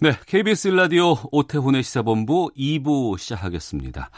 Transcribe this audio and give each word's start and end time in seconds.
네, 0.00 0.10
KBS 0.26 0.68
라디오 0.68 1.14
오태훈의 1.30 1.84
시사본부 1.84 2.50
2부 2.56 3.16
시작하겠습니다. 3.16 4.10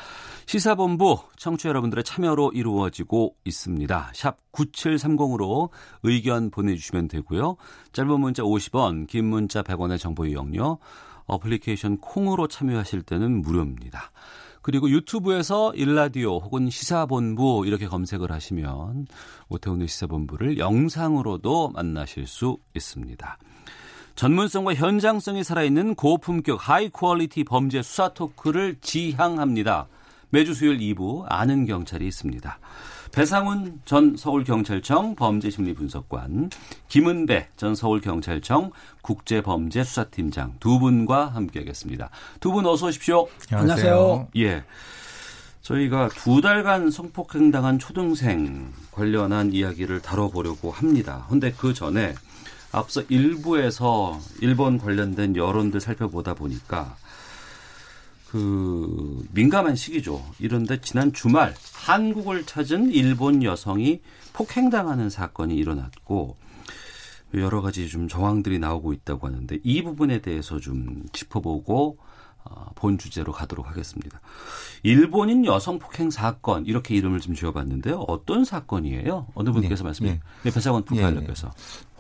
시사본부 0.47 1.19
청취자 1.37 1.69
여러분들의 1.69 2.03
참여로 2.03 2.53
이루어지고 2.55 3.37
있습니다. 3.45 4.13
샵 4.15 4.39
9730으로 4.53 5.69
의견 6.03 6.51
보내주시면 6.51 7.09
되고요. 7.09 7.57
짧은 7.93 8.21
문자 8.21 8.43
50원, 8.43 9.07
긴 9.07 9.27
문자 9.27 9.63
100원의 9.63 9.99
정보 9.99 10.25
이용료, 10.25 10.79
어플리케이션 11.27 11.99
콩으로 11.99 12.49
참여하실 12.49 13.03
때는 13.03 13.43
무료입니다. 13.43 14.11
그리고 14.63 14.89
유튜브에서 14.89 15.75
일라디오 15.75 16.39
혹은 16.39 16.71
시사본부 16.71 17.65
이렇게 17.67 17.87
검색을 17.87 18.33
하시면 18.33 19.09
오태훈의 19.51 19.89
시사본부를 19.89 20.57
영상으로도 20.57 21.69
만나실 21.69 22.27
수 22.27 22.57
있습니다. 22.75 23.39
전문성과 24.17 24.75
현장성이 24.75 25.45
살아있는 25.45 25.95
고품격 25.95 26.69
high 26.69 26.89
quality 26.89 27.45
범죄 27.45 27.83
수사 27.83 28.09
토크를 28.09 28.77
지향합니다. 28.81 29.89
매주 30.31 30.55
수요일 30.55 30.79
2부 30.79 31.25
아는 31.29 31.67
경찰이 31.67 32.07
있습니다. 32.09 32.59
배상훈 33.13 33.81
전 33.85 34.17
서울경찰청 34.17 35.15
범죄심리분석관, 35.17 36.51
김은배 36.89 37.49
전 37.57 37.75
서울경찰청 37.75 38.73
국제범죄수사팀장 39.03 40.55
두 40.61 40.79
분과 40.79 41.29
함께하겠습니다. 41.29 42.11
두 42.41 42.53
분 42.53 42.67
어서 42.67 42.87
오십시오. 42.87 43.29
안녕하세요. 43.53 44.29
예. 44.39 44.65
저희가 45.61 46.09
두 46.09 46.41
달간 46.41 46.91
성폭행당한 46.91 47.79
초등생 47.79 48.73
관련한 48.93 49.53
이야기를 49.53 50.01
다뤄보려고 50.01 50.71
합니다. 50.71 51.27
근데 51.29 51.53
그 51.53 51.75
전에 51.75 52.15
앞서 52.73 53.03
일부에서 53.09 54.21
일본 54.41 54.79
관련된 54.79 55.37
여론들 55.37 55.81
살펴보다 55.81 56.35
보니까 56.35 56.97
그 58.29 59.25
민감한 59.33 59.77
시기죠. 59.77 60.25
이런데 60.39 60.81
지난 60.81 61.13
주말 61.13 61.55
한국을 61.73 62.45
찾은 62.45 62.91
일본 62.91 63.43
여성이 63.43 64.03
폭행당하는 64.33 65.09
사건이 65.09 65.57
일어났고 65.57 66.37
여러 67.35 67.61
가지 67.61 67.89
좀 67.89 68.09
정황들이 68.09 68.59
나오고 68.59 68.93
있다고 68.93 69.27
하는데 69.27 69.59
이 69.63 69.83
부분에 69.83 70.21
대해서 70.21 70.59
좀 70.59 71.05
짚어보고 71.13 71.97
어, 72.45 72.71
본 72.77 72.97
주제로 72.97 73.33
가도록 73.33 73.69
하겠습니다. 73.69 74.21
일본인 74.83 75.45
여성 75.45 75.79
폭행 75.79 76.11
사건 76.11 76.65
이렇게 76.67 76.95
이름을 76.95 77.21
좀 77.21 77.35
지어봤는데요. 77.35 78.05
어떤 78.07 78.45
사건이에요? 78.45 79.27
어느 79.35 79.51
분께서 79.51 79.83
네, 79.83 79.85
말씀해 79.85 80.11
네. 80.13 80.21
네, 80.45 80.51
배상원 80.53 80.85
예, 80.93 80.97
예. 80.97 81.01
북한역에서 81.03 81.51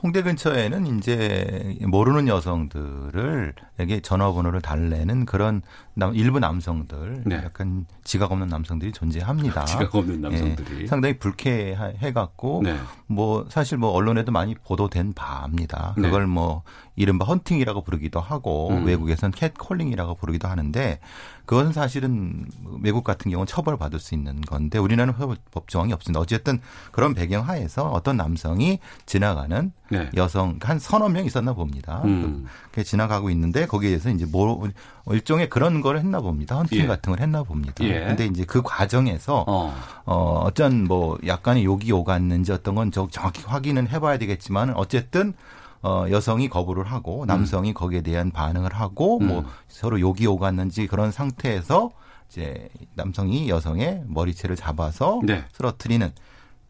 홍대 0.06 0.22
근처에는 0.22 0.86
이제 0.98 1.76
모르는 1.80 2.28
여성들을 2.28 3.54
에게 3.80 3.98
전화번호를 4.00 4.60
달래는 4.60 5.26
그런 5.26 5.62
남, 5.94 6.14
일부 6.14 6.38
남성들, 6.38 7.24
네. 7.26 7.36
약간 7.44 7.86
지각 8.04 8.30
없는 8.30 8.46
남성들이 8.46 8.92
존재합니다. 8.92 9.64
지각 9.66 9.92
없는 9.96 10.20
남성들이. 10.20 10.82
예, 10.82 10.86
상당히 10.86 11.18
불쾌해갖고 11.18 12.60
네. 12.62 12.76
뭐 13.08 13.46
사실 13.48 13.78
뭐 13.78 13.90
언론에도 13.90 14.30
많이 14.30 14.54
보도된 14.54 15.12
바입니다. 15.14 15.94
네. 15.96 16.02
그걸 16.02 16.28
뭐 16.28 16.62
이른바 16.94 17.24
헌팅이라고 17.24 17.82
부르기도 17.82 18.20
하고 18.20 18.70
음. 18.70 18.86
외국에서는 18.86 19.32
캣콜링이라고 19.32 20.14
부르기도 20.14 20.46
하는데 20.46 21.00
그것은 21.46 21.72
사실은 21.72 22.46
외국 22.82 23.04
같은 23.04 23.30
경우는 23.30 23.46
처벌받을 23.46 23.98
수 24.00 24.14
있는 24.14 24.40
건데 24.40 24.78
우리나라는 24.78 25.14
처벌 25.18 25.36
법 25.52 25.68
조항이 25.68 25.92
없습니다. 25.92 26.20
어쨌든 26.20 26.60
그런 26.92 27.14
배경 27.14 27.46
하에서 27.48 27.88
어떤 27.90 28.16
남성이 28.16 28.80
지나가는 29.06 29.72
네. 29.88 30.10
여성 30.16 30.58
한 30.60 30.78
서너 30.80 31.08
명 31.08 31.24
있었나 31.24 31.52
봅니다. 31.52 32.02
음. 32.04 32.46
그렇게 32.72 32.82
지나가고 32.82 33.30
있는데 33.30 33.66
거기에 33.66 33.90
대해서 33.90 34.10
이제 34.10 34.26
뭐 34.26 34.68
일종의 35.08 35.48
그런 35.48 35.80
걸 35.80 35.98
했나 35.98 36.20
봅니다. 36.20 36.56
헌팅 36.56 36.80
예. 36.82 36.86
같은 36.86 37.12
걸 37.12 37.20
했나 37.20 37.44
봅니다. 37.44 37.72
예. 37.84 38.00
근데 38.06 38.26
이제 38.26 38.44
그 38.44 38.62
과정에서 38.62 39.44
어. 39.46 39.72
어, 40.04 40.40
어쩐 40.44 40.84
뭐 40.84 41.16
약간의 41.24 41.64
욕이 41.64 41.92
오갔는지 41.92 42.50
어떤 42.50 42.74
건 42.74 42.90
저- 42.90 43.08
정확히 43.10 43.42
확인은 43.44 43.88
해봐야 43.88 44.18
되겠지만 44.18 44.74
어쨌든 44.74 45.32
어, 45.82 46.06
여성이 46.10 46.48
거부를 46.48 46.84
하고 46.84 47.26
남성이 47.26 47.74
거기에 47.74 48.00
대한 48.00 48.30
반응을 48.30 48.72
하고 48.72 49.18
뭐 49.18 49.40
음. 49.40 49.46
서로 49.68 50.00
욕이 50.00 50.26
오갔는지 50.26 50.86
그런 50.86 51.12
상태에서 51.12 51.90
이제 52.28 52.68
남성이 52.94 53.48
여성의 53.48 54.04
머리채를 54.06 54.56
잡아서 54.56 55.20
네. 55.24 55.44
쓰러뜨리는 55.52 56.12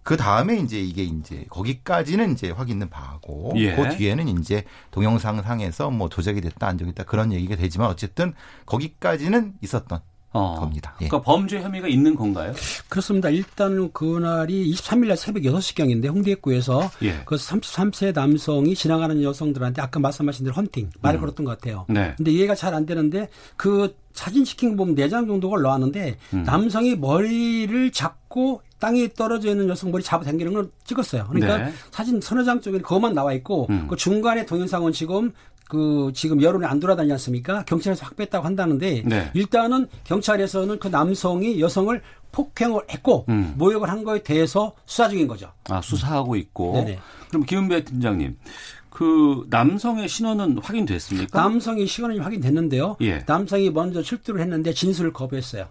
그 0.03 0.17
다음에 0.17 0.57
이제 0.59 0.81
이게 0.81 1.03
이제 1.03 1.47
거기까지는 1.51 2.33
이제 2.33 2.51
확인은 2.51 2.91
바고 2.91 3.53
예. 3.57 3.75
그 3.75 3.97
뒤에는 3.97 4.29
이제 4.29 4.65
동영상 4.93 5.43
상에서 5.43 5.91
뭐 5.91 6.09
조작이 6.09 6.41
됐다 6.41 6.69
안 6.69 6.79
조작됐다 6.79 7.11
그런 7.11 7.33
얘기가 7.33 7.57
되지만 7.57 7.89
어쨌든 7.89 8.33
거기까지는 8.67 9.55
있었던 9.63 10.01
어. 10.37 10.55
겁니다. 10.61 10.95
예. 11.01 11.09
그러니까 11.09 11.23
범죄 11.29 11.61
혐의가 11.61 11.89
있는 11.89 12.15
건가요? 12.15 12.53
그렇습니다. 12.89 13.29
일단 13.31 13.91
그날이 13.93 14.73
23일 14.73 15.09
날 15.09 15.17
새벽 15.17 15.43
6시경인데 15.43 16.09
홍대 16.09 16.31
입구에서 16.31 16.89
예. 17.03 17.23
그 17.25 17.35
33세 17.35 18.15
남성이 18.15 18.75
지나가는 18.75 19.21
여성들한테 19.21 19.83
아까 19.83 19.99
말씀하신 19.99 20.45
대로 20.45 20.55
헌팅 20.55 20.91
말을 21.01 21.19
음. 21.19 21.21
걸었던 21.21 21.45
것 21.45 21.59
같아요. 21.59 21.87
네. 21.89 22.15
근데 22.17 22.31
이해가 22.31 22.55
잘 22.55 22.77
안 22.77 22.85
되는데 22.85 23.29
그 23.57 23.95
사진 24.13 24.45
찍힌 24.45 24.71
거 24.71 24.77
보면 24.77 24.95
네장 24.95 25.27
정도가 25.27 25.55
올라왔는데 25.55 26.17
음. 26.35 26.43
남성이 26.45 26.95
머리를 26.97 27.91
잡고 27.93 28.63
땅에 28.79 29.09
떨어져 29.09 29.51
있는 29.51 29.69
여성 29.69 29.91
머리 29.91 30.03
잡아 30.03 30.25
당기는 30.25 30.53
걸 30.53 30.71
찍었어요. 30.85 31.27
그러니까 31.31 31.59
네. 31.59 31.73
사진 31.91 32.21
서너 32.21 32.45
장 32.45 32.61
쪽에 32.61 32.79
그것만 32.79 33.15
나와 33.15 33.33
있고 33.35 33.67
음. 33.71 33.87
그 33.89 33.97
중간에 33.97 34.45
동영상은 34.45 34.93
지금 34.93 35.33
그 35.69 36.13
지금 36.15 36.41
여론이 36.41 36.65
안 36.65 36.79
돌아다니지 36.81 37.13
않습니까? 37.13 37.65
경찰에서 37.65 38.07
확보했다고 38.07 38.45
한다는데 38.45 39.03
네. 39.05 39.31
일단은 39.35 39.89
경찰에서는 40.05 40.79
그 40.79 40.89
남성이 40.89 41.61
여성을 41.61 42.01
폭행을 42.33 42.83
했고 42.91 43.25
음. 43.29 43.55
모욕을 43.57 43.89
한 43.89 44.05
거에 44.05 44.23
대해서 44.23 44.75
수사 44.85 45.09
중인 45.09 45.27
거죠. 45.27 45.51
아, 45.69 45.81
수사하고 45.81 46.37
있고. 46.37 46.75
네네. 46.75 46.99
그럼 47.29 47.45
김은배 47.45 47.85
팀장님, 47.85 48.37
그 48.91 49.47
남성의 49.51 50.09
신원은 50.09 50.59
확인됐습니까? 50.63 51.41
남성이 51.41 51.87
시간이 51.87 52.19
확인됐는데요. 52.19 52.97
예. 53.01 53.25
남성이 53.27 53.71
먼저 53.71 54.03
출두를 54.03 54.41
했는데 54.41 54.73
진술을 54.73 55.13
거부했어요. 55.13 55.67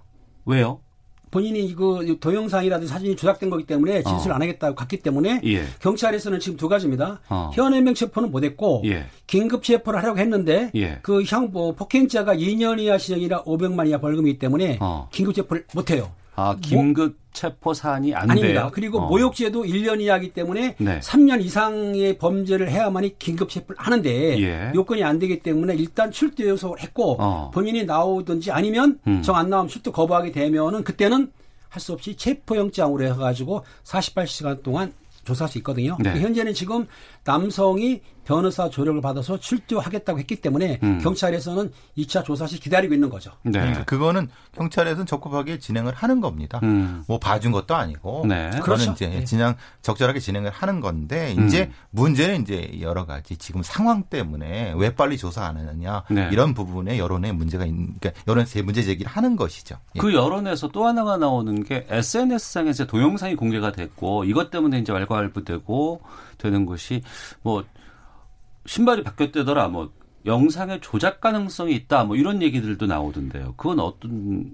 왜요? 0.45 0.81
본인이 1.35 1.75
그 1.75 2.15
동영상이라든지 2.21 2.89
사진이 2.89 3.17
조작된 3.17 3.49
거기 3.49 3.65
때문에 3.65 4.03
진술 4.03 4.31
어. 4.31 4.35
안 4.35 4.41
하겠다고 4.41 4.73
갔기 4.73 5.01
때문에 5.01 5.41
예. 5.43 5.65
경찰에서는 5.81 6.39
지금 6.39 6.57
두 6.57 6.69
가지입니다. 6.69 7.19
어. 7.27 7.51
현해명 7.53 7.93
체포는 7.93 8.31
못했고 8.31 8.83
예. 8.85 9.07
긴급 9.27 9.61
체포를 9.61 10.01
하려고 10.01 10.17
했는데 10.17 10.71
예. 10.75 10.99
그형 11.01 11.49
뭐, 11.51 11.75
폭행자가 11.75 12.35
2년 12.35 12.79
이하 12.79 12.97
시정이라 12.97 13.43
500만 13.43 13.85
이하 13.89 13.99
벌금이기 13.99 14.39
때문에 14.39 14.77
어. 14.79 15.09
긴급 15.11 15.35
체포를 15.35 15.65
못해요. 15.73 16.09
아, 16.35 16.55
긴급 16.61 17.17
체포 17.33 17.73
사안이 17.73 18.13
안 18.15 18.31
아닙니다. 18.31 18.61
돼요? 18.61 18.71
그리고 18.73 18.99
어. 18.99 19.07
모욕죄도 19.07 19.63
1년 19.63 19.99
이하이기 20.01 20.33
때문에 20.33 20.75
네. 20.77 20.99
3년 20.99 21.41
이상의 21.43 22.17
범죄를 22.17 22.69
해야만이 22.69 23.17
긴급 23.19 23.49
체포를 23.49 23.77
하는데 23.79 24.39
예. 24.41 24.71
요건이 24.73 25.03
안 25.03 25.19
되기 25.19 25.39
때문에 25.39 25.75
일단 25.75 26.11
출두 26.11 26.47
요소를 26.47 26.81
했고 26.81 27.17
어. 27.19 27.51
본인이 27.53 27.83
나오든지 27.83 28.51
아니면 28.51 28.99
음. 29.07 29.21
정안 29.21 29.49
나오면 29.49 29.67
출두 29.69 29.91
거부하게 29.91 30.31
되면은 30.31 30.83
그때는 30.83 31.31
할 31.69 31.81
수 31.81 31.91
없이 31.91 32.15
체포영장으로 32.15 33.03
해가지고 33.05 33.65
48시간 33.83 34.63
동안 34.63 34.93
조사할 35.25 35.51
수 35.51 35.57
있거든요. 35.57 35.97
네. 35.99 36.21
현재는 36.21 36.53
지금 36.53 36.87
남성이 37.25 37.99
변호사 38.25 38.69
조력을 38.69 38.99
받아서 39.01 39.39
출두하겠다고 39.39 40.19
했기 40.19 40.35
때문에 40.37 40.79
음. 40.83 40.99
경찰에서는 40.99 41.71
2차 41.97 42.25
조사 42.25 42.47
시 42.47 42.59
기다리고 42.59 42.93
있는 42.93 43.09
거죠. 43.09 43.31
네. 43.43 43.51
그러니까 43.51 43.83
그거는 43.85 44.27
경찰에서는 44.53 45.05
적극하게 45.05 45.59
진행을 45.59 45.93
하는 45.93 46.19
겁니다. 46.21 46.59
음. 46.63 47.03
뭐 47.07 47.19
봐준 47.19 47.51
것도 47.51 47.75
아니고 47.75 48.25
네. 48.27 48.49
그렇죠. 48.61 48.91
이제 48.91 49.07
네. 49.07 49.23
그냥 49.23 49.55
적절하게 49.81 50.19
진행을 50.19 50.49
하는 50.51 50.81
건데 50.81 51.35
음. 51.37 51.45
이제 51.45 51.71
문제는 51.91 52.41
이제 52.41 52.71
여러 52.81 53.05
가지 53.05 53.37
지금 53.37 53.61
상황 53.63 54.03
때문에 54.03 54.73
왜 54.75 54.95
빨리 54.95 55.17
조사 55.17 55.45
안 55.45 55.57
하느냐 55.57 56.03
네. 56.09 56.27
이런 56.31 56.53
부분에 56.53 56.97
여론에 56.97 57.31
문제가 57.31 57.65
있는 57.65 57.93
그러니까 57.99 58.21
여론에서 58.27 58.63
문제 58.63 58.81
제기를 58.81 59.11
하는 59.11 59.35
것이죠. 59.35 59.77
예. 59.95 59.99
그 59.99 60.13
여론에서 60.13 60.69
또 60.69 60.87
하나가 60.87 61.17
나오는 61.17 61.63
게 61.63 61.85
SNS상에서 61.89 62.87
동영상이 62.87 63.35
공개가 63.35 63.71
됐고 63.71 64.23
이것 64.23 64.49
때문에 64.49 64.79
이제 64.79 64.91
왈가왈부되고 64.91 66.01
되는 66.37 66.65
것이 66.65 67.01
뭐 67.41 67.63
신발이 68.65 69.03
바뀌었대더라 69.03 69.67
뭐 69.69 69.91
영상의 70.25 70.79
조작 70.81 71.21
가능성이 71.21 71.75
있다. 71.75 72.03
뭐 72.03 72.15
이런 72.15 72.41
얘기들도 72.41 72.85
나오던데요. 72.85 73.53
그건 73.57 73.79
어떤 73.79 74.51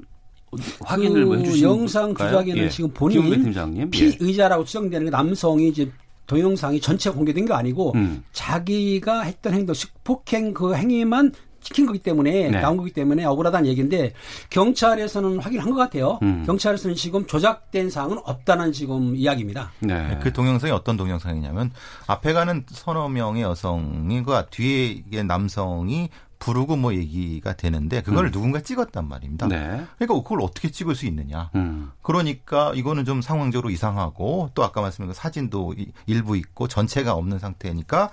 확인을 0.82 1.26
뭐그 1.26 1.42
해주신 1.42 1.64
영상 1.64 2.14
조작에는 2.14 2.70
지금 2.70 2.92
본인 2.92 3.30
팀장님. 3.32 3.84
예. 3.84 3.90
피의자라고 3.90 4.66
추정되는 4.66 5.06
그 5.06 5.12
남성이 5.12 5.70
이제 5.70 5.90
동영상이 6.28 6.80
전체 6.82 7.10
공개된 7.10 7.46
게 7.46 7.54
아니고 7.54 7.94
음. 7.96 8.24
자기가 8.32 9.22
했던 9.22 9.54
행동, 9.54 9.76
폭행 10.04 10.54
그 10.54 10.76
행위만 10.76 11.32
찍힌 11.62 11.86
거기 11.86 12.00
때문에 12.00 12.50
네. 12.50 12.60
나온 12.62 12.78
거기 12.78 12.92
때문에 12.92 13.24
억울하다는 13.26 13.70
얘기인데 13.70 14.14
경찰에서는 14.50 15.40
확인한 15.40 15.70
것 15.72 15.76
같아요. 15.78 16.20
음. 16.22 16.44
경찰에서는 16.46 16.96
지금 16.96 17.26
조작된 17.26 17.90
사항은 17.90 18.20
없다는 18.24 18.72
지금 18.72 19.16
이야기입니다. 19.16 19.72
네. 19.80 20.20
그 20.22 20.32
동영상이 20.34 20.72
어떤 20.72 20.98
동영상이냐면 20.98 21.72
앞에 22.08 22.34
가는 22.34 22.66
서너 22.70 23.08
명의 23.10 23.44
여성이 23.44 24.24
그 24.24 24.44
뒤에 24.52 25.24
남성이 25.26 26.10
부르고 26.40 26.76
뭐 26.76 26.96
얘기가 26.96 27.56
되는데 27.56 28.02
그걸 28.02 28.26
음. 28.26 28.32
누군가 28.32 28.62
찍었단 28.62 29.08
말입니다. 29.08 29.48
네. 29.48 29.84
그러니까 30.00 30.24
그걸 30.24 30.42
어떻게 30.42 30.72
찍을 30.72 30.96
수 30.96 31.06
있느냐. 31.06 31.52
음. 31.54 31.92
그러니까 32.02 32.72
이거는 32.74 33.06
좀 33.06 33.22
상황적으로 33.22 33.70
이상하고 33.70 34.50
또 34.56 34.64
아까 34.64 34.82
말씀드린 34.82 35.10
그 35.10 35.14
사진도 35.14 35.74
이- 35.78 35.92
일부 36.08 36.36
있고 36.36 36.68
전체가 36.68 37.14
없는 37.14 37.38
상태니까 37.38 38.10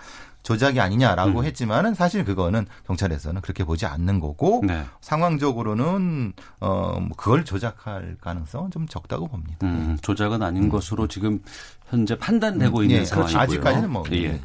조작이 0.48 0.80
아니냐라고 0.80 1.40
음. 1.40 1.44
했지만은 1.44 1.92
사실 1.92 2.24
그거는 2.24 2.64
경찰에서는 2.86 3.42
그렇게 3.42 3.64
보지 3.64 3.84
않는 3.84 4.18
거고 4.18 4.62
네. 4.66 4.82
상황적으로는 5.02 6.32
어뭐 6.60 7.08
그걸 7.18 7.44
조작할 7.44 8.16
가능성은 8.18 8.70
좀 8.70 8.88
적다고 8.88 9.26
봅니다. 9.28 9.58
음, 9.64 9.98
조작은 10.00 10.42
아닌 10.42 10.70
것으로 10.70 11.06
지금 11.06 11.42
현재 11.90 12.16
판단되고 12.16 12.78
음, 12.78 12.82
있는 12.84 13.00
예. 13.00 13.04
상황이고요. 13.04 13.42
아직까지는 13.42 13.90
뭐, 13.90 14.04
예. 14.12 14.16
예. 14.24 14.40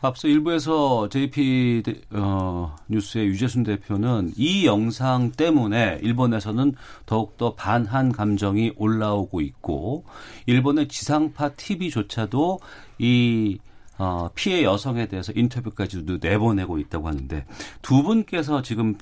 앞서 0.00 0.26
일부에서 0.26 1.08
JP 1.08 1.82
대- 1.86 2.00
어, 2.10 2.74
뉴스의 2.88 3.26
유재순 3.28 3.62
대표는 3.62 4.32
이 4.36 4.66
영상 4.66 5.30
때문에 5.30 6.00
일본에서는 6.02 6.74
더욱더 7.06 7.54
반한 7.54 8.10
감정이 8.10 8.72
올라오고 8.76 9.40
있고 9.40 10.04
일본의 10.46 10.88
지상파 10.88 11.50
TV조차도 11.50 12.58
이 12.98 13.58
어, 13.98 14.28
피해 14.34 14.64
여성에 14.64 15.06
대해서 15.06 15.32
인터뷰까지도 15.34 16.18
내보내고 16.20 16.78
있다고 16.78 17.08
하는데 17.08 17.46
두 17.82 18.02
분께서 18.02 18.62
지금 18.62 18.96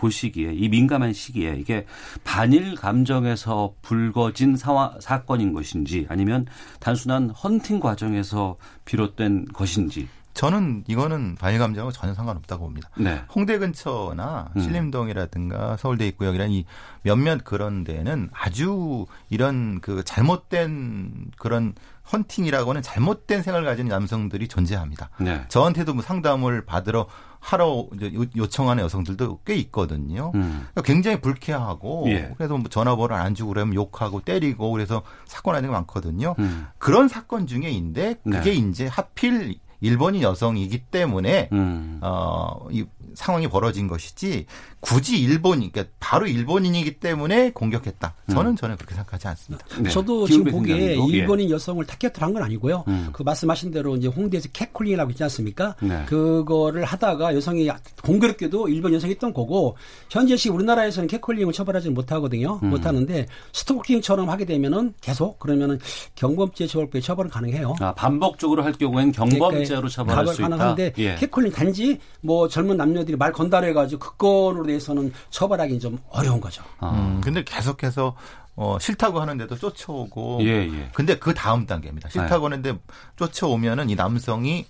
보시기에 0.00 0.54
이 0.54 0.68
민감한 0.70 1.12
시기에 1.12 1.56
이게 1.58 1.84
반일 2.24 2.74
감정에서 2.74 3.74
불거진 3.82 4.56
사와, 4.56 4.96
사건인 5.00 5.52
것인지 5.52 6.06
아니면 6.08 6.46
단순한 6.80 7.30
헌팅 7.30 7.80
과정에서 7.80 8.56
비롯된 8.86 9.46
것인지 9.52 10.08
저는 10.34 10.84
이거는 10.86 11.34
반일 11.38 11.58
감정하고 11.58 11.92
전혀 11.92 12.14
상관없다고 12.14 12.64
봅니다. 12.64 12.88
네. 12.96 13.22
홍대 13.34 13.58
근처나 13.58 14.50
음. 14.56 14.60
신림동이라든가 14.60 15.76
서울대 15.76 16.06
입구역이라는 16.06 16.52
이 16.52 16.64
몇몇 17.02 17.42
그런 17.44 17.84
데는 17.84 18.30
아주 18.32 19.06
이런 19.28 19.80
그 19.80 20.02
잘못된 20.04 21.30
그런 21.36 21.74
헌팅이라고는 22.12 22.82
잘못된 22.82 23.42
생각을 23.42 23.66
가진 23.66 23.86
남성들이 23.88 24.48
존재합니다. 24.48 25.10
네. 25.20 25.44
저한테도 25.48 25.94
뭐 25.94 26.02
상담을 26.02 26.64
받으러 26.64 27.06
하러 27.38 27.86
요- 28.02 28.26
요청하는 28.36 28.82
여성들도 28.84 29.40
꽤 29.46 29.54
있거든요. 29.56 30.30
음. 30.34 30.66
그러니까 30.72 30.82
굉장히 30.82 31.20
불쾌하고 31.20 32.04
예. 32.08 32.32
그래서 32.36 32.56
뭐 32.58 32.68
전화번호를 32.68 33.16
안 33.16 33.34
주고 33.34 33.52
그러면 33.52 33.74
욕하고 33.74 34.20
때리고 34.20 34.70
그래서 34.72 35.02
사건 35.26 35.54
하는 35.54 35.68
게 35.68 35.72
많거든요. 35.72 36.34
음. 36.38 36.66
그런 36.78 37.08
사건 37.08 37.46
중에인데 37.46 38.16
그게 38.24 38.40
네. 38.50 38.54
이제 38.54 38.86
하필 38.86 39.54
일본인 39.80 40.22
여성이기 40.22 40.78
때문에 40.86 41.48
음. 41.52 41.98
어, 42.02 42.66
이 42.70 42.84
상황이 43.14 43.48
벌어진 43.48 43.86
것이지 43.88 44.46
굳이 44.80 45.20
일본이 45.20 45.70
그러니까 45.72 45.92
바로 46.00 46.26
일본인이기 46.26 47.00
때문에 47.00 47.50
공격했다. 47.50 48.14
저는 48.30 48.56
저는 48.56 48.76
그렇게 48.76 48.94
생각하지 48.94 49.28
않습니다. 49.28 49.66
네. 49.78 49.90
저도 49.90 50.24
기흥 50.24 50.44
지금 50.44 50.52
보기에? 50.52 50.96
예. 50.96 51.06
일본인 51.06 51.50
여성을 51.50 51.84
타겟으로 51.84 52.26
한 52.26 52.30
건 52.30 52.42
아니고요. 52.44 52.84
음. 52.86 53.08
그 53.12 53.22
말씀하신 53.24 53.72
대로 53.72 53.96
이제 53.96 54.06
홍대에서 54.08 54.48
catcalling이라고 54.52 55.10
있지 55.10 55.22
않습니까? 55.24 55.74
네. 55.82 56.04
그거를 56.06 56.84
하다가 56.84 57.34
여성이 57.34 57.68
공교롭게도 58.04 58.68
일본 58.68 58.94
여성이 58.94 59.12
했던 59.14 59.34
거고 59.34 59.76
현재 60.10 60.36
시 60.36 60.48
우리나라에서는 60.48 61.08
catcalling을 61.08 61.52
처벌하지는 61.52 61.92
못하거든요. 61.94 62.60
음. 62.62 62.70
못하는데 62.70 63.26
스토킹처럼 63.52 64.30
하게 64.30 64.44
되면은 64.44 64.94
계속 65.00 65.38
그러면은 65.40 65.78
경범죄 66.14 66.66
처벌법에 66.68 67.00
처벌은 67.00 67.30
가능해요. 67.30 67.74
아, 67.80 67.92
반복적으로 67.94 68.62
할 68.62 68.72
경우에는 68.72 69.12
경범죄로 69.12 69.64
그러니까 69.66 69.88
처벌할 69.88 70.26
수 70.28 70.34
있다. 70.42 70.48
가능한데 70.50 70.92
예. 70.98 71.14
catcalling 71.16 71.52
단지 71.52 71.98
뭐 72.20 72.48
젊은 72.48 72.76
남녀 72.76 72.99
들이 73.04 73.16
말 73.16 73.32
건다 73.32 73.58
해가지고 73.58 73.98
그 73.98 74.16
건으로 74.16 74.66
대해서는 74.66 75.12
처벌하기는 75.30 75.80
좀 75.80 75.98
어려운 76.10 76.40
거죠. 76.40 76.62
아. 76.78 76.90
음, 76.90 77.20
근데 77.22 77.42
계속해서 77.44 78.14
어, 78.56 78.78
싫다고 78.80 79.20
하는데도 79.20 79.56
쫓아오고. 79.56 80.38
예, 80.42 80.68
예. 80.68 80.90
근데 80.92 81.18
그 81.18 81.32
다음 81.34 81.66
단계입니다. 81.66 82.08
네. 82.08 82.12
싫다고 82.12 82.46
하는데 82.46 82.78
쫓아오면은 83.16 83.88
이 83.90 83.94
남성이 83.94 84.66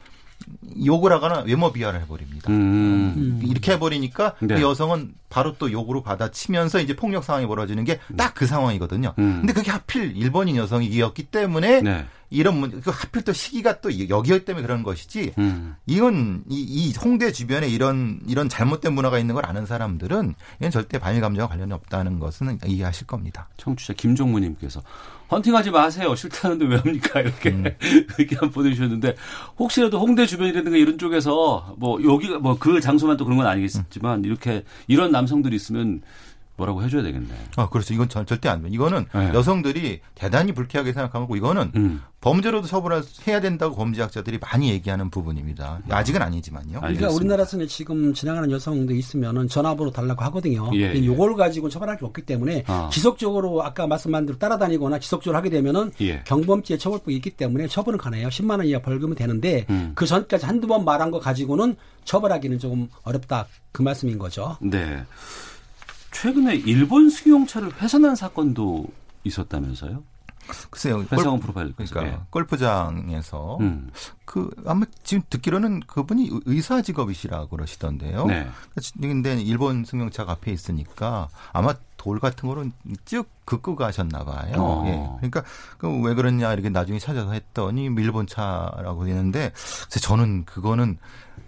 욕을 0.87 1.13
하거나 1.13 1.41
외모 1.41 1.71
비하를 1.71 2.01
해버립니다. 2.03 2.51
음. 2.51 3.41
이렇게 3.45 3.73
해버리니까 3.73 4.37
네. 4.41 4.55
그 4.55 4.63
여성은 4.63 5.13
바로 5.29 5.55
또 5.59 5.71
욕으로 5.71 6.03
받아치면서 6.03 6.81
이제 6.81 6.97
폭력 6.97 7.25
상황이 7.25 7.47
벌어지는 7.47 7.85
게 7.85 7.99
딱 8.17 8.35
그 8.35 8.47
상황이거든요. 8.47 9.13
음. 9.19 9.39
근데 9.41 9.53
그게 9.53 9.71
하필 9.71 10.17
일본인 10.17 10.57
여성이었기 10.57 11.25
때문에 11.25 11.83
네. 11.83 12.07
이런 12.31 12.59
문, 12.59 12.81
그 12.81 12.91
하필 12.91 13.23
또 13.23 13.33
시기가 13.33 13.81
또 13.81 13.91
여기였기 14.09 14.45
때문에 14.45 14.65
그런 14.65 14.83
것이지. 14.85 15.33
음. 15.39 15.75
이건 15.87 16.45
이, 16.49 16.61
이 16.61 16.95
홍대 16.95 17.33
주변에 17.33 17.69
이런 17.69 18.21
이런 18.29 18.49
잘못된 18.49 18.93
문화가 18.93 19.19
있는 19.19 19.35
걸 19.35 19.45
아는 19.45 19.67
사람들은 19.67 20.35
이건 20.61 20.71
절대 20.71 20.99
반일 20.99 21.21
감정과 21.21 21.49
관련이 21.49 21.73
없다는 21.73 22.21
것은 22.21 22.59
이해하실 22.65 23.09
겁니다. 23.09 23.49
청취자 23.57 23.95
김종무님께서 23.95 24.81
헌팅하지 25.31 25.71
마세요. 25.71 26.15
싫다는데 26.15 26.67
왜 26.67 26.77
합니까? 26.77 27.21
이렇게 27.21 27.51
음. 27.51 27.65
의견 28.19 28.51
보내주셨는데 28.51 29.17
혹시라도 29.59 30.01
홍대 30.01 30.27
주변이라든가 30.27 30.77
이런 30.77 30.99
쪽에서 30.99 31.75
뭐 31.79 32.03
여기가 32.03 32.39
뭐 32.39 32.61
그 32.61 32.81
장소만 32.81 33.17
또 33.17 33.25
그런 33.25 33.39
건 33.39 33.47
아니겠지만 33.47 34.25
이렇게 34.25 34.63
이런 34.87 35.11
남성들이 35.11 35.57
있으면 35.57 36.03
뭐라고 36.61 36.83
해줘야 36.83 37.03
되겠네. 37.03 37.29
아, 37.57 37.69
그렇죠. 37.69 37.95
이건 37.95 38.09
전 38.09 38.27
절대 38.27 38.49
안 38.49 38.63
돼요. 38.63 38.71
이거는 38.73 39.07
네. 39.15 39.33
여성들이 39.35 40.01
대단히 40.15 40.53
불쾌하게 40.53 40.93
생각하고 40.93 41.37
이거는 41.37 41.73
음. 41.75 42.03
범죄로도 42.21 42.67
처벌해야 42.67 43.41
된다고 43.41 43.75
범죄학자들이 43.77 44.39
많이 44.39 44.71
얘기하는 44.71 45.09
부분입니다. 45.09 45.81
아직은 45.89 46.21
아니지만요. 46.21 46.77
알겠습니다. 46.77 46.99
그러니까 46.99 47.17
우리나라에서는 47.17 47.67
지금 47.67 48.13
지나가는 48.13 48.51
여성도 48.51 48.93
있으면은 48.93 49.49
전화번호 49.49 49.91
달라고 49.91 50.23
하거든요. 50.25 50.71
예, 50.75 50.95
예. 50.95 51.07
요걸 51.07 51.37
가지고 51.37 51.71
처벌할 51.71 51.97
게 51.97 52.05
없기 52.05 52.23
때문에 52.23 52.65
아. 52.67 52.91
지속적으로 52.93 53.63
아까 53.63 53.87
말씀한 53.87 54.27
대로 54.27 54.39
따라다니거나 54.39 54.99
지속적으로 54.99 55.39
하게 55.39 55.49
되면은 55.49 55.93
예. 56.03 56.23
경범죄 56.25 56.77
처벌법이 56.77 57.15
있기 57.17 57.31
때문에 57.31 57.69
처벌은 57.69 57.99
가능해요. 57.99 58.29
10만 58.29 58.59
원 58.59 58.67
이하 58.67 58.83
벌금은 58.83 59.17
되는데 59.17 59.65
음. 59.71 59.93
그 59.95 60.05
전까지 60.05 60.45
한두 60.45 60.67
번 60.67 60.85
말한 60.85 61.11
거 61.11 61.21
가지고는 61.21 61.77
처벌하기는 62.05 62.59
조금 62.59 62.89
어렵다 63.03 63.47
그 63.73 63.81
말씀인 63.81 64.19
거죠. 64.19 64.59
네. 64.61 65.03
최근에 66.13 66.57
일본 66.57 67.09
승용차를 67.11 67.81
훼손한 67.81 68.17
사건도 68.17 68.87
있었다면서요? 69.25 70.03
글쎄요. 70.71 71.05
회사원 71.13 71.39
골- 71.39 71.41
프로파일께서. 71.53 71.95
그러니까 71.95 72.17
예. 72.19 72.23
골프장에서 72.31 73.59
음. 73.61 73.91
그 74.25 74.51
아마 74.67 74.85
지금 75.05 75.23
듣기로는 75.31 75.81
그분이 75.81 76.29
의- 76.29 76.41
의사 76.47 76.83
직업이시라고 76.83 77.49
그러시던데요. 77.49 78.27
네. 78.27 78.49
근데 79.01 79.41
일본 79.41 79.85
승용차가 79.85 80.33
앞에 80.33 80.51
있으니까 80.51 81.29
아마 81.53 81.75
돌 81.97 82.19
같은 82.19 82.49
거는 82.49 82.73
쭉 83.05 83.29
긋고 83.45 83.77
가셨나 83.77 84.25
봐요. 84.25 84.53
어. 84.57 84.85
예. 84.89 85.29
그러니까 85.29 85.45
그왜 85.79 86.15
그러냐 86.15 86.53
이렇게 86.53 86.69
나중에 86.71 86.99
찾아서 86.99 87.33
했더니 87.33 87.89
뭐 87.89 88.03
일본 88.03 88.27
차라고 88.27 89.05
되는데 89.05 89.53
글쎄 89.55 90.01
저는 90.01 90.47
그거는 90.47 90.99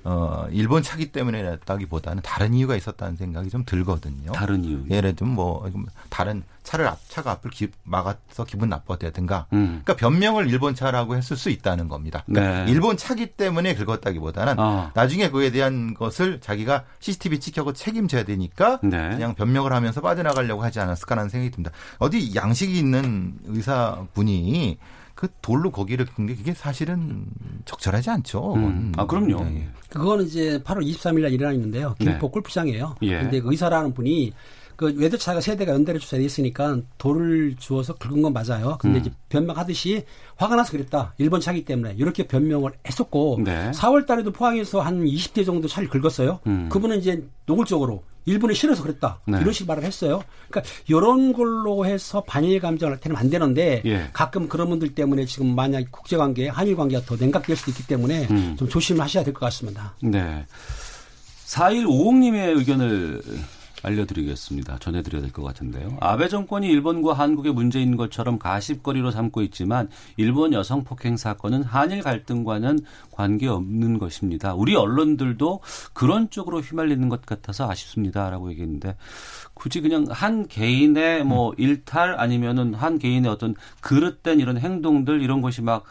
어 0.05 0.47
일본 0.51 0.83
차기 0.83 1.13
때문에라기보다는 1.13 2.23
다른 2.23 2.55
이유가 2.55 2.77
있었다는 2.77 3.17
생각이 3.17 3.51
좀 3.51 3.65
들거든요. 3.65 4.33
다른 4.33 4.65
이유. 4.65 4.83
예를 4.91 5.15
들면 5.15 5.35
뭐 5.35 5.71
다른 6.09 6.43
차를 6.65 6.87
앞 6.87 6.99
차가 7.09 7.33
앞을 7.33 7.51
기- 7.51 7.71
막아서 7.85 8.45
기분 8.47 8.69
나빴다든가 8.69 9.47
음. 9.53 9.81
그러니까 9.85 9.97
변명을 9.97 10.49
일본 10.49 10.75
차라고 10.75 11.17
했을 11.17 11.37
수 11.37 11.51
있다는 11.51 11.89
겁니다. 11.89 12.23
그러니까 12.27 12.65
네. 12.65 12.71
일본 12.73 12.97
차기 12.97 13.27
때문에 13.27 13.75
긁었다기보다는 13.75 14.55
아. 14.59 14.91
나중에 14.95 15.31
그에 15.31 15.51
대한 15.51 15.95
것을 15.95 16.41
자기가 16.41 16.85
CCTV 17.01 17.41
찍혀고 17.41 17.73
책임져야 17.73 18.25
되니까 18.25 18.79
네. 18.83 19.11
그냥 19.11 19.35
변명을 19.35 19.73
하면서 19.73 20.01
빠져나가려고 20.01 20.63
하지 20.63 20.79
않았을까라는 20.81 21.31
생각이 21.31 21.51
듭니다. 21.51 21.71
어디 21.99 22.35
양식이 22.35 22.79
있는 22.79 23.35
의사분이 23.45 24.79
그 25.23 25.29
돌로 25.41 25.71
거기를 25.71 26.05
긁는 26.05 26.27
게 26.27 26.35
그게 26.35 26.53
사실은 26.53 27.27
적절하지 27.65 28.11
않죠. 28.11 28.55
음. 28.55 28.93
아, 28.97 29.07
그럼요. 29.07 29.45
네. 29.45 29.69
그거는 29.89 30.25
이제 30.25 30.61
8월 30.65 30.85
23일 30.85 31.21
날 31.21 31.33
일어났는데요. 31.33 31.95
김포 32.01 32.27
네. 32.27 32.33
골프장이에요. 32.33 32.97
예. 33.03 33.21
근데 33.21 33.41
그 33.41 33.53
의사라는 33.53 33.95
분이 33.95 34.33
그 34.75 34.93
외도차가 34.97 35.41
세대가 35.41 35.75
연대를 35.75 36.01
주사돼 36.01 36.25
있으니까 36.25 36.79
돌을 36.99 37.55
주어서 37.57 37.95
긁은 37.95 38.21
건 38.21 38.33
맞아요. 38.33 38.79
근데 38.81 38.99
음. 38.99 39.01
이제 39.01 39.13
변명하듯이 39.29 40.05
화가 40.39 40.57
나서 40.57 40.73
그랬다. 40.73 41.15
일본 41.19 41.41
차기 41.41 41.65
때문에 41.65 41.95
이렇게 41.99 42.27
변명을 42.27 42.73
했었고 42.85 43.43
네. 43.45 43.71
4월 43.71 44.05
달에도 44.09 44.33
포항에서 44.33 44.81
한 44.81 45.05
20대 45.05 45.47
정도 45.47 45.69
차를 45.69 45.89
긁었어요. 45.89 46.41
음. 46.49 46.69
그분은 46.69 46.99
이제 46.99 47.25
노골적으로 47.47 48.03
일본에 48.25 48.55
싫어서 48.55 48.83
그랬다. 48.83 49.21
네. 49.27 49.39
이런 49.41 49.53
식 49.53 49.67
말을 49.67 49.83
했어요. 49.85 50.23
그러니까 50.49 50.71
이런 50.89 51.33
걸로 51.33 51.85
해서 51.87 52.23
반일 52.25 52.61
감정을 52.61 52.95
나타내면 52.95 53.21
안 53.21 53.31
되는데 53.31 53.83
예. 53.85 54.11
가끔 54.13 54.49
그런 54.49 54.69
분들 54.69 54.95
때문에 54.95 55.25
지금 55.27 55.55
만약 55.55 55.85
국제 55.91 56.17
관계, 56.17 56.49
한일 56.49 56.77
관계가 56.77 57.05
더 57.05 57.17
냉각될 57.17 57.57
수도 57.57 57.71
있기 57.73 57.87
때문에 57.87 58.29
음. 58.31 58.57
좀 58.59 58.69
조심하셔야 58.69 59.25
될 59.25 59.33
것 59.35 59.41
같습니다. 59.47 59.95
네. 60.03 60.47
4150님의 61.47 62.57
의견을 62.59 63.23
알려드리겠습니다. 63.83 64.79
전해드려야 64.79 65.23
될 65.23 65.33
것 65.33 65.43
같은데요. 65.43 65.97
아베 66.01 66.29
정권이 66.29 66.69
일본과 66.69 67.15
한국의 67.15 67.53
문제인 67.53 67.97
것처럼 67.97 68.39
가십거리로 68.39 69.11
삼고 69.11 69.43
있지만 69.43 69.89
일본 70.17 70.53
여성 70.53 70.85
폭행 70.85 71.17
사건은 71.17 71.63
한일 71.63 72.03
갈등과는 72.03 72.81
관계없는 73.11 73.99
것입니다. 73.99 74.55
우리 74.55 74.75
언론들도 74.77 75.61
그런 75.93 76.31
쪽으로 76.31 76.61
휘말리는 76.61 77.09
것 77.09 77.27
같아서 77.27 77.69
아쉽습니다라고 77.71 78.51
얘기했는데 78.51 78.97
굳이 79.55 79.81
그냥 79.81 80.07
한 80.11 80.47
개인의 80.47 81.25
뭐 81.25 81.53
일탈 81.57 82.19
아니면은 82.19 82.75
한 82.75 82.99
개인의 82.99 83.31
어떤 83.31 83.55
그릇된 83.81 84.41
이런 84.41 84.59
행동들 84.59 85.23
이런 85.23 85.41
것이 85.41 85.63
막 85.63 85.85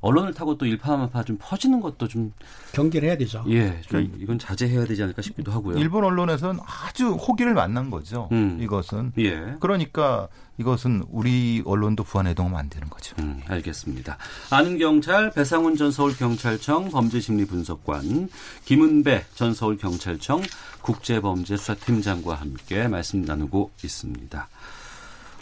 언론을 0.00 0.34
타고 0.34 0.56
또 0.58 0.66
일파만파 0.66 1.24
좀 1.24 1.36
퍼지는 1.40 1.80
것도 1.80 2.08
좀 2.08 2.32
경계를 2.72 3.08
해야 3.08 3.16
되죠. 3.16 3.44
예, 3.48 3.80
좀 3.82 4.12
이건 4.18 4.38
자제해야 4.38 4.84
되지 4.84 5.02
않을까 5.02 5.22
싶기도 5.22 5.52
하고요. 5.52 5.78
일본 5.78 6.04
언론에서는 6.04 6.60
아주 6.64 7.12
호기를 7.12 7.54
만난 7.54 7.90
거죠. 7.90 8.28
음. 8.32 8.58
이것은 8.60 9.12
예. 9.18 9.56
그러니까 9.60 10.28
이것은 10.58 11.04
우리 11.10 11.62
언론도 11.64 12.02
부안해동하면 12.04 12.58
안 12.58 12.68
되는 12.68 12.88
거죠. 12.90 13.14
음, 13.20 13.40
알겠습니다. 13.46 14.18
아는 14.50 14.76
경찰 14.78 15.30
배상훈 15.30 15.76
전 15.76 15.92
서울경찰청 15.92 16.90
범죄심리분석관 16.90 18.28
김은배 18.64 19.24
전 19.34 19.54
서울경찰청 19.54 20.42
국제범죄수사팀장과 20.82 22.34
함께 22.34 22.88
말씀 22.88 23.22
나누고 23.22 23.70
있습니다. 23.84 24.48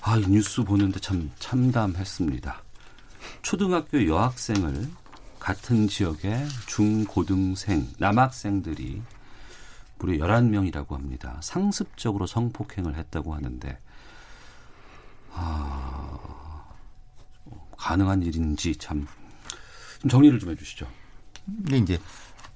아, 0.02 0.16
이 0.16 0.24
뉴스 0.28 0.62
보는데 0.62 1.00
참 1.00 1.30
참담했습니다. 1.38 2.65
초등학교 3.46 4.04
여학생을 4.08 4.88
같은 5.38 5.86
지역의 5.86 6.48
중고등생, 6.66 7.86
남학생들이 7.96 9.00
무려 10.00 10.26
11명이라고 10.26 10.90
합니다. 10.94 11.38
상습적으로 11.44 12.26
성폭행을 12.26 12.96
했다고 12.96 13.36
하는데 13.36 13.78
가능한 17.76 18.22
일인지 18.22 18.74
참 18.74 19.06
좀 20.00 20.10
정리를 20.10 20.38
좀 20.38 20.50
해주시죠. 20.50 20.86
이게 21.66 21.76
이제 21.78 21.98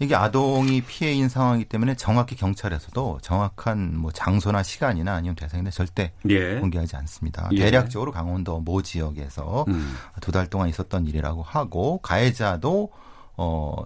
이게 0.00 0.14
아동이 0.14 0.80
피해인 0.80 1.28
상황이기 1.28 1.68
때문에 1.68 1.94
정확히 1.94 2.34
경찰에서도 2.34 3.18
정확한 3.20 3.98
뭐 3.98 4.10
장소나 4.10 4.62
시간이나 4.62 5.14
아니면 5.14 5.36
대상인데 5.36 5.70
절대 5.70 6.12
예. 6.30 6.58
공개하지 6.58 6.96
않습니다. 6.96 7.50
예. 7.52 7.64
대략적으로 7.64 8.10
강원도 8.10 8.60
모 8.60 8.80
지역에서 8.80 9.66
음. 9.68 9.94
두달 10.22 10.48
동안 10.48 10.70
있었던 10.70 11.06
일이라고 11.06 11.42
하고 11.42 11.98
가해자도 11.98 12.90
어 13.36 13.76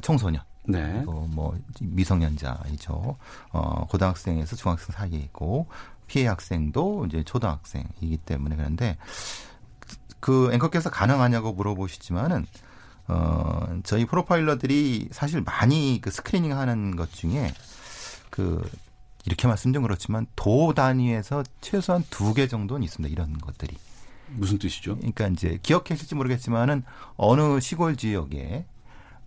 청소년 0.00 0.42
네. 0.62 1.02
뭐 1.04 1.58
미성년자이죠. 1.80 3.16
어 3.50 3.86
고등학생에서 3.88 4.54
중학생 4.54 4.92
사이에 4.92 5.18
있고 5.18 5.66
피해 6.06 6.28
학생도 6.28 7.06
이제 7.06 7.24
초등학생이기 7.24 8.18
때문에 8.18 8.54
그런데 8.54 8.96
그 10.20 10.50
앵커께서 10.52 10.88
가능하냐고 10.88 11.52
물어보시지만은 11.52 12.46
어 13.08 13.80
저희 13.84 14.06
프로파일러들이 14.06 15.08
사실 15.12 15.42
많이 15.42 15.98
그 16.02 16.10
스크리닝 16.10 16.56
하는 16.56 16.96
것 16.96 17.12
중에 17.12 17.52
그 18.30 18.66
이렇게 19.26 19.46
말씀 19.48 19.72
좀 19.72 19.82
그렇지만 19.82 20.26
도 20.36 20.74
단위에서 20.74 21.44
최소한 21.60 22.04
두 22.10 22.34
개 22.34 22.46
정도는 22.48 22.82
있습니다. 22.82 23.12
이런 23.12 23.38
것들이. 23.38 23.76
무슨 24.28 24.58
뜻이죠? 24.58 24.96
그러니까 24.96 25.28
이제 25.28 25.58
기억하실지 25.62 26.14
모르겠지만은 26.14 26.82
어느 27.16 27.60
시골 27.60 27.96
지역에 27.96 28.64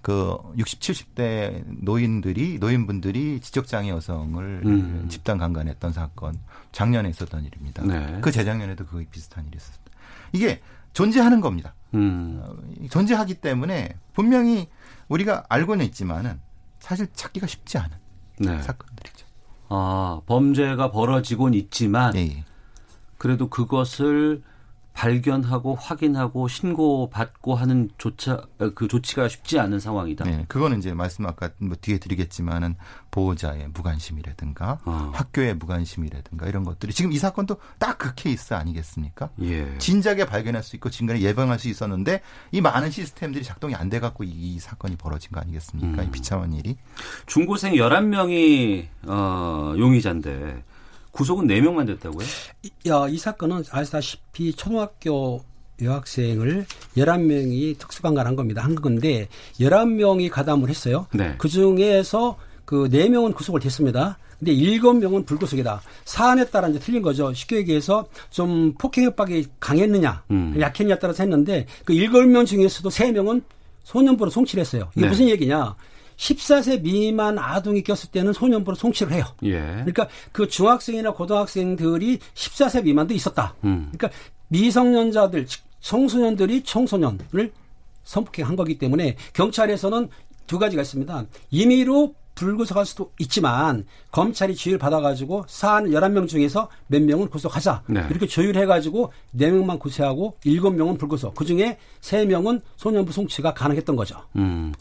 그 0.01 0.38
60, 0.57 0.79
70대 0.79 1.63
노인들이 1.84 2.57
노인분들이 2.60 3.39
지적 3.41 3.67
장애 3.67 3.89
여성을 3.89 4.62
음. 4.65 5.05
집단 5.10 5.38
강간했던 5.38 5.93
사건 5.93 6.38
작년에 6.72 7.10
있었던 7.10 7.43
일입니다. 7.46 7.84
네. 7.84 8.19
그 8.22 8.31
재작년에도 8.31 8.86
거의 8.86 9.05
비슷한 9.05 9.46
일이 9.48 9.57
있었습니다. 9.57 9.91
이게 10.34 10.62
존재하는 10.98 11.42
겁니다. 11.42 11.75
음. 11.94 12.42
어, 12.42 12.56
존재하기 12.89 13.36
때문에 13.36 13.96
분명히 14.13 14.68
우리가 15.10 15.46
알고는 15.48 15.86
있지만은 15.86 16.39
사실 16.80 17.06
찾기가 17.13 17.46
쉽지 17.46 17.77
않은 17.77 17.92
네. 18.39 18.60
사건들이죠. 18.63 19.27
아, 19.70 20.22
범죄가 20.25 20.89
벌어지곤 20.89 21.54
있지만 21.54 22.16
예, 22.16 22.22
예. 22.22 22.46
그래도 23.20 23.48
그것을 23.48 24.42
발견하고 24.98 25.75
확인하고 25.75 26.48
신고받고 26.48 27.54
하는 27.54 27.89
조차 28.00 28.42
그 28.74 28.88
조치가 28.88 29.27
쉽지 29.27 29.60
않은 29.60 29.80
상황이다. 29.80 30.25
네, 30.25 30.46
그거는 30.48 30.80
이제 30.80 30.92
말씀 30.96 31.27
아까 31.27 31.51
뭐 31.60 31.77
뒤에 31.80 32.00
드리겠지만은 32.00 32.75
보호자의 33.12 33.68
무관심이라든가 33.75 34.80
어. 34.86 35.12
학교의 35.13 35.54
무관심이라든가 35.58 36.48
이런 36.48 36.63
것들이 36.63 36.94
지금 36.94 37.12
이 37.12 37.18
사건도 37.18 37.58
딱 37.77 37.98
그 37.98 38.13
케이스 38.16 38.54
아니겠습니까? 38.54 39.30
예. 39.42 39.75
진작에 39.80 40.25
발견할 40.25 40.62
수 40.62 40.75
있고 40.75 40.92
진간에 40.92 41.20
예방할 41.22 41.58
수 41.58 41.68
있었는데 41.68 42.22
이 42.51 42.62
많은 42.62 42.92
시스템들이 42.92 43.44
작동이 43.44 43.74
안 43.74 43.89
돼 43.89 44.00
갖고 44.00 44.24
이 44.24 44.60
사건이 44.60 44.98
벌어진 44.98 45.32
거 45.32 45.39
아니겠습니까? 45.39 46.01
음. 46.04 46.08
이 46.08 46.12
비참한 46.12 46.54
일이. 46.54 46.77
중고생 47.25 47.74
11명이 47.74 48.86
어, 49.08 49.74
용의자인데 49.77 50.63
구속은 51.18 51.48
4명만 51.48 51.88
됐다고요? 51.88 52.26
이, 52.64 52.72
야, 52.88 53.08
이 53.10 53.18
사건은 53.18 53.64
아시다시피 53.72 54.54
초등학교 54.54 55.42
여학생을 55.82 56.66
11명이 56.96 57.78
특수강간한 57.78 58.36
겁니다. 58.36 58.64
한 58.64 58.76
건데 58.76 59.28
11명이 59.60 60.30
가담을 60.30 60.70
했어요. 60.70 61.08
네. 61.14 61.36
그 61.38 61.48
중에서 61.48 62.38
그 62.66 62.88
4명은 62.90 63.36
구속을 63.36 63.60
됐습니다. 63.62 64.18
근데 64.40 64.54
7명은 64.54 65.26
불구속이다. 65.26 65.82
사안에 66.06 66.46
따라 66.46 66.68
이제 66.68 66.78
틀린 66.78 67.02
거죠. 67.02 67.34
쉽게 67.34 67.58
얘기해서 67.58 68.08
좀 68.30 68.74
폭행 68.78 69.06
협박이 69.06 69.48
강했느냐, 69.60 70.24
음. 70.30 70.56
약했느냐에 70.60 71.00
따라서 71.00 71.24
했는데 71.24 71.66
그 71.84 71.94
7명 71.94 72.46
중에서도 72.46 72.90
3명은 72.90 73.42
소년부로 73.84 74.30
송치를 74.30 74.62
했어요. 74.62 74.90
이게 74.96 75.02
네. 75.06 75.10
무슨 75.10 75.30
얘기냐? 75.30 75.76
14세 76.18 76.82
미만 76.82 77.38
아동이 77.38 77.84
꼈을 77.84 78.10
때는 78.12 78.34
소년부로 78.34 78.76
송치를 78.76 79.14
해요. 79.14 79.26
예. 79.44 79.60
그러니까 79.60 80.08
그 80.32 80.48
중학생이나 80.48 81.14
고등학생들이 81.14 82.20
14세 82.34 82.84
미만도 82.84 83.14
있었다. 83.14 83.56
음. 83.64 83.92
그러니까 83.92 84.10
미성년자들, 84.50 85.46
즉 85.46 85.62
청소년들이 85.80 86.64
청소년을 86.64 87.52
성폭행한 88.04 88.56
거기 88.56 88.78
때문에 88.78 89.16
경찰에서는 89.34 90.10
두 90.48 90.58
가지가 90.60 90.82
있습니다. 90.82 91.26
임의로 91.52 92.16
불구속할 92.36 92.86
수도 92.86 93.12
있지만 93.20 93.86
검찰이 94.12 94.56
지휘를 94.56 94.78
받아가지고 94.78 95.46
사안 95.48 95.86
11명 95.86 96.28
중에서 96.28 96.70
몇 96.88 97.02
명은 97.02 97.30
구속하자. 97.30 97.84
네. 97.88 98.06
이렇게 98.10 98.28
조율해가지고 98.28 99.12
4명만 99.36 99.80
구속하고 99.80 100.38
7명은 100.46 101.00
불구속. 101.00 101.34
그중에 101.36 101.78
3명은 102.02 102.62
소년부 102.76 103.12
송치가 103.12 103.54
가능했던 103.54 103.96
거죠. 103.96 104.22
음. 104.36 104.72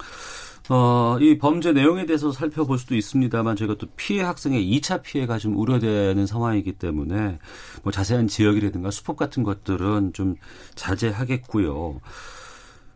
어, 0.69 1.17
이 1.21 1.39
범죄 1.39 1.73
내용에 1.73 2.07
대해서 2.07 2.33
살펴볼 2.33 2.79
수도 2.79 2.97
있습니다만 2.97 3.55
저희가 3.57 3.77
또 3.79 3.87
피해 3.97 4.23
학생의 4.25 4.65
2차 4.79 5.03
피해가 5.03 5.39
좀 5.39 5.57
우려되는 5.57 6.27
상황이기 6.27 6.73
때문에 6.73 7.39
뭐 7.85 7.93
자세한 7.93 8.27
지역이라든가 8.27 8.91
수법 8.91 9.17
같은 9.17 9.45
것들은 9.45 10.13
좀 10.13 10.35
자제하겠고요. 10.75 12.01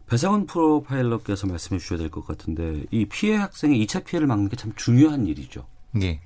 배상훈 0.09 0.47
프로파일러께서 0.47 1.47
말씀해 1.47 1.79
주셔야 1.79 1.99
될 1.99 2.11
것 2.11 2.27
같은데 2.27 2.83
이 2.91 3.07
피해 3.07 3.37
학생의 3.37 3.85
2차 3.87 4.05
피해를 4.05 4.27
막는 4.27 4.49
게 4.49 4.57
참 4.57 4.73
중요한 4.75 5.27
일이죠. 5.27 5.65
예. 6.03 6.21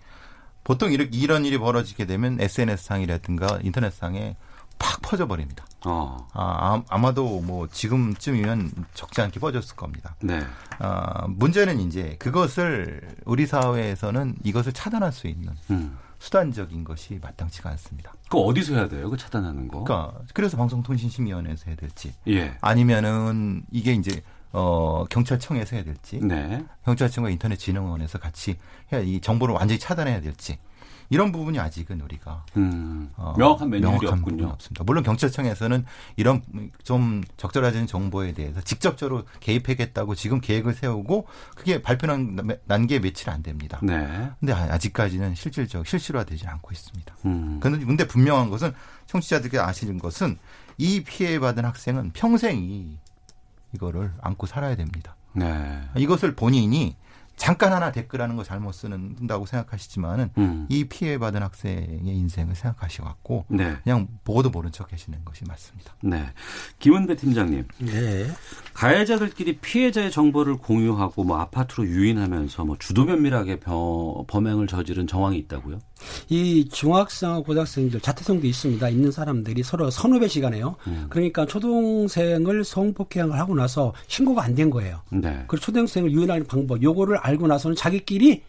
보통 0.65 0.91
이런 0.93 1.45
일이 1.45 1.59
벌어지게 1.59 2.07
되면 2.07 2.41
SNS상이라든가 2.41 3.61
인터넷상에 3.63 4.37
팍 4.79 5.03
퍼져버립니다. 5.03 5.67
어. 5.85 6.27
아, 6.33 6.83
아, 6.89 6.99
마도 6.99 7.41
뭐 7.41 7.69
지금쯤이면 7.69 8.73
적지 8.95 9.21
않게 9.21 9.41
퍼졌을 9.41 9.77
겁니다. 9.77 10.17
네. 10.23 10.41
아, 10.79 11.27
문제는 11.29 11.81
이제 11.81 12.17
그것을 12.19 13.03
우리 13.25 13.47
사회에서는 13.47 14.37
이것을 14.43 14.73
차단할 14.73 15.13
수 15.13 15.27
있는 15.27 15.53
음. 15.71 15.99
수단적인 16.19 16.85
것이 16.85 17.19
마땅치가 17.21 17.69
않습니다. 17.71 18.15
그거 18.25 18.41
어디서 18.41 18.75
해야 18.75 18.89
돼요? 18.89 19.11
그 19.11 19.17
차단하는 19.17 19.69
거? 19.69 19.85
그러니까 19.85 20.19
그래서 20.33 20.57
방송통신심의위원회에서 20.57 21.65
해야 21.67 21.77
될지 21.77 22.15
예. 22.29 22.57
아니면은 22.63 23.63
이게 23.71 23.93
이제 23.93 24.23
어 24.53 25.05
경찰청에서 25.11 25.77
해야 25.77 25.85
될지 25.85 26.21
네. 26.21 26.65
경찰청과 26.87 27.29
인터넷진흥원에서 27.29 28.19
같이 28.19 28.57
해야 28.91 29.03
이 29.03 29.21
정보를 29.21 29.55
완전히 29.55 29.79
차단해야 29.79 30.23
될지 30.23 30.59
이런 31.15 31.31
부분이 31.31 31.61
아직은 31.61 32.01
우리가 32.01 32.45
음. 32.57 33.09
어, 33.17 33.35
명확한 33.39 33.71
매뉴얼이 33.71 33.99
명확한 33.99 34.19
부분이 34.19 34.43
없군요. 34.43 34.53
없습니다. 34.55 34.85
물론 34.85 35.05
경찰청에서는 35.05 35.85
이런 36.17 36.43
좀 36.83 37.23
적절하지 37.37 37.87
정보에 37.87 38.33
대해서 38.33 38.61
직접적으로 38.61 39.23
개입하겠다고 39.39 40.17
지금 40.17 40.41
계획을 40.41 40.75
세우고 40.75 41.27
그게 41.55 41.81
발표난 41.81 42.37
난게 42.65 43.01
며칠 43.01 43.31
안 43.31 43.43
됩니다. 43.45 43.79
네. 43.83 44.31
근데 44.41 44.53
아- 44.53 44.73
아직까지는 44.75 45.37
실질적 45.37 45.87
실실화되지 45.87 46.49
않고 46.49 46.73
있습니다. 46.73 47.17
음. 47.27 47.61
근데 47.61 47.85
근데 47.85 48.07
분명한 48.09 48.51
것은 48.51 48.73
청취자들께 49.07 49.59
아시는 49.61 49.99
것은 49.99 50.37
이 50.79 51.05
피해 51.05 51.39
받은 51.39 51.65
학생은 51.65 52.11
평생이 52.13 52.99
이거를 53.73 54.13
안고 54.21 54.47
살아야 54.47 54.75
됩니다. 54.75 55.15
네. 55.33 55.81
이것을 55.97 56.35
본인이 56.35 56.97
잠깐 57.37 57.73
하나 57.73 57.93
댓글하는 57.93 58.37
거 58.37 58.45
잘못 58.45 58.73
쓰는다고 58.73 59.45
생각하시지만은 59.47 60.31
음. 60.39 60.67
이 60.69 60.85
피해 60.85 61.19
받은 61.19 61.43
학생의 61.43 62.01
인생을 62.05 62.55
생각하셔갖고 62.55 63.45
네. 63.49 63.77
그냥 63.83 64.09
보고도 64.25 64.51
모른 64.51 64.71
척 64.73 64.93
하시는 64.93 65.19
것이 65.25 65.45
맞습니다. 65.47 65.95
네. 66.03 66.27
김은배 66.79 67.17
팀장님. 67.17 67.67
네. 67.79 68.27
가해자들끼리 68.73 69.59
피해자의 69.59 70.11
정보를 70.11 70.57
공유하고 70.57 71.25
뭐 71.25 71.39
아파트로 71.39 71.87
유인하면서 71.87 72.65
뭐 72.65 72.77
주도 72.79 73.05
면밀하게 73.05 73.61
벼- 73.61 74.25
범행을 74.27 74.67
저지른 74.67 75.07
정황이 75.07 75.37
있다고요? 75.39 75.79
이 76.29 76.69
중학생하고 76.71 77.45
고등학생들 77.45 78.01
자퇴성도 78.01 78.47
있습니다. 78.47 78.89
있는 78.89 79.11
사람들이 79.11 79.63
서로 79.63 79.91
선후배 79.91 80.29
시간에요. 80.29 80.77
음. 80.87 81.07
그러니까 81.09 81.47
초등생을 81.47 82.65
성폭행을 82.65 83.39
하고 83.39 83.55
나서 83.55 83.93
신고가 84.09 84.43
안 84.43 84.55
된 84.55 84.71
거예요. 84.71 85.01
네. 85.11 85.45
그 85.49 85.59
초등생을 85.59 86.13
유인하는 86.13 86.47
방법, 86.47 86.83
요거를 86.83 87.17
알고 87.19 87.47
나서는 87.47 87.75
자기끼리 87.77 88.43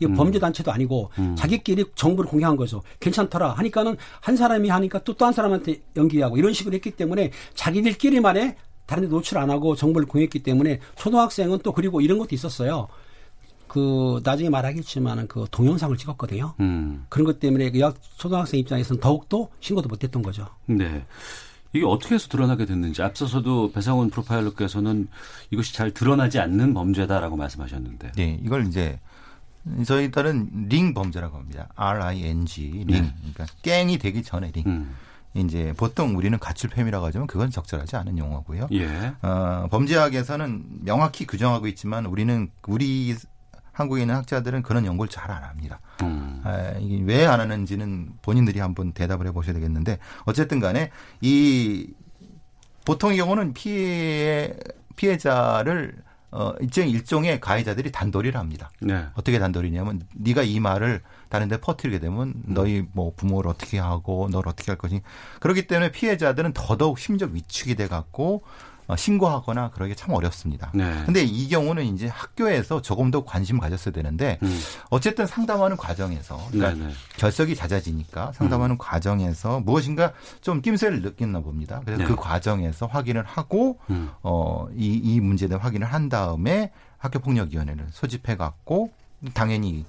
이 0.00 0.04
음. 0.06 0.14
범죄 0.14 0.40
단체도 0.40 0.72
아니고 0.72 1.10
자기끼리 1.36 1.84
정보를 1.94 2.28
공개한 2.28 2.56
거죠. 2.56 2.82
괜찮더라 2.98 3.52
하니까는 3.52 3.96
한 4.20 4.36
사람이 4.36 4.68
하니까 4.68 4.98
또 5.04 5.12
또 5.14 5.24
한 5.26 5.32
사람한테 5.32 5.82
연기하고 5.96 6.36
이런 6.38 6.52
식으로 6.52 6.74
했기 6.74 6.90
때문에 6.90 7.30
자기들끼리만의 7.54 8.56
다른 8.86 9.04
데 9.04 9.08
노출 9.08 9.38
안 9.38 9.50
하고 9.50 9.76
정보를 9.76 10.08
공유했기 10.08 10.42
때문에 10.42 10.80
초등학생은 10.96 11.60
또 11.62 11.72
그리고 11.72 12.00
이런 12.00 12.18
것도 12.18 12.34
있었어요. 12.34 12.88
그 13.72 14.20
나중에 14.22 14.50
말하겠지만은 14.50 15.28
그 15.28 15.46
동영상을 15.50 15.96
찍었거든요. 15.96 16.52
음. 16.60 17.06
그런 17.08 17.24
것 17.24 17.40
때문에 17.40 17.70
그 17.70 17.80
여- 17.80 17.94
초등학생 18.18 18.60
입장에서는 18.60 19.00
더욱더 19.00 19.48
신고도 19.60 19.88
못했던 19.88 20.20
거죠. 20.22 20.46
네. 20.66 21.06
이게 21.72 21.86
어떻게 21.86 22.16
해서 22.16 22.28
드러나게 22.28 22.66
됐는지 22.66 23.02
앞서서도 23.02 23.72
배상훈 23.72 24.10
프로파일러께서는 24.10 25.08
이것이 25.50 25.72
잘 25.72 25.90
드러나지 25.90 26.38
않는 26.38 26.74
범죄다라고 26.74 27.36
말씀하셨는데. 27.38 28.12
네, 28.12 28.38
이걸 28.44 28.66
이제 28.66 29.00
저희 29.86 30.10
딸은 30.10 30.66
링 30.68 30.92
범죄라고 30.92 31.38
합니다. 31.38 31.70
R-I-N-G 31.74 32.84
링. 32.86 33.10
그러니까 33.20 33.46
깽이 33.62 33.96
되기 33.96 34.22
전에 34.22 34.50
링. 34.54 34.64
음. 34.66 34.94
이제 35.34 35.72
보통 35.78 36.14
우리는 36.14 36.36
가출팸이라고 36.38 37.04
하지만 37.04 37.26
그건 37.26 37.50
적절하지 37.50 37.96
않은 37.96 38.18
용어고요. 38.18 38.68
예. 38.72 39.14
어, 39.22 39.66
범죄학에서는 39.70 40.64
명확히 40.84 41.26
규정하고 41.26 41.68
있지만 41.68 42.04
우리는 42.04 42.50
우리 42.68 43.16
한국에 43.72 44.02
있는 44.02 44.14
학자들은 44.16 44.62
그런 44.62 44.84
연구를 44.86 45.08
잘 45.10 45.30
안 45.30 45.42
합니다. 45.44 45.80
음. 46.02 46.40
아, 46.44 46.74
이게 46.80 47.02
왜 47.04 47.24
안 47.26 47.40
하는지는 47.40 48.10
본인들이 48.22 48.58
한번 48.60 48.92
대답을 48.92 49.26
해보셔야 49.28 49.54
되겠는데 49.54 49.98
어쨌든 50.24 50.60
간에 50.60 50.90
이 51.20 51.88
보통의 52.84 53.16
경우는 53.18 53.54
피해 53.54 54.52
피해자를 54.96 55.94
어 56.34 56.54
일종 56.60 56.88
일종의 56.88 57.40
가해자들이 57.40 57.92
단도리를 57.92 58.38
합니다. 58.40 58.70
네. 58.80 59.04
어떻게 59.14 59.38
단도리냐면 59.38 60.00
네가 60.14 60.42
이 60.42 60.60
말을 60.60 61.02
다른 61.28 61.48
데 61.48 61.58
퍼뜨리게 61.58 61.98
되면 61.98 62.32
너희 62.46 62.86
뭐 62.92 63.12
부모를 63.14 63.50
어떻게 63.50 63.78
하고 63.78 64.28
널 64.30 64.48
어떻게 64.48 64.70
할 64.72 64.78
것이 64.78 65.02
그렇기 65.40 65.66
때문에 65.66 65.92
피해자들은 65.92 66.52
더더욱 66.54 66.98
심적 66.98 67.32
위축이 67.32 67.74
돼 67.74 67.86
갖고 67.86 68.42
어, 68.42 68.71
신고하거나 68.96 69.70
그러기 69.70 69.96
참 69.96 70.12
어렵습니다. 70.12 70.70
네. 70.74 71.02
근데 71.04 71.22
이 71.22 71.48
경우는 71.48 71.84
이제 71.84 72.08
학교에서 72.08 72.82
조금 72.82 73.10
더 73.10 73.24
관심 73.24 73.58
가졌어야 73.58 73.92
되는데 73.92 74.38
음. 74.42 74.60
어쨌든 74.90 75.26
상담하는 75.26 75.76
과정에서 75.76 76.38
그러니까 76.50 76.78
네네. 76.78 76.92
결석이 77.16 77.54
잦아지니까 77.56 78.32
상담하는 78.32 78.78
과정에서 78.78 79.60
무엇인가 79.60 80.12
좀 80.40 80.60
낌새를 80.60 81.02
느꼈나 81.02 81.40
봅니다. 81.40 81.80
그래서 81.84 82.02
네. 82.02 82.08
그 82.08 82.16
과정에서 82.16 82.86
확인을 82.86 83.24
하고 83.24 83.78
음. 83.90 84.10
어, 84.22 84.66
이, 84.76 85.00
이 85.02 85.20
문제에 85.20 85.48
대한 85.48 85.62
확인을 85.62 85.86
한 85.86 86.08
다음에 86.08 86.72
학교폭력위원회를 86.98 87.86
소집해 87.90 88.36
갖고 88.36 88.90
당연히 89.34 89.84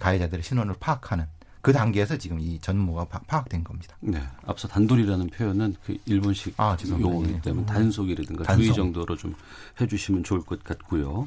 가해자들의 0.00 0.42
신원을 0.42 0.74
파악하는 0.78 1.26
그 1.60 1.72
단계에서 1.72 2.16
지금 2.16 2.38
이 2.40 2.58
전모가 2.60 3.04
파- 3.06 3.18
파악된 3.26 3.64
겁니다. 3.64 3.96
네. 4.00 4.22
앞서 4.46 4.68
단돌이라는 4.68 5.26
표현은 5.28 5.74
그 5.84 5.96
일본식 6.06 6.54
아. 6.56 6.76
용어이기 6.88 7.34
예. 7.34 7.40
때문에 7.40 7.66
단속이라든가 7.66 8.44
단속. 8.44 8.62
주의 8.62 8.74
정도로 8.74 9.16
좀 9.16 9.34
해주시면 9.80 10.24
좋을 10.24 10.40
것 10.42 10.62
같고요. 10.62 11.26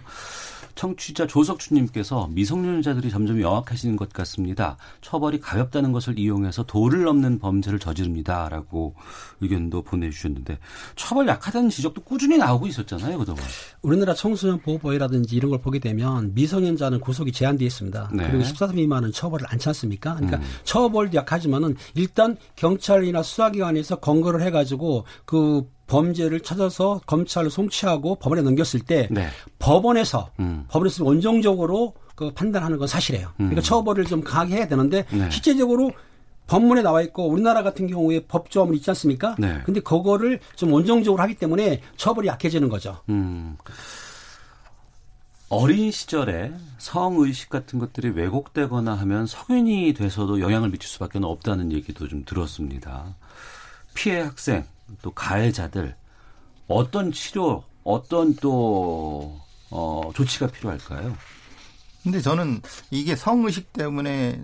청취자 0.75 1.27
조석주님께서 1.27 2.29
미성년자들이 2.31 3.09
점점 3.09 3.41
영악해지는 3.41 3.95
것 3.95 4.11
같습니다. 4.13 4.77
처벌이 5.01 5.39
가볍다는 5.39 5.91
것을 5.91 6.17
이용해서 6.17 6.63
도를 6.63 7.03
넘는 7.03 7.39
범죄를 7.39 7.79
저지릅니다라고 7.79 8.95
의견도 9.41 9.81
보내주셨는데 9.83 10.59
처벌 10.95 11.27
약하다는 11.27 11.69
지적도 11.69 12.01
꾸준히 12.01 12.37
나오고 12.37 12.67
있었잖아요 12.67 13.17
그동안. 13.17 13.43
우리나라 13.81 14.13
청소년 14.13 14.59
보호법이라든지 14.59 15.35
이런 15.35 15.51
걸 15.51 15.61
보게 15.61 15.79
되면 15.79 16.33
미성년자는 16.33 16.99
구속이 16.99 17.31
제한되어 17.31 17.65
있습니다. 17.65 18.11
네. 18.13 18.27
그리고 18.29 18.43
14세 18.43 18.75
미만은 18.75 19.11
처벌을 19.11 19.45
않지 19.49 19.69
않습니까? 19.69 20.15
그러니까 20.15 20.39
처벌도 20.63 21.17
약하지만은 21.17 21.75
일단 21.95 22.37
경찰이나 22.55 23.23
수사기관에서 23.23 23.97
검거를 23.97 24.41
해가지고 24.41 25.05
그 25.25 25.67
범죄를 25.91 26.39
찾아서 26.39 27.01
검찰을 27.05 27.51
송치하고 27.51 28.15
법원에 28.15 28.41
넘겼을 28.41 28.79
때 28.79 29.09
네. 29.11 29.27
법원에서 29.59 30.31
음. 30.39 30.65
법원에서 30.69 31.03
원정적으로 31.03 31.93
그 32.15 32.31
판단하는 32.31 32.77
건 32.77 32.87
사실이에요. 32.87 33.33
그러니까 33.35 33.61
처벌을 33.61 34.05
좀 34.05 34.23
강하게 34.23 34.55
해야 34.55 34.67
되는데 34.69 35.05
네. 35.11 35.29
실제적으로 35.29 35.91
법문에 36.47 36.81
나와 36.81 37.01
있고 37.01 37.27
우리나라 37.27 37.61
같은 37.61 37.87
경우에 37.87 38.21
법조문이 38.25 38.77
있지 38.77 38.89
않습니까? 38.89 39.35
네. 39.37 39.61
근데 39.65 39.81
그거를 39.81 40.39
좀 40.55 40.71
원정적으로 40.71 41.21
하기 41.23 41.35
때문에 41.35 41.81
처벌이 41.97 42.27
약해지는 42.29 42.69
거죠. 42.69 43.01
음. 43.09 43.57
어린 45.49 45.91
시절에 45.91 46.53
성의식 46.77 47.49
같은 47.49 47.79
것들이 47.79 48.09
왜곡되거나 48.11 48.93
하면 48.95 49.27
성인이 49.27 49.93
돼서도 49.93 50.39
영향을 50.39 50.69
미칠 50.69 50.89
수밖에 50.89 51.19
없다는 51.21 51.73
얘기도 51.73 52.07
좀 52.07 52.23
들었습니다. 52.23 53.13
피해 53.93 54.21
학생, 54.21 54.65
또 55.01 55.11
가해자들, 55.11 55.95
어떤 56.67 57.11
치료, 57.11 57.63
어떤 57.83 58.35
또, 58.35 59.39
어, 59.69 60.11
조치가 60.13 60.47
필요할까요? 60.47 61.15
근데 62.03 62.21
저는 62.21 62.61
이게 62.89 63.15
성의식 63.15 63.73
때문에 63.73 64.41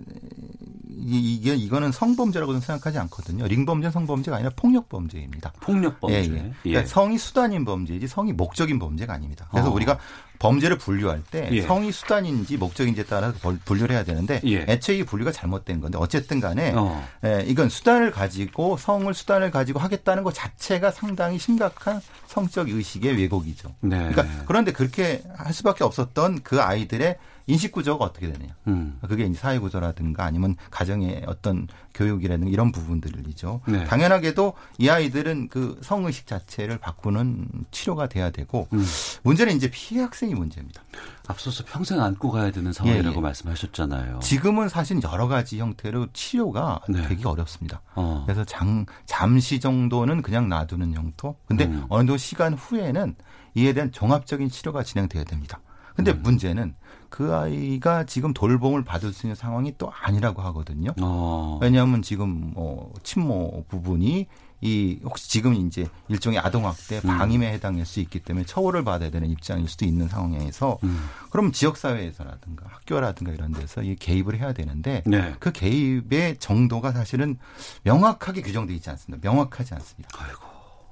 이- 1.00 1.34
이게 1.36 1.54
이거는 1.54 1.90
성범죄라고 1.92 2.52
는 2.52 2.60
생각하지 2.60 2.98
않거든요. 2.98 3.46
링범죄 3.46 3.90
성범죄가 3.90 4.36
아니라 4.36 4.50
폭력범죄입니다. 4.56 5.52
폭력범죄. 5.60 6.16
예, 6.16 6.22
예. 6.34 6.52
그러니까 6.62 6.86
성이 6.88 7.16
수단인 7.18 7.64
범죄이지 7.64 8.06
성이 8.08 8.32
목적인 8.32 8.78
범죄가 8.78 9.14
아닙니다. 9.14 9.46
그래서 9.50 9.70
어. 9.70 9.72
우리가 9.74 9.98
범죄를 10.38 10.76
분류할 10.76 11.22
때 11.30 11.48
예. 11.52 11.62
성이 11.62 11.92
수단인지 11.92 12.56
목적인지에 12.58 13.04
따라서 13.04 13.38
벌- 13.40 13.58
분류를 13.64 13.94
해야 13.94 14.04
되는데 14.04 14.40
예. 14.44 14.66
애초에 14.68 14.98
이 14.98 15.04
분류가 15.04 15.32
잘못된 15.32 15.80
건데 15.80 15.98
어쨌든 15.98 16.40
간에 16.40 16.72
어. 16.76 17.02
예, 17.24 17.44
이건 17.46 17.68
수단을 17.70 18.10
가지고 18.10 18.76
성을 18.76 19.12
수단을 19.14 19.50
가지고 19.50 19.78
하겠다는 19.78 20.24
것 20.24 20.34
자체가 20.34 20.90
상당히 20.90 21.38
심각한 21.38 22.00
성적 22.26 22.68
의식의 22.68 23.16
왜곡이죠. 23.16 23.74
네. 23.80 24.10
그러니까 24.12 24.26
그런데 24.46 24.72
그렇게 24.72 25.22
할 25.36 25.52
수밖에 25.54 25.84
없었던 25.84 26.40
그 26.42 26.60
아이들의 26.60 27.16
인식 27.48 27.72
구조가 27.72 28.04
어떻게 28.04 28.30
되느냐. 28.30 28.54
음. 28.66 28.98
그게 29.08 29.24
이제 29.24 29.38
사회 29.38 29.58
구조라든가 29.58 30.24
아니면 30.24 30.54
가정의 30.70 31.24
어떤 31.26 31.66
교육이라든가 31.94 32.50
이런 32.50 32.70
부분들이죠. 32.70 33.62
네. 33.66 33.84
당연하게도 33.84 34.52
이 34.76 34.88
아이들은 34.90 35.48
그 35.48 35.80
성의식 35.82 36.26
자체를 36.26 36.78
바꾸는 36.78 37.48
치료가 37.70 38.06
돼야 38.06 38.30
되고 38.30 38.68
음. 38.74 38.84
문제는 39.22 39.56
이제 39.56 39.70
피해 39.70 40.02
학생이 40.02 40.34
문제입니다. 40.34 40.82
앞서서 41.26 41.64
평생 41.66 42.00
안고 42.02 42.30
가야 42.30 42.50
되는 42.50 42.72
상황이라고 42.72 43.14
예, 43.14 43.16
예. 43.16 43.20
말씀하셨잖아요. 43.20 44.18
지금은 44.20 44.68
사실 44.68 45.00
여러 45.02 45.26
가지 45.26 45.58
형태로 45.58 46.08
치료가 46.12 46.80
네. 46.88 47.08
되기 47.08 47.26
어렵습니다. 47.26 47.80
어. 47.94 48.24
그래서 48.26 48.44
장, 48.44 48.84
잠시 49.06 49.58
정도는 49.58 50.20
그냥 50.20 50.50
놔두는 50.50 50.92
형태. 50.94 51.32
근데 51.46 51.64
음. 51.64 51.86
어느 51.88 52.00
정도 52.00 52.18
시간 52.18 52.52
후에는 52.52 53.16
이에 53.54 53.72
대한 53.72 53.90
종합적인 53.90 54.50
치료가 54.50 54.82
진행돼야 54.82 55.24
됩니다. 55.24 55.60
근데 55.96 56.12
음. 56.12 56.22
문제는 56.22 56.76
그 57.08 57.34
아이가 57.34 58.04
지금 58.04 58.32
돌봄을 58.34 58.84
받을 58.84 59.12
수 59.12 59.26
있는 59.26 59.34
상황이 59.34 59.74
또 59.78 59.90
아니라고 59.90 60.42
하거든요. 60.42 60.92
어. 61.00 61.58
왜냐하면 61.60 62.02
지금 62.02 62.52
뭐 62.54 62.92
친모 63.02 63.64
부분이 63.68 64.26
이 64.60 64.98
혹시 65.04 65.30
지금 65.30 65.54
이제 65.54 65.88
일종의 66.08 66.40
아동학대 66.40 67.00
음. 67.04 67.16
방임에 67.18 67.52
해당할 67.52 67.86
수 67.86 68.00
있기 68.00 68.18
때문에 68.18 68.44
처벌을 68.44 68.82
받아야 68.82 69.10
되는 69.10 69.30
입장일 69.30 69.68
수도 69.68 69.84
있는 69.84 70.08
상황에서 70.08 70.78
음. 70.82 71.08
그럼 71.30 71.52
지역사회에서라든가 71.52 72.66
학교라든가 72.68 73.32
이런 73.32 73.52
데서 73.52 73.82
이 73.82 73.94
개입을 73.94 74.36
해야 74.38 74.52
되는데 74.52 75.04
네. 75.06 75.34
그 75.38 75.52
개입의 75.52 76.38
정도가 76.38 76.90
사실은 76.90 77.38
명확하게 77.84 78.42
규정되어 78.42 78.74
있지 78.74 78.90
않습니다. 78.90 79.30
명확하지 79.30 79.74
않습니다. 79.74 80.08
아이고. 80.18 80.44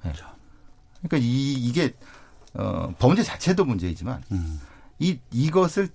네. 0.05 0.13
그러니까 1.03 1.17
이 1.19 1.53
이게 1.55 1.93
어 2.55 2.95
범죄 3.01 3.25
자체도 3.25 3.65
문제이지만 3.65 4.23
음. 4.31 4.61
이 5.01 5.19
이것을 5.33 5.89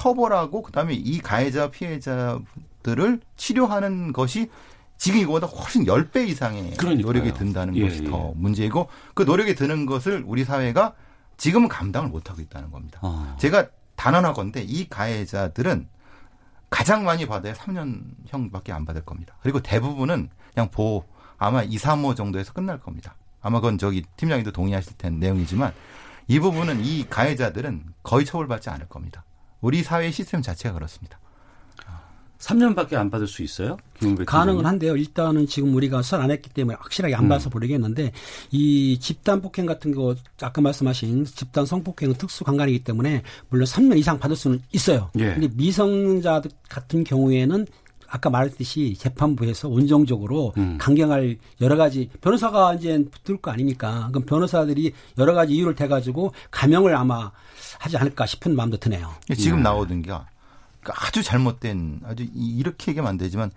처벌하고 0.00 0.62
그다음에 0.62 0.94
이 0.94 1.18
가해자 1.18 1.70
피해자들을 1.70 3.20
치료하는 3.36 4.12
것이 4.12 4.50
지금 4.96 5.20
이거보다 5.20 5.46
훨씬 5.46 5.84
10배 5.84 6.28
이상의 6.28 6.76
그러니까요. 6.76 7.06
노력이 7.06 7.32
든다는 7.34 7.76
예, 7.76 7.82
것이 7.82 8.04
예. 8.04 8.10
더 8.10 8.32
문제이고 8.36 8.88
그 9.14 9.22
노력이 9.22 9.54
드는 9.54 9.86
것을 9.86 10.24
우리 10.26 10.44
사회가 10.44 10.94
지금은 11.36 11.68
감당을 11.68 12.08
못 12.08 12.30
하고 12.30 12.40
있다는 12.40 12.70
겁니다. 12.70 12.98
어. 13.02 13.36
제가 13.38 13.68
단언하건데 13.96 14.62
이 14.62 14.88
가해자들은 14.88 15.88
가장 16.68 17.04
많이 17.04 17.26
받아야 17.26 17.52
3년형밖에 17.54 18.70
안 18.70 18.84
받을 18.84 19.02
겁니다. 19.04 19.34
그리고 19.42 19.60
대부분은 19.60 20.30
그냥 20.54 20.70
보호 20.70 21.04
아마 21.36 21.62
2, 21.62 21.76
3호 21.76 22.14
정도에서 22.16 22.52
끝날 22.52 22.78
겁니다. 22.78 23.14
아마 23.42 23.60
그건 23.60 23.78
저기 23.78 24.04
팀장님도 24.16 24.52
동의하실 24.52 24.94
텐 24.98 25.18
내용이지만 25.18 25.72
이 26.28 26.38
부분은 26.38 26.84
이 26.84 27.06
가해자들은 27.08 27.84
거의 28.02 28.24
처벌받지 28.24 28.70
않을 28.70 28.88
겁니다. 28.88 29.24
우리 29.60 29.82
사회 29.82 30.10
시스템 30.10 30.42
자체가 30.42 30.74
그렇습니다. 30.74 31.18
3년밖에 32.40 32.94
안 32.94 33.10
받을 33.10 33.26
수 33.26 33.42
있어요? 33.42 33.76
가능은? 34.26 34.64
한데요. 34.64 34.96
일단은 34.96 35.46
지금 35.46 35.74
우리가 35.74 36.02
수사 36.02 36.18
안 36.18 36.30
했기 36.30 36.48
때문에 36.48 36.76
확실하게 36.80 37.14
안 37.14 37.24
음. 37.24 37.28
봐서 37.28 37.50
모르겠는데 37.50 38.12
이 38.50 38.98
집단 38.98 39.42
폭행 39.42 39.66
같은 39.66 39.94
거 39.94 40.14
아까 40.40 40.60
말씀하신 40.60 41.26
집단 41.26 41.66
성폭행은 41.66 42.14
특수 42.14 42.44
강간이기 42.44 42.82
때문에 42.82 43.22
물론 43.50 43.66
3년 43.66 43.98
이상 43.98 44.18
받을 44.18 44.36
수는 44.36 44.62
있어요. 44.72 45.10
예. 45.18 45.34
근데 45.34 45.48
미성년자 45.54 46.42
같은 46.68 47.04
경우에는 47.04 47.66
아까 48.08 48.28
말했듯이 48.28 48.96
재판부에서 48.98 49.68
온정적으로 49.68 50.52
음. 50.56 50.78
강경할 50.80 51.38
여러 51.60 51.76
가지 51.76 52.10
변호사가 52.20 52.74
이제 52.74 53.04
붙을 53.24 53.40
거 53.40 53.52
아니니까 53.52 54.08
그럼 54.08 54.26
변호사들이 54.26 54.92
여러 55.18 55.32
가지 55.32 55.54
이유를 55.54 55.76
대가지고 55.76 56.32
감형을 56.50 56.96
아마 56.96 57.30
하지 57.80 57.96
않을까 57.96 58.26
싶은 58.26 58.54
마음도 58.54 58.76
드네요. 58.76 59.10
지금 59.36 59.58
네. 59.58 59.62
나오던 59.64 60.02
게 60.02 60.12
아주 60.84 61.22
잘못된 61.22 62.02
아주 62.04 62.24
이- 62.24 62.56
이렇게 62.58 62.90
얘기하면 62.92 63.08
안 63.08 63.16
되지만 63.18 63.50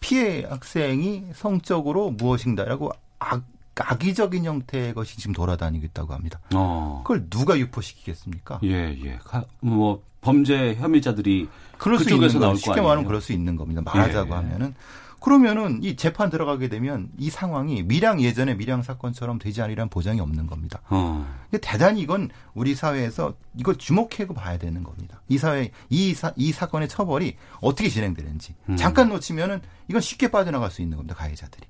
피해 0.00 0.44
학생이 0.44 1.26
성적으로 1.32 2.10
무엇인가라고 2.10 2.90
악, 3.20 3.44
악의적인 3.76 4.44
형태의 4.44 4.94
것이 4.94 5.16
지금 5.18 5.32
돌아다니고 5.32 5.86
있다고 5.86 6.12
합니다. 6.12 6.40
어. 6.54 7.02
그걸 7.04 7.28
누가 7.30 7.56
유포시키겠습니까? 7.56 8.58
예, 8.64 8.96
예. 9.04 9.18
가- 9.22 9.44
뭐 9.60 10.02
범죄 10.22 10.74
혐의자들이 10.74 11.48
그럴 11.78 11.98
수 11.98 12.04
그쪽에서 12.04 12.34
있는 12.34 12.40
나올 12.40 12.56
쉽게 12.56 12.72
아니에요? 12.72 12.86
말하면 12.88 13.06
그럴 13.06 13.20
수 13.20 13.32
있는 13.32 13.54
겁니다. 13.54 13.80
말하자고 13.84 14.30
예. 14.30 14.34
하면은 14.34 14.74
그러면은 15.20 15.82
이 15.82 15.96
재판 15.96 16.30
들어가게 16.30 16.68
되면 16.68 17.08
이 17.18 17.30
상황이 17.30 17.82
밀양 17.82 18.20
예전에 18.20 18.54
밀양 18.54 18.82
사건처럼 18.82 19.38
되지 19.38 19.62
않으리란 19.62 19.88
보장이 19.88 20.20
없는 20.20 20.46
겁니다. 20.46 20.80
어. 20.88 21.26
대단히 21.60 22.00
이건 22.02 22.30
우리 22.54 22.74
사회에서 22.74 23.34
이걸 23.56 23.76
주목해고 23.76 24.34
봐야 24.34 24.58
되는 24.58 24.84
겁니다. 24.84 25.22
이 25.28 25.38
사회 25.38 25.70
이, 25.88 26.14
사, 26.14 26.32
이 26.36 26.52
사건의 26.52 26.88
처벌이 26.88 27.36
어떻게 27.60 27.88
진행되는지 27.88 28.54
음. 28.68 28.76
잠깐 28.76 29.08
놓치면은 29.08 29.62
이건 29.88 30.00
쉽게 30.00 30.30
빠져나갈 30.30 30.70
수 30.70 30.82
있는 30.82 30.96
겁니다. 30.96 31.14
가해자들이. 31.14 31.66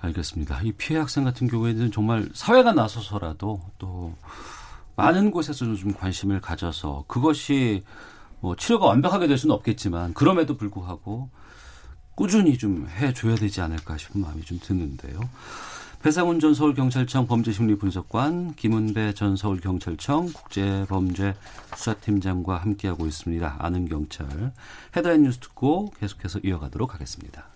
알겠습니다. 0.00 0.60
이 0.62 0.72
피해 0.72 0.98
학생 0.98 1.24
같은 1.24 1.46
경우에는 1.46 1.92
정말 1.92 2.28
사회가 2.34 2.72
나서서라도 2.72 3.60
또 3.78 4.14
많은 4.96 5.30
곳에서 5.30 5.74
좀 5.74 5.94
관심을 5.94 6.40
가져서 6.40 7.04
그것이 7.06 7.82
뭐 8.40 8.56
치료가 8.56 8.86
완벽하게 8.86 9.28
될 9.28 9.38
수는 9.38 9.54
없겠지만 9.54 10.12
그럼에도 10.14 10.56
불구하고 10.56 11.30
꾸준히 12.14 12.58
좀 12.58 12.88
해줘야 12.88 13.36
되지 13.36 13.60
않을까 13.60 13.96
싶은 13.96 14.20
마음이 14.20 14.42
좀 14.42 14.58
드는데요. 14.60 15.20
배상훈 16.02 16.40
전 16.40 16.52
서울경찰청 16.52 17.28
범죄심리분석관, 17.28 18.56
김은배 18.56 19.14
전 19.14 19.36
서울경찰청 19.36 20.32
국제범죄수사팀장과 20.32 22.58
함께하고 22.58 23.06
있습니다. 23.06 23.56
아는 23.60 23.88
경찰. 23.88 24.26
헤드라인 24.96 25.22
뉴스 25.22 25.38
듣고 25.38 25.92
계속해서 26.00 26.40
이어가도록 26.42 26.94
하겠습니다. 26.94 27.46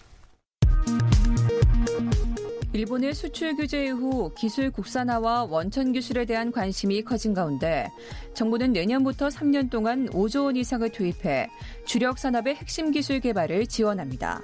일본의 2.76 3.14
수출 3.14 3.56
규제 3.56 3.86
이후 3.86 4.30
기술 4.36 4.70
국산화와 4.70 5.44
원천 5.44 5.92
기술에 5.92 6.26
대한 6.26 6.52
관심이 6.52 7.02
커진 7.02 7.32
가운데 7.32 7.90
정부는 8.34 8.74
내년부터 8.74 9.28
3년 9.28 9.70
동안 9.70 10.10
5조 10.10 10.44
원 10.44 10.56
이상을 10.56 10.86
투입해 10.90 11.48
주력 11.86 12.18
산업의 12.18 12.56
핵심 12.56 12.90
기술 12.90 13.20
개발을 13.20 13.66
지원합니다. 13.66 14.42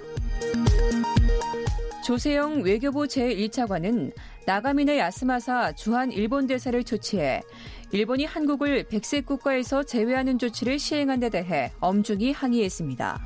조세영 2.07 2.62
외교부 2.62 3.03
제1차관은 3.03 4.14
나가미네 4.47 4.99
야스마사 4.99 5.73
주한 5.73 6.11
일본 6.11 6.47
대사를 6.47 6.83
조치해 6.85 7.42
일본이 7.90 8.25
한국을 8.25 8.85
백색 8.85 9.27
국가에서 9.27 9.83
제외하는 9.83 10.38
조치를 10.38 10.79
시행한 10.79 11.21
데 11.21 11.29
대해 11.29 11.71
엄중히 11.81 12.33
항의했습니다. 12.33 13.21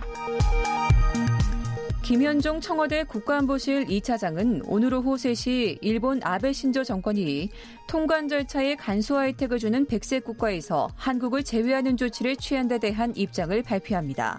김현종 2.07 2.61
청와대 2.61 3.03
국가안보실 3.03 3.87
2차장은 3.87 4.63
오늘 4.69 4.95
오후 4.95 5.17
3시 5.17 5.79
일본 5.81 6.21
아베 6.23 6.53
신조 6.53 6.85
정권이 6.85 7.51
통관 7.89 8.29
절차에 8.29 8.77
간소화 8.77 9.23
혜택을 9.23 9.59
주는 9.59 9.85
백색 9.85 10.23
국가에서 10.23 10.89
한국을 10.95 11.43
제외하는 11.43 11.97
조치를 11.97 12.37
취한 12.37 12.69
데 12.69 12.79
대한 12.79 13.13
입장을 13.17 13.61
발표합니다. 13.61 14.39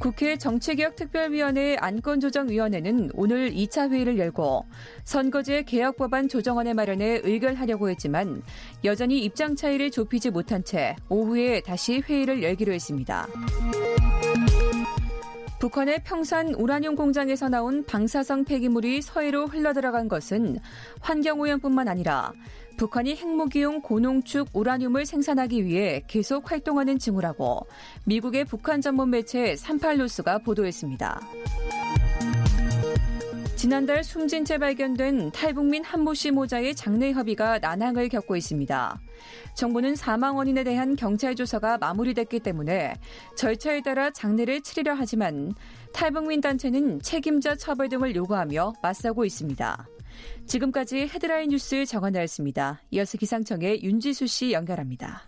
국회 0.00 0.36
정치개혁특별위원회 0.36 1.78
안건조정위원회는 1.80 3.12
오늘 3.14 3.50
2차 3.52 3.90
회의를 3.90 4.18
열고 4.18 4.66
선거제 5.04 5.62
개혁법안 5.62 6.28
조정안을 6.28 6.74
마련해 6.74 7.22
의결하려고 7.24 7.88
했지만 7.88 8.42
여전히 8.84 9.24
입장 9.24 9.56
차이를 9.56 9.90
좁히지 9.90 10.28
못한 10.28 10.62
채 10.62 10.94
오후에 11.08 11.62
다시 11.62 12.00
회의를 12.00 12.42
열기로 12.42 12.74
했습니다. 12.74 13.26
북한의 15.58 16.00
평산 16.04 16.52
우라늄 16.54 16.96
공장에서 16.96 17.48
나온 17.48 17.84
방사성 17.84 18.44
폐기물이 18.44 19.00
서해로 19.00 19.46
흘러들어간 19.46 20.06
것은 20.06 20.58
환경오염뿐만 21.00 21.88
아니라 21.88 22.32
북한이 22.76 23.16
핵무기용 23.16 23.80
고농축 23.80 24.50
우라늄을 24.52 25.06
생산하기 25.06 25.64
위해 25.64 26.02
계속 26.06 26.50
활동하는 26.50 26.98
징후라고 26.98 27.66
미국의 28.04 28.44
북한 28.44 28.82
전문 28.82 29.10
매체 29.10 29.54
38뉴스가 29.54 30.44
보도했습니다. 30.44 31.20
지난달 33.56 34.04
숨진 34.04 34.44
채 34.44 34.58
발견된 34.58 35.30
탈북민 35.32 35.82
한모 35.82 36.12
씨 36.12 36.30
모자의 36.30 36.74
장례 36.74 37.12
협의가 37.12 37.58
난항을 37.58 38.10
겪고 38.10 38.36
있습니다. 38.36 39.00
정부는 39.54 39.96
사망 39.96 40.36
원인에 40.36 40.62
대한 40.62 40.94
경찰 40.94 41.34
조사가 41.34 41.78
마무리됐기 41.78 42.40
때문에 42.40 42.94
절차에 43.34 43.80
따라 43.80 44.10
장례를 44.10 44.60
치르려 44.60 44.92
하지만 44.92 45.54
탈북민 45.94 46.42
단체는 46.42 47.00
책임자 47.00 47.56
처벌 47.56 47.88
등을 47.88 48.14
요구하며 48.14 48.74
맞서고 48.82 49.24
있습니다. 49.24 49.88
지금까지 50.46 51.08
헤드라인 51.08 51.48
뉴스 51.48 51.86
정원나였습니다. 51.86 52.82
이어서 52.90 53.16
기상청의 53.16 53.82
윤지수 53.82 54.26
씨 54.26 54.52
연결합니다. 54.52 55.22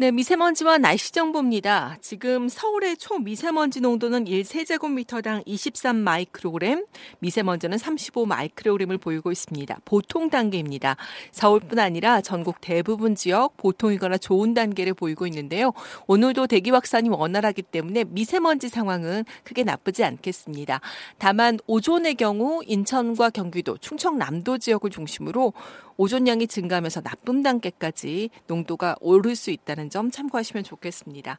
네, 0.00 0.10
미세먼지와 0.12 0.78
날씨 0.78 1.12
정보입니다. 1.12 1.98
지금 2.00 2.48
서울의 2.48 2.96
초미세먼지 2.96 3.82
농도는 3.82 4.24
1세제곱미터당 4.24 5.42
23 5.44 5.94
마이크로그램, 5.94 6.86
미세먼지는 7.18 7.76
35 7.76 8.24
마이크로그램을 8.24 8.96
보이고 8.96 9.30
있습니다. 9.30 9.76
보통 9.84 10.30
단계입니다. 10.30 10.96
서울뿐 11.32 11.78
아니라 11.78 12.22
전국 12.22 12.62
대부분 12.62 13.14
지역 13.14 13.58
보통이거나 13.58 14.16
좋은 14.16 14.54
단계를 14.54 14.94
보이고 14.94 15.26
있는데요. 15.26 15.74
오늘도 16.06 16.46
대기 16.46 16.70
확산이 16.70 17.10
원활하기 17.10 17.60
때문에 17.60 18.04
미세먼지 18.04 18.70
상황은 18.70 19.26
크게 19.44 19.64
나쁘지 19.64 20.02
않겠습니다. 20.02 20.80
다만 21.18 21.58
오존의 21.66 22.14
경우 22.14 22.62
인천과 22.64 23.28
경기도, 23.28 23.76
충청남도 23.76 24.56
지역을 24.56 24.88
중심으로 24.88 25.52
오존량이 26.00 26.46
증가하면서 26.46 27.02
나쁨 27.02 27.42
단계까지 27.42 28.30
농도가 28.46 28.96
오를 29.02 29.36
수 29.36 29.50
있다는 29.50 29.90
점 29.90 30.10
참고하시면 30.10 30.64
좋겠습니다. 30.64 31.36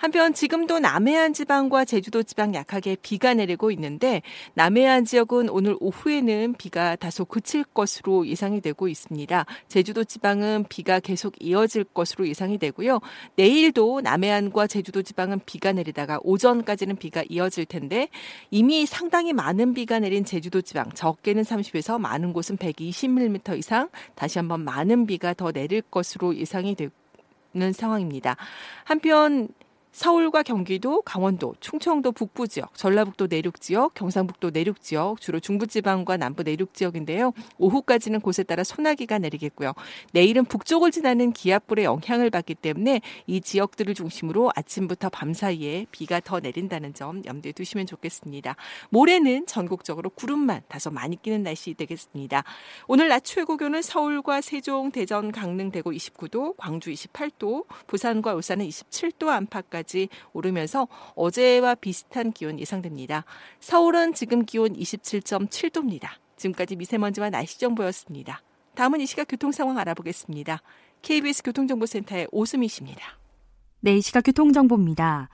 한편 0.00 0.32
지금도 0.32 0.78
남해안 0.78 1.34
지방과 1.34 1.84
제주도 1.84 2.22
지방 2.22 2.54
약하게 2.54 2.96
비가 3.02 3.34
내리고 3.34 3.70
있는데 3.70 4.22
남해안 4.54 5.04
지역은 5.04 5.50
오늘 5.50 5.76
오후에는 5.78 6.54
비가 6.56 6.96
다소 6.96 7.26
그칠 7.26 7.64
것으로 7.64 8.26
예상이 8.26 8.62
되고 8.62 8.88
있습니다. 8.88 9.44
제주도 9.68 10.04
지방은 10.04 10.64
비가 10.70 11.00
계속 11.00 11.34
이어질 11.38 11.84
것으로 11.84 12.26
예상이 12.26 12.56
되고요. 12.56 13.00
내일도 13.36 14.00
남해안과 14.00 14.68
제주도 14.68 15.02
지방은 15.02 15.40
비가 15.44 15.72
내리다가 15.72 16.18
오전까지는 16.22 16.96
비가 16.96 17.22
이어질 17.28 17.66
텐데 17.66 18.08
이미 18.50 18.86
상당히 18.86 19.34
많은 19.34 19.74
비가 19.74 19.98
내린 19.98 20.24
제주도 20.24 20.62
지방 20.62 20.90
적게는 20.92 21.42
30에서 21.42 22.00
많은 22.00 22.32
곳은 22.32 22.56
120mm 22.56 23.58
이상 23.58 23.90
다시 24.14 24.38
한번 24.38 24.64
많은 24.64 25.04
비가 25.04 25.34
더 25.34 25.52
내릴 25.52 25.82
것으로 25.82 26.34
예상이 26.36 26.74
되는 26.74 27.72
상황입니다. 27.74 28.38
한편 28.84 29.50
서울과 29.92 30.44
경기도, 30.44 31.02
강원도, 31.02 31.54
충청도 31.60 32.12
북부 32.12 32.46
지역, 32.46 32.74
전라북도 32.76 33.26
내륙 33.26 33.60
지역, 33.60 33.92
경상북도 33.94 34.50
내륙 34.50 34.80
지역, 34.80 35.20
주로 35.20 35.40
중부지방과 35.40 36.16
남부 36.16 36.42
내륙 36.42 36.74
지역인데요. 36.74 37.32
오후까지는 37.58 38.20
곳에 38.20 38.44
따라 38.44 38.62
소나기가 38.62 39.18
내리겠고요. 39.18 39.72
내일은 40.12 40.44
북쪽을 40.44 40.92
지나는 40.92 41.32
기압불의 41.32 41.84
영향을 41.84 42.30
받기 42.30 42.54
때문에 42.54 43.00
이 43.26 43.40
지역들을 43.40 43.94
중심으로 43.94 44.52
아침부터 44.54 45.08
밤 45.08 45.34
사이에 45.34 45.86
비가 45.90 46.20
더 46.20 46.38
내린다는 46.38 46.94
점 46.94 47.22
염두에 47.24 47.52
두시면 47.52 47.86
좋겠습니다. 47.86 48.54
모레는 48.90 49.46
전국적으로 49.46 50.10
구름만 50.10 50.62
다소 50.68 50.90
많이 50.90 51.20
끼는 51.20 51.42
날씨 51.42 51.74
되겠습니다. 51.74 52.44
오늘 52.86 53.08
낮 53.08 53.24
최고 53.24 53.56
기온은 53.56 53.82
서울과 53.82 54.40
세종, 54.40 54.92
대전, 54.92 55.32
강릉, 55.32 55.72
대구 55.72 55.90
29도, 55.90 56.54
광주 56.56 56.90
28도, 56.90 57.64
부산과 57.86 58.34
울산은 58.34 58.68
27도 58.68 59.28
안팎까지 59.28 59.79
까지 59.80 60.08
오르면서 60.32 60.88
어제와 61.16 61.74
비슷한 61.74 62.32
기온 62.32 62.60
예상됩니다. 62.60 63.24
서울은 63.60 64.14
지금 64.14 64.44
기온 64.44 64.74
27.7도입니다. 64.74 66.08
지금까지 66.36 66.76
미세먼지와 66.76 67.30
날씨 67.30 67.58
정보였습니다. 67.58 68.42
다음은 68.74 69.00
이 69.00 69.06
시각 69.06 69.28
교통 69.28 69.52
상황 69.52 69.78
알아보겠습니다. 69.78 70.62
KBS 71.02 71.42
교통정보센터의 71.42 72.28
오수미 72.30 72.68
씨입니다. 72.68 73.18
네, 73.80 73.96
이 73.96 74.00
시각 74.00 74.22
교통정보입니다. 74.22 75.28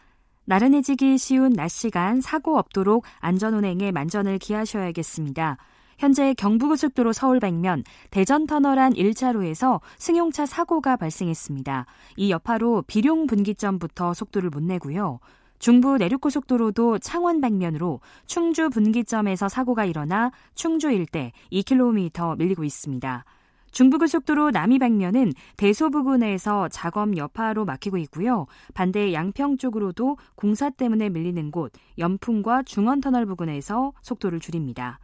나른해지기 0.45 1.19
쉬운 1.19 1.53
낮 1.53 1.69
시간 1.69 2.21
사고 2.21 2.57
없도록 2.57 3.05
안전운행에 3.19 3.91
만전을 3.91 4.39
기하셔야겠습니다. 4.39 5.59
현재 5.99 6.35
경부고속도로 6.35 7.13
서울 7.13 7.41
백면 7.41 7.85
대전 8.11 8.47
터널 8.47 8.79
안 8.79 8.93
1차로에서 8.93 9.81
승용차 9.99 10.47
사고가 10.47 10.97
발생했습니다. 10.97 11.87
이 12.17 12.31
여파로 12.31 12.85
비룡 12.87 13.27
분기점부터 13.27 14.15
속도를 14.15 14.51
못 14.51 14.63
내고요. 14.63 15.21
중부 15.59 15.97
내륙고속도로도 15.97 16.99
창원 16.99 17.41
백면으로 17.41 18.01
충주 18.27 18.69
분기점에서 18.69 19.49
사고가 19.49 19.87
일어나 19.87 20.31
충주 20.55 20.91
일대 20.91 21.33
2km 21.51 22.37
밀리고 22.37 22.63
있습니다. 22.65 23.25
중부고속도로 23.73 24.53
남이 24.53 24.79
백면은 24.79 25.33
대소 25.57 25.91
부근에서 25.91 26.69
작업 26.69 27.17
여파로 27.17 27.65
막히고 27.65 27.99
있고요. 27.99 28.47
반대 28.75 29.13
양평 29.13 29.59
쪽으로도 29.59 30.17
공사 30.35 30.71
때문에 30.71 31.11
밀리는 31.11 31.51
곳 31.51 31.73
연풍과 31.99 32.63
중원터널 32.63 33.27
부근에서 33.27 33.93
속도를 34.01 34.41
줄입니다. 34.41 34.99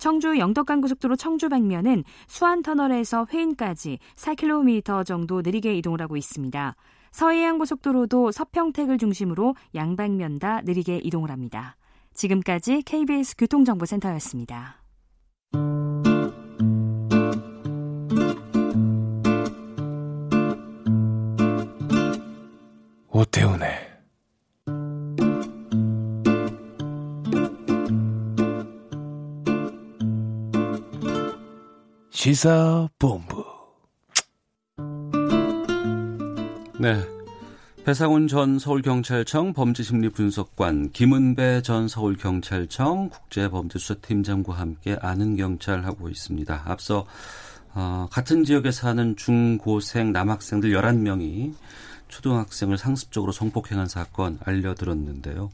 청주 0.00 0.38
영덕간 0.38 0.80
고속도로 0.80 1.14
청주 1.14 1.50
방면은 1.50 2.04
수안 2.26 2.62
터널에서 2.62 3.26
회인까지 3.32 3.98
4km 4.16 5.04
정도 5.04 5.42
느리게 5.42 5.74
이동을 5.76 6.00
하고 6.00 6.16
있습니다. 6.16 6.74
서해안 7.12 7.58
고속도로도 7.58 8.32
서평택을 8.32 8.96
중심으로 8.96 9.54
양방면 9.74 10.38
다 10.38 10.62
느리게 10.64 11.00
이동을 11.04 11.30
합니다. 11.30 11.76
지금까지 12.14 12.82
KBS 12.82 13.36
교통정보센터였습니다. 13.36 14.82
오태훈의 23.12 23.89
시사본부. 32.20 33.42
네. 36.78 37.02
배상훈 37.86 38.28
전 38.28 38.58
서울경찰청 38.58 39.54
범죄심리분석관, 39.54 40.90
김은배 40.92 41.62
전 41.62 41.88
서울경찰청 41.88 43.08
국제범죄수사팀장과 43.08 44.52
함께 44.52 44.98
아는 45.00 45.36
경찰 45.36 45.86
하고 45.86 46.10
있습니다. 46.10 46.64
앞서 46.66 47.06
어, 47.72 48.06
같은 48.10 48.44
지역에 48.44 48.70
사는 48.70 49.16
중고생 49.16 50.12
남학생들 50.12 50.72
11명이 50.72 51.54
초등학생을 52.08 52.76
상습적으로 52.76 53.32
성폭행한 53.32 53.88
사건 53.88 54.38
알려들었는데요. 54.44 55.48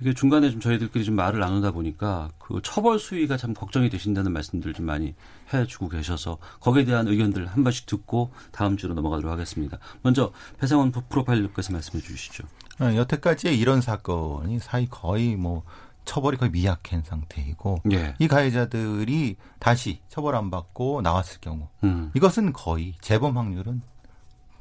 이게 0.00 0.12
중간에 0.12 0.50
좀 0.50 0.60
저희들끼리 0.60 1.04
좀 1.04 1.14
말을 1.14 1.40
나누다 1.40 1.70
보니까 1.70 2.30
그 2.38 2.60
처벌 2.62 2.98
수위가 2.98 3.36
참 3.36 3.54
걱정이 3.54 3.88
되신다는 3.90 4.32
말씀들 4.32 4.72
좀 4.74 4.86
많이 4.86 5.14
해주고 5.52 5.88
계셔서 5.88 6.38
거기에 6.60 6.84
대한 6.84 7.06
의견들 7.06 7.46
한 7.46 7.62
번씩 7.62 7.86
듣고 7.86 8.32
다음 8.50 8.76
주로 8.76 8.94
넘어가도록 8.94 9.32
하겠습니다. 9.32 9.78
먼저 10.02 10.32
배상원 10.58 10.90
프로파일러께서 10.90 11.72
말씀해 11.72 12.02
주시죠. 12.02 12.44
어, 12.80 12.94
여태까지의 12.94 13.58
이런 13.58 13.80
사건이 13.80 14.58
사이 14.58 14.86
거의 14.86 15.36
뭐 15.36 15.62
처벌이 16.04 16.36
거의 16.36 16.50
미약한 16.50 17.02
상태이고 17.02 17.82
예. 17.92 18.14
이 18.18 18.28
가해자들이 18.28 19.36
다시 19.58 20.00
처벌 20.08 20.34
안 20.34 20.50
받고 20.50 21.00
나왔을 21.02 21.40
경우 21.40 21.68
음. 21.82 22.10
이것은 22.14 22.52
거의 22.52 22.94
재범 23.00 23.38
확률은 23.38 23.80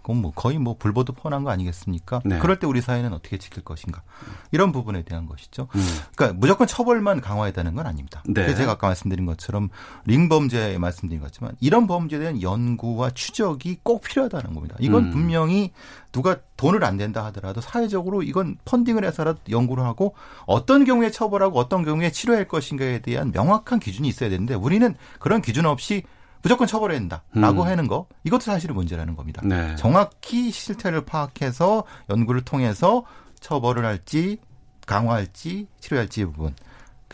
그건 0.03 0.21
뭐 0.21 0.31
거의 0.35 0.59
뭐 0.59 0.75
불보듯 0.77 1.15
뻔한 1.15 1.43
거 1.43 1.49
아니겠습니까? 1.49 2.21
네. 2.25 2.37
그럴 2.39 2.59
때 2.59 2.67
우리 2.67 2.81
사회는 2.81 3.13
어떻게 3.13 3.37
지킬 3.37 3.63
것인가? 3.63 4.03
이런 4.51 4.73
부분에 4.73 5.03
대한 5.03 5.25
것이죠. 5.25 5.69
음. 5.75 5.81
그러니까 6.15 6.37
무조건 6.37 6.67
처벌만 6.67 7.21
강화해야되는 7.21 7.73
건 7.73 7.87
아닙니다. 7.87 8.21
네. 8.27 8.53
제가 8.53 8.73
아까 8.73 8.87
말씀드린 8.87 9.25
것처럼 9.25 9.69
링 10.05 10.27
범죄에 10.27 10.77
말씀드린 10.77 11.21
것지만 11.21 11.55
이런 11.61 11.87
범죄에 11.87 12.19
대한 12.19 12.41
연구와 12.41 13.11
추적이 13.11 13.79
꼭 13.81 14.01
필요하다는 14.01 14.53
겁니다. 14.53 14.75
이건 14.79 15.05
음. 15.05 15.11
분명히 15.11 15.71
누가 16.11 16.37
돈을 16.57 16.83
안 16.83 16.97
낸다 16.97 17.23
하더라도 17.25 17.61
사회적으로 17.61 18.23
이건 18.23 18.57
펀딩을 18.65 19.05
해서라도 19.05 19.39
연구를 19.49 19.85
하고 19.85 20.15
어떤 20.45 20.83
경우에 20.83 21.11
처벌하고 21.11 21.57
어떤 21.57 21.83
경우에 21.83 22.11
치료할 22.11 22.47
것인가에 22.47 22.99
대한 22.99 23.31
명확한 23.31 23.79
기준이 23.79 24.09
있어야 24.09 24.29
되는데 24.29 24.53
우리는 24.53 24.95
그런 25.19 25.41
기준 25.41 25.65
없이 25.65 26.03
무조건 26.43 26.67
처벌해야 26.67 26.99
된다라고 26.99 27.63
음. 27.63 27.67
하는 27.67 27.87
거 27.87 28.05
이것도 28.25 28.41
사실은 28.41 28.75
문제라는 28.75 29.15
겁니다. 29.15 29.41
네. 29.45 29.75
정확히 29.77 30.51
실태를 30.51 31.05
파악해서 31.05 31.85
연구를 32.09 32.41
통해서 32.41 33.05
처벌을 33.39 33.85
할지 33.85 34.37
강화할지 34.85 35.67
치료할지 35.79 36.25
부분 36.25 36.53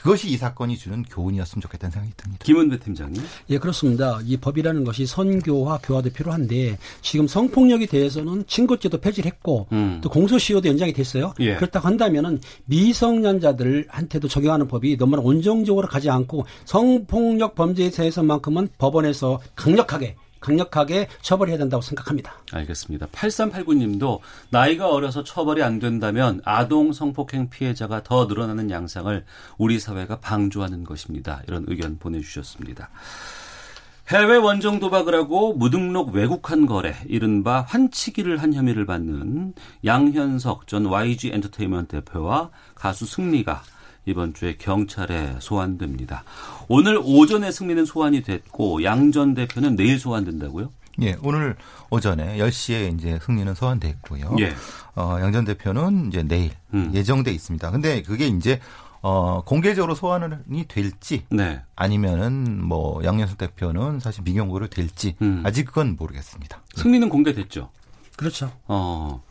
그것이 0.01 0.29
이 0.29 0.37
사건이 0.37 0.77
주는 0.77 1.03
교훈이었으면 1.03 1.61
좋겠다는 1.61 1.91
생각이 1.91 2.13
듭니다. 2.15 2.45
김은배 2.45 2.79
팀장님. 2.79 3.21
예, 3.49 3.57
그렇습니다. 3.57 4.19
이 4.23 4.37
법이라는 4.37 4.83
것이 4.83 5.05
선교와 5.05 5.79
교화도 5.83 6.11
필요한데 6.11 6.77
지금 7.01 7.27
성폭력에 7.27 7.85
대해서는 7.85 8.45
친고죄도 8.47 8.99
폐지를 8.99 9.31
했고 9.31 9.67
음. 9.71 9.99
또 10.01 10.09
공소시효도 10.09 10.67
연장이 10.69 10.93
됐어요. 10.93 11.33
예. 11.39 11.55
그렇다고 11.55 11.87
한다면은 11.87 12.39
미성년자들한테도 12.65 14.27
적용하는 14.27 14.67
법이 14.67 14.97
너무 14.97 15.15
나 15.15 15.21
온정적으로 15.21 15.87
가지 15.87 16.09
않고 16.09 16.45
성폭력 16.65 17.55
범죄에 17.55 17.89
대해서만큼은 17.89 18.69
법원에서 18.77 19.39
강력하게 19.55 20.15
강력하게 20.39 21.07
처벌해야 21.21 21.57
된다고 21.57 21.81
생각합니다. 21.81 22.33
알겠습니다. 22.51 23.07
8389님도 23.07 24.19
나이가 24.49 24.89
어려서 24.89 25.23
처벌이 25.23 25.63
안 25.63 25.79
된다면 25.79 26.41
아동 26.45 26.93
성폭행 26.93 27.49
피해자가 27.49 28.03
더 28.03 28.25
늘어나는 28.25 28.69
양상을 28.71 29.25
우리 29.57 29.79
사회가 29.79 30.19
방조하는 30.19 30.83
것입니다. 30.83 31.41
이런 31.47 31.65
의견 31.67 31.97
보내주셨습니다. 31.97 32.89
해외 34.09 34.37
원정 34.37 34.79
도박을 34.79 35.13
하고 35.13 35.53
무등록 35.53 36.15
외국한 36.15 36.65
거래, 36.65 36.95
이른바 37.05 37.61
환치기를 37.61 38.41
한 38.41 38.55
혐의를 38.55 38.87
받는 38.87 39.53
양현석 39.85 40.65
전 40.65 40.87
YG 40.87 41.29
엔터테인먼트 41.31 42.01
대표와 42.01 42.49
가수 42.73 43.05
승리가 43.05 43.61
이번 44.09 44.33
주에 44.33 44.55
경찰에 44.57 45.35
소환됩니다. 45.39 46.23
오늘 46.67 46.99
오전에 47.03 47.51
승리는 47.51 47.85
소환이 47.85 48.23
됐고 48.23 48.83
양전 48.83 49.35
대표는 49.35 49.75
내일 49.75 49.99
소환된다고요? 49.99 50.69
예, 51.01 51.15
오늘 51.21 51.55
오전에 51.89 52.37
10시에 52.37 52.93
이제 52.97 53.19
승리는 53.21 53.53
소환됐고요. 53.53 54.35
예. 54.39 54.53
어, 54.95 55.17
양전 55.21 55.45
대표는 55.45 56.07
이제 56.07 56.23
내일 56.23 56.51
음. 56.73 56.91
예정돼 56.93 57.31
있습니다. 57.31 57.71
근데 57.71 58.01
그게 58.01 58.27
이제 58.27 58.59
어, 59.01 59.41
공개적으로 59.45 59.95
소환이 59.95 60.65
될지 60.67 61.23
네. 61.29 61.61
아니면은 61.75 62.63
뭐 62.63 63.01
양현석 63.03 63.37
대표는 63.37 63.99
사실 63.99 64.23
미경고를 64.23 64.69
될지 64.69 65.15
음. 65.21 65.41
아직 65.45 65.65
그건 65.65 65.95
모르겠습니다. 65.97 66.61
승리는 66.75 67.07
공개됐죠. 67.07 67.69
그렇죠. 68.17 68.51
어. 68.67 69.23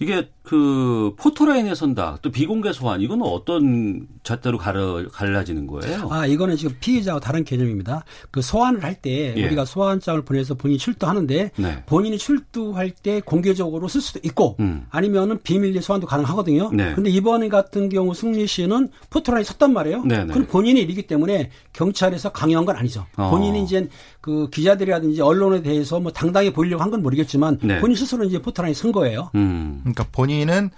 이게 0.00 0.28
그 0.42 1.12
포토라인에 1.18 1.74
선다 1.74 2.18
또 2.22 2.30
비공개 2.32 2.72
소환 2.72 3.00
이건 3.02 3.22
어떤 3.22 4.08
잣대로 4.24 4.58
갈아, 4.58 5.04
갈라지는 5.12 5.66
거예요? 5.66 6.08
아, 6.10 6.26
이거는 6.26 6.56
지금 6.56 6.74
피의자와 6.80 7.20
다른 7.20 7.44
개념입니다. 7.44 8.04
그 8.30 8.40
소환을 8.42 8.82
할때 8.82 9.34
예. 9.36 9.44
우리가 9.46 9.64
소환장을 9.64 10.22
보내서 10.24 10.54
본인이 10.54 10.78
출두하는데 10.78 11.50
네. 11.54 11.82
본인이 11.86 12.18
출두할 12.18 12.90
때 12.90 13.20
공개적으로 13.20 13.86
쓸 13.88 14.00
수도 14.00 14.20
있고 14.24 14.56
음. 14.60 14.86
아니면은 14.90 15.38
비밀리 15.42 15.80
소환도 15.80 16.06
가능하거든요. 16.06 16.70
네. 16.72 16.94
근데 16.94 17.10
이번 17.10 17.46
같은 17.48 17.88
경우 17.88 18.14
승리 18.14 18.46
씨는 18.46 18.88
포토라인에 19.10 19.44
섰단 19.44 19.72
말이에요. 19.72 20.04
네, 20.04 20.24
네. 20.24 20.32
그럼 20.32 20.46
본인의 20.48 20.82
일이기 20.82 21.06
때문에 21.06 21.50
경찰에서 21.74 22.32
강요한 22.32 22.64
건 22.64 22.76
아니죠. 22.76 23.06
어. 23.16 23.30
본인이 23.30 23.62
이제 23.62 23.88
그 24.20 24.48
기자들이라든지 24.50 25.20
언론에 25.22 25.62
대해서 25.62 26.00
뭐 26.00 26.10
당당히 26.12 26.52
보이려고 26.52 26.82
한 26.82 26.90
건 26.90 27.02
모르겠지만 27.04 27.58
네. 27.62 27.78
본인 27.78 27.94
스스로 27.96 28.24
이제 28.24 28.42
포토라인에 28.42 28.74
선 28.74 28.90
거예요. 28.90 29.30
음. 29.36 29.80
그러니까 29.92 30.06
본인은 30.12 30.70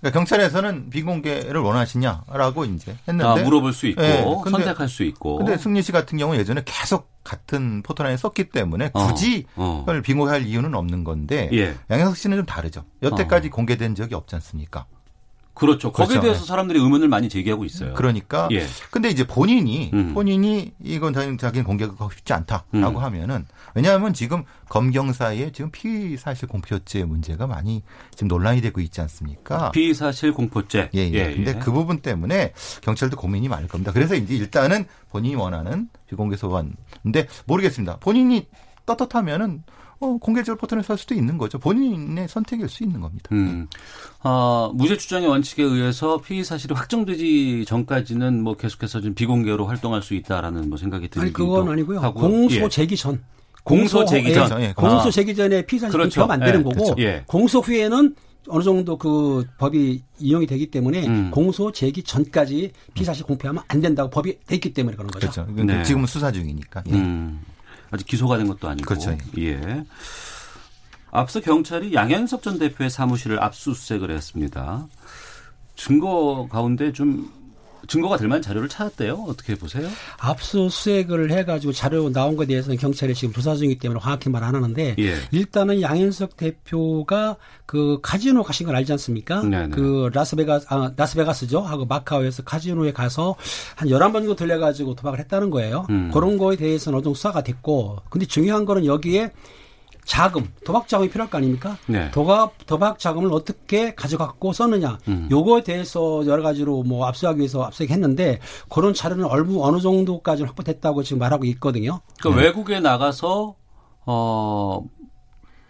그러니까 0.00 0.18
경찰에서는 0.18 0.88
비공개를 0.90 1.60
원하시냐라고 1.60 2.64
이제 2.64 2.96
했는데 3.06 3.24
아, 3.24 3.44
물어볼 3.44 3.72
수 3.74 3.86
있고 3.86 4.02
예, 4.02 4.24
근데- 4.42 4.50
선택할 4.64 4.88
수 4.88 5.02
있고. 5.04 5.36
근데 5.38 5.58
승리 5.58 5.82
씨 5.82 5.92
같은 5.92 6.16
경우 6.16 6.32
는 6.32 6.40
예전에 6.40 6.62
계속 6.64 7.10
같은 7.22 7.82
포토라인에 7.82 8.16
썼기 8.16 8.44
때문에 8.48 8.90
어, 8.94 9.06
굳이 9.06 9.44
어. 9.56 9.80
그걸 9.80 10.00
비공개할 10.00 10.46
이유는 10.46 10.74
없는 10.74 11.04
건데 11.04 11.50
예. 11.52 11.74
양현석 11.90 12.16
씨는 12.16 12.38
좀 12.38 12.46
다르죠. 12.46 12.84
여태까지 13.02 13.50
공개된 13.50 13.94
적이 13.94 14.14
없지 14.14 14.34
않습니까? 14.36 14.86
그렇죠. 15.60 15.92
거기에 15.92 16.14
그렇죠. 16.14 16.22
대해서 16.22 16.40
네. 16.40 16.46
사람들이 16.46 16.78
의문을 16.78 17.08
많이 17.08 17.28
제기하고 17.28 17.66
있어요. 17.66 17.92
그러니까 17.92 18.48
예. 18.50 18.64
근데 18.90 19.10
이제 19.10 19.26
본인이 19.26 19.90
음. 19.92 20.14
본인이 20.14 20.72
이건 20.82 21.12
자기 21.12 21.36
자기는 21.36 21.64
공개가 21.64 21.92
쉽지 22.10 22.32
않다라고 22.32 22.64
음. 22.74 22.96
하면은 22.96 23.44
왜냐하면 23.74 24.14
지금 24.14 24.44
검경 24.70 25.12
사이에 25.12 25.52
지금 25.52 25.70
피의 25.70 26.16
사실 26.16 26.48
공표죄 26.48 27.04
문제가 27.04 27.46
많이 27.46 27.82
지금 28.12 28.28
논란이 28.28 28.62
되고 28.62 28.80
있지 28.80 29.02
않습니까? 29.02 29.70
피의사실 29.72 30.32
공포죄. 30.32 30.88
예, 30.94 31.10
예. 31.12 31.34
근데 31.34 31.50
예. 31.50 31.58
그 31.58 31.70
부분 31.72 32.00
때문에 32.00 32.54
경찰도 32.80 33.18
고민이 33.18 33.48
많을 33.48 33.68
겁니다. 33.68 33.92
그래서 33.92 34.14
이제 34.14 34.34
일단은 34.34 34.86
본인이 35.10 35.34
원하는 35.34 35.90
비공개 36.08 36.36
소환. 36.36 36.74
근데 37.02 37.26
모르겠습니다. 37.44 37.98
본인이 37.98 38.46
떳떳하면은 38.86 39.62
어, 40.00 40.16
공개적으로 40.16 40.56
포털에 40.58 40.82
살 40.82 40.96
수도 40.96 41.14
있는 41.14 41.36
거죠. 41.36 41.58
본인의 41.58 42.26
선택일 42.26 42.68
수 42.70 42.82
있는 42.82 43.00
겁니다. 43.02 43.28
음. 43.32 43.68
어, 44.22 44.72
무죄 44.74 44.96
추정의 44.96 45.28
원칙에 45.28 45.62
의해서 45.62 46.18
피의 46.18 46.42
사실이 46.42 46.74
확정되지 46.74 47.64
전까지는 47.66 48.42
뭐 48.42 48.56
계속해서 48.56 49.02
좀 49.02 49.14
비공개로 49.14 49.66
활동할 49.66 50.00
수 50.00 50.14
있다라는 50.14 50.70
뭐 50.70 50.78
생각이 50.78 51.08
들기도 51.08 51.20
아니 51.22 51.32
그건 51.32 51.68
아니고요. 51.72 52.00
하고. 52.00 52.20
공소 52.20 52.62
예. 52.64 52.68
제기 52.70 52.96
전. 52.96 53.22
공소 53.62 54.06
제기 54.06 54.32
전. 54.32 54.58
예, 54.60 54.68
예, 54.68 54.72
공소 54.72 55.08
아. 55.08 55.10
제기 55.10 55.34
전에 55.34 55.66
피의 55.66 55.80
사실 55.80 55.92
그렇죠. 55.92 56.20
공표하면 56.22 56.32
안 56.42 56.46
되는 56.46 56.60
예, 56.60 56.64
거고 56.64 56.74
그렇죠. 56.94 57.02
예. 57.02 57.24
공소 57.26 57.60
후에는 57.60 58.14
어느 58.48 58.62
정도 58.62 58.96
그 58.96 59.44
법이 59.58 60.02
이용이 60.18 60.46
되기 60.46 60.70
때문에 60.70 61.06
음. 61.06 61.30
공소 61.30 61.70
제기 61.70 62.02
전까지 62.02 62.72
피의사실 62.94 63.26
공표하면 63.26 63.62
안 63.68 63.82
된다고 63.82 64.08
법이 64.08 64.38
돼 64.46 64.54
있기 64.54 64.72
때문에 64.72 64.96
그런 64.96 65.10
거죠. 65.10 65.30
그렇죠. 65.30 65.62
네. 65.62 65.82
지금은 65.82 66.06
수사 66.06 66.32
중이니까. 66.32 66.84
예. 66.88 66.92
음. 66.94 67.42
아직 67.90 68.06
기소가 68.06 68.38
된 68.38 68.48
것도 68.48 68.68
아니고. 68.68 68.86
그렇죠. 68.86 69.16
예. 69.38 69.84
앞서 71.10 71.40
경찰이 71.40 71.94
양현석 71.94 72.42
전 72.42 72.58
대표의 72.58 72.90
사무실을 72.90 73.42
압수수색을 73.42 74.10
했습니다. 74.10 74.86
증거 75.76 76.48
가운데 76.50 76.92
좀 76.92 77.32
증거가 77.88 78.16
될 78.16 78.28
만한 78.28 78.42
자료를 78.42 78.68
찾았대요. 78.68 79.24
어떻게 79.28 79.54
보세요? 79.54 79.88
압수수색을 80.18 81.30
해가지고 81.32 81.72
자료 81.72 82.10
나온 82.12 82.36
것에 82.36 82.48
대해서는 82.48 82.76
경찰이 82.76 83.14
지금 83.14 83.32
조사 83.32 83.54
중이기 83.54 83.78
때문에 83.78 84.00
정확히 84.00 84.28
말 84.28 84.40
안 84.40 84.54
하는데 84.54 84.96
예. 84.98 85.14
일단은 85.32 85.82
양현석 85.82 86.36
대표가 86.36 87.36
그 87.66 87.98
카지노 88.02 88.42
가신 88.42 88.66
걸 88.66 88.74
알지 88.76 88.92
않습니까? 88.92 89.42
네네. 89.42 89.68
그 89.68 90.08
라스베가스 90.14 90.66
아 90.70 90.90
라스베가스죠. 90.96 91.60
하고 91.60 91.84
마카오에서 91.84 92.42
카지노에 92.42 92.92
가서 92.92 93.36
한 93.76 93.88
11번 93.88 94.14
정도 94.14 94.34
들려 94.34 94.58
가지고 94.58 94.94
도박을 94.94 95.18
했다는 95.18 95.50
거예요. 95.50 95.86
음. 95.90 96.10
그런 96.12 96.38
거에 96.38 96.56
대해서는 96.56 96.96
어느 96.96 97.04
정도 97.04 97.14
수사가 97.14 97.42
됐고 97.42 97.98
근데 98.08 98.24
중요한 98.26 98.64
거는 98.64 98.86
여기에 98.86 99.30
자금, 100.10 100.52
도박 100.64 100.88
자금이 100.88 101.08
필요할 101.08 101.30
거 101.30 101.38
아닙니까? 101.38 101.78
네. 101.86 102.10
도박, 102.10 102.66
도박 102.66 102.98
자금을 102.98 103.32
어떻게 103.32 103.94
가져갖고 103.94 104.52
썼느냐. 104.52 104.98
음. 105.06 105.28
요거에 105.30 105.62
대해서 105.62 106.26
여러 106.26 106.42
가지로 106.42 106.82
뭐 106.82 107.06
압수하기 107.06 107.38
위해서 107.38 107.62
압수했는데 107.62 108.40
그런 108.68 108.92
자료는 108.92 109.26
얼마 109.26 109.52
어느 109.60 109.78
정도까지 109.78 110.42
확보됐다고 110.42 111.04
지금 111.04 111.20
말하고 111.20 111.44
있거든요. 111.44 112.00
그러니까 112.18 112.40
네. 112.40 112.48
외국에 112.48 112.80
나가서 112.80 113.54
어 114.04 114.84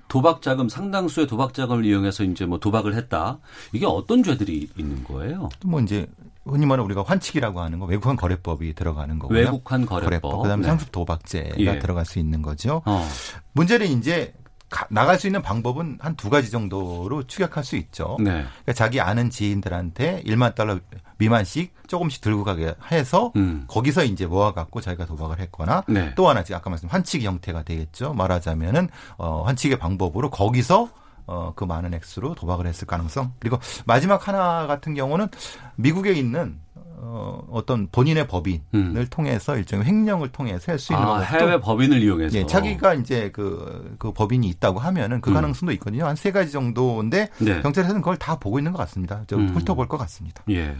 도박 0.08 0.40
자금 0.40 0.70
상당수의 0.70 1.26
도박 1.26 1.52
자금을 1.52 1.84
이용해서 1.84 2.24
이제 2.24 2.46
뭐 2.46 2.58
도박을 2.58 2.94
했다. 2.94 3.40
이게 3.74 3.84
어떤 3.84 4.22
죄들이 4.22 4.70
있는 4.78 5.04
거예요? 5.04 5.50
또뭐 5.60 5.80
이제 5.80 6.06
흔히 6.44 6.66
말하는 6.66 6.84
우리가 6.86 7.04
환치기라고 7.06 7.60
하는 7.60 7.78
거 7.78 7.86
외국한 7.86 8.16
거래법이 8.16 8.74
들어가는 8.74 9.18
거고요. 9.18 9.38
외국한 9.38 9.84
거래법. 9.86 10.42
그다음에 10.42 10.62
네. 10.62 10.68
상습 10.68 10.90
도박죄가 10.92 11.54
예. 11.58 11.78
들어갈 11.78 12.04
수 12.06 12.18
있는 12.18 12.42
거죠. 12.42 12.82
어. 12.86 13.06
문제는 13.52 13.86
이제 13.86 14.32
가- 14.70 14.86
나갈 14.88 15.18
수 15.18 15.26
있는 15.26 15.42
방법은 15.42 15.98
한 16.00 16.14
두 16.16 16.30
가지 16.30 16.50
정도로 16.50 17.24
추격할 17.26 17.64
수 17.64 17.76
있죠. 17.76 18.16
네. 18.20 18.30
그러니까 18.44 18.72
자기 18.72 19.00
아는 19.00 19.28
지인들한테 19.28 20.22
1만 20.24 20.54
달러 20.54 20.78
미만씩 21.18 21.74
조금씩 21.88 22.20
들고 22.22 22.44
가게 22.44 22.74
해서 22.90 23.32
음. 23.36 23.64
거기서 23.68 24.04
이제 24.04 24.26
모아갖고 24.26 24.80
자기가 24.80 25.06
도박을 25.06 25.40
했거나 25.40 25.82
네. 25.88 26.14
또 26.14 26.28
하나 26.28 26.42
아까 26.54 26.70
말씀 26.70 26.88
환치기 26.88 27.26
형태가 27.26 27.64
되겠죠. 27.64 28.14
말하자면은 28.14 28.88
어, 29.18 29.42
환치기 29.44 29.76
방법으로 29.76 30.30
거기서 30.30 30.88
어, 31.30 31.52
그 31.54 31.62
많은 31.64 31.94
액수로 31.94 32.34
도박을 32.34 32.66
했을 32.66 32.88
가능성. 32.88 33.34
그리고 33.38 33.56
마지막 33.86 34.26
하나 34.26 34.66
같은 34.66 34.94
경우는 34.94 35.28
미국에 35.76 36.12
있는 36.12 36.58
어, 37.02 37.42
어떤 37.50 37.88
본인의 37.90 38.26
법인을 38.26 38.60
음. 38.74 39.06
통해서 39.10 39.56
일종의 39.56 39.86
횡령을 39.86 40.32
통해서 40.32 40.72
할 40.72 40.78
수 40.78 40.92
있는 40.92 41.06
아, 41.06 41.12
것도 41.12 41.24
해외 41.24 41.60
법인을 41.60 42.02
이용해서. 42.02 42.36
예, 42.36 42.44
자기가 42.46 42.94
이제 42.94 43.30
그, 43.32 43.94
그 43.98 44.12
법인이 44.12 44.46
있다고 44.48 44.80
하면은 44.80 45.20
그 45.20 45.30
음. 45.30 45.34
가능성도 45.34 45.72
있거든요. 45.74 46.06
한 46.06 46.16
세 46.16 46.32
가지 46.32 46.50
정도인데 46.52 47.28
네. 47.38 47.62
경찰에서는 47.62 48.02
그걸 48.02 48.16
다 48.18 48.36
보고 48.36 48.58
있는 48.58 48.72
것 48.72 48.78
같습니다. 48.78 49.22
좀 49.28 49.40
음. 49.48 49.48
훑어볼 49.56 49.86
것 49.88 49.96
같습니다. 49.98 50.42
예. 50.50 50.76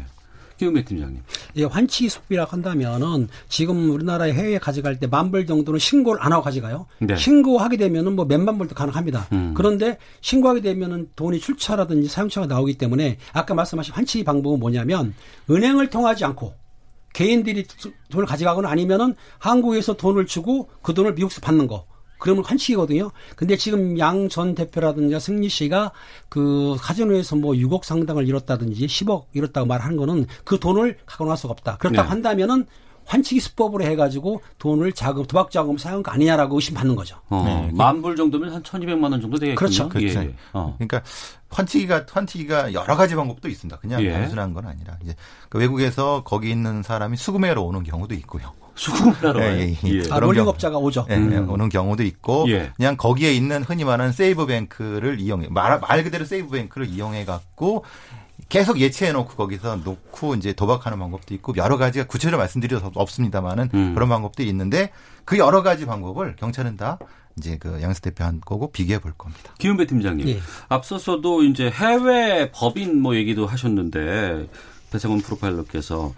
김은배 0.61 0.85
팀장님. 0.85 1.23
예, 1.57 1.65
환치 1.65 2.09
수비라고 2.09 2.51
한다면은 2.53 3.29
지금 3.49 3.91
우리나라에 3.91 4.33
해외에 4.33 4.59
가져갈 4.59 4.99
때 4.99 5.07
만 5.07 5.31
불 5.31 5.47
정도는 5.47 5.79
신고를 5.81 6.23
안 6.23 6.33
하고 6.33 6.43
가져가요. 6.43 6.87
네. 6.99 7.17
신고하게 7.17 7.77
되면은 7.79 8.15
뭐 8.15 8.25
몇만 8.27 8.59
불도 8.59 8.75
가능합니다. 8.75 9.27
음. 9.33 9.55
그런데 9.57 9.97
신고하게 10.21 10.61
되면은 10.61 11.09
돈이 11.17 11.41
출처라든지 11.41 12.09
사용처가 12.09 12.47
나오기 12.47 12.77
때문에 12.79 13.17
아까 13.33 13.55
말씀하신 13.55 13.95
환치 13.95 14.23
방법은 14.23 14.61
뭐냐면 14.61 15.15
은행을 15.49 15.89
통하지 15.89 16.25
않고 16.27 16.53
개인들이 17.13 17.65
수- 17.77 17.93
돈을 18.11 18.27
가져가거나 18.27 18.69
아니면은 18.71 19.15
한국에서 19.39 19.95
돈을 19.97 20.27
주고 20.27 20.69
그 20.83 20.95
돈을 20.95 21.15
미국에서 21.15 21.41
받는 21.41 21.67
거. 21.67 21.87
그러면 22.21 22.45
환치기거든요. 22.45 23.11
근데 23.37 23.57
지금 23.57 23.99
양 23.99 24.21
전 24.29 24.55
대표라든지 24.55 25.19
승리 25.19 25.49
씨가 25.49 25.91
그 26.29 26.77
카지노에서 26.79 27.37
뭐 27.37 27.53
6억 27.53 27.85
상당을 27.85 28.29
잃었다든지 28.29 28.87
10억 28.87 29.25
잃었다고 29.33 29.67
말하는 29.67 29.97
거는 29.97 30.27
그 30.45 30.59
돈을 30.61 30.99
갖고 31.05 31.25
나갈 31.25 31.37
수가 31.37 31.53
없다. 31.53 31.77
그렇다고 31.79 32.03
네. 32.05 32.09
한다면은 32.09 32.67
환치기 33.07 33.41
수법으로 33.41 33.83
해가지고 33.85 34.41
돈을 34.59 34.93
자금, 34.93 35.25
도박 35.27 35.51
자금 35.51 35.77
사용 35.79 36.03
거 36.03 36.13
아니냐라고 36.13 36.57
의심받는 36.57 36.95
거죠. 36.95 37.17
어, 37.29 37.43
네. 37.45 37.77
만불 37.77 38.15
정도면 38.15 38.53
한 38.53 38.63
1200만 38.63 39.11
원 39.11 39.21
정도 39.21 39.37
되겠군요. 39.37 39.57
그렇죠. 39.57 39.89
그렇죠. 39.89 40.21
예, 40.21 40.25
예. 40.27 40.35
어. 40.53 40.77
그러니까 40.79 41.03
환치기가 41.49 42.07
환치기가 42.09 42.73
여러 42.73 42.95
가지 42.97 43.17
방법도 43.17 43.49
있습니다. 43.49 43.79
그냥 43.79 44.03
예. 44.05 44.13
단순한 44.13 44.55
건 44.55 44.67
아니라 44.67 44.97
이제 45.03 45.17
그 45.49 45.59
외국에서 45.59 46.23
거기 46.25 46.51
있는 46.51 46.85
사람이 46.85 47.17
수금해로 47.17 47.65
오는 47.65 47.83
경우도 47.83 48.15
있고요. 48.15 48.53
수금을 48.81 49.15
하러 49.23 49.41
와요. 49.41 49.53
예, 49.53 49.61
예, 49.61 49.77
예. 49.85 49.95
예. 49.97 50.01
아, 50.11 50.15
그런 50.15 50.21
롤링업자가 50.21 50.79
오죠. 50.79 51.07
예, 51.11 51.17
음. 51.17 51.51
오는 51.51 51.69
경우도 51.69 52.03
있고 52.03 52.47
예. 52.49 52.73
그냥 52.77 52.97
거기에 52.97 53.33
있는 53.33 53.63
흔히 53.63 53.85
말하는 53.85 54.13
save 54.13 54.47
bank를 54.47 55.21
이용해 55.21 55.49
말, 55.51 55.79
말 55.81 56.03
그대로 56.03 56.25
save 56.25 56.49
bank를 56.49 56.89
이용해 56.89 57.27
갖고 57.27 57.85
계속 58.49 58.81
예치해놓고 58.81 59.35
거기서 59.35 59.77
놓고 59.85 60.35
이제 60.35 60.55
도박하는 60.55 60.99
방법도 60.99 61.35
있고 61.35 61.55
여러 61.57 61.77
가지가 61.77 62.07
구체적으로 62.07 62.39
말씀드려서 62.39 62.91
없습니다만은 62.95 63.69
음. 63.75 63.95
그런 63.95 64.09
방법들이 64.09 64.49
있는데 64.49 64.91
그 65.27 65.37
여러 65.37 65.63
가지 65.63 65.85
방법을 65.85 66.37
경찰은 66.37 66.79
다 66.79 66.99
이제 67.37 67.59
그 67.59 67.81
양수 67.83 68.01
대표 68.01 68.25
한 68.25 68.41
거고 68.41 68.73
비교해 68.73 68.99
볼 68.99 69.13
겁니다. 69.13 69.55
김은배 69.59 69.87
팀장님. 69.87 70.27
예. 70.27 70.41
앞서서도 70.69 71.45
이제 71.45 71.71
해외 71.71 72.51
법인 72.51 73.01
뭐 73.01 73.15
얘기도 73.15 73.47
하셨는데 73.47 74.49
배상훈 74.91 75.21
프로파일러께서 75.21 76.13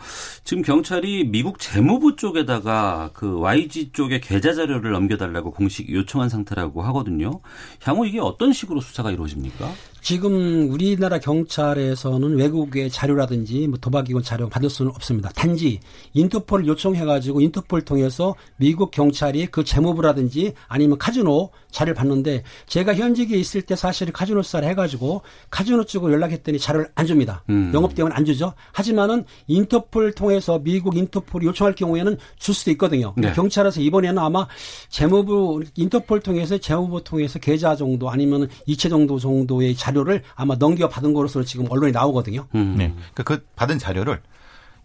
지금 0.44 0.62
경찰이 0.62 1.28
미국 1.28 1.58
재무부 1.58 2.16
쪽에다가 2.16 3.10
그 3.12 3.38
YG 3.38 3.92
쪽에 3.92 4.20
계좌 4.20 4.54
자료를 4.54 4.92
넘겨달라고 4.92 5.52
공식 5.52 5.92
요청한 5.92 6.28
상태라고 6.28 6.82
하거든요. 6.82 7.40
향후 7.82 8.06
이게 8.06 8.18
어떤 8.20 8.52
식으로 8.52 8.80
수사가 8.80 9.10
이루어집니까? 9.10 9.70
지금 10.02 10.68
우리나라 10.72 11.20
경찰에서는 11.20 12.36
외국의 12.36 12.90
자료라든지 12.90 13.68
뭐 13.68 13.78
도박기관 13.78 14.24
자료 14.24 14.48
받을 14.48 14.68
수는 14.68 14.90
없습니다. 14.96 15.30
단지 15.30 15.78
인터폴을 16.14 16.66
요청해가지고 16.66 17.40
인터폴 17.40 17.82
통해서 17.82 18.34
미국 18.56 18.90
경찰이 18.90 19.46
그 19.46 19.62
재무부라든지 19.62 20.54
아니면 20.66 20.98
카지노 20.98 21.50
자료를 21.72 21.94
받는데 21.94 22.44
제가 22.68 22.94
현직에 22.94 23.36
있을 23.36 23.62
때 23.62 23.74
사실 23.74 24.12
카지노 24.12 24.42
수사를 24.42 24.68
해가지고 24.68 25.22
카지노 25.50 25.84
쪽으로 25.84 26.12
연락했더니 26.12 26.58
자료를 26.60 26.90
안 26.94 27.06
줍니다. 27.06 27.42
음. 27.50 27.72
영업 27.74 27.94
때문에 27.94 28.14
안 28.14 28.24
주죠. 28.24 28.52
하지만은 28.70 29.24
인터폴 29.48 30.12
통해서 30.12 30.60
미국 30.60 30.96
인터폴이 30.96 31.46
요청할 31.46 31.74
경우에는 31.74 32.16
줄 32.38 32.54
수도 32.54 32.70
있거든요. 32.72 33.14
네. 33.16 33.32
경찰에서 33.32 33.80
이번에는 33.80 34.18
아마 34.18 34.46
재무부 34.88 35.64
인터폴 35.74 36.20
통해서 36.20 36.58
재무부 36.58 37.02
통해서 37.02 37.38
계좌 37.38 37.74
정도 37.74 38.10
아니면 38.10 38.48
이체 38.66 38.88
정도 38.88 39.18
정도의 39.18 39.74
자료를 39.74 40.22
아마 40.34 40.54
넘겨 40.54 40.88
받은 40.88 41.12
것으로 41.12 41.44
지금 41.44 41.66
언론에 41.70 41.90
나오거든요. 41.90 42.46
음. 42.54 42.74
네. 42.76 42.94
그러니까 43.14 43.22
그 43.24 43.44
받은 43.56 43.78
자료를 43.78 44.20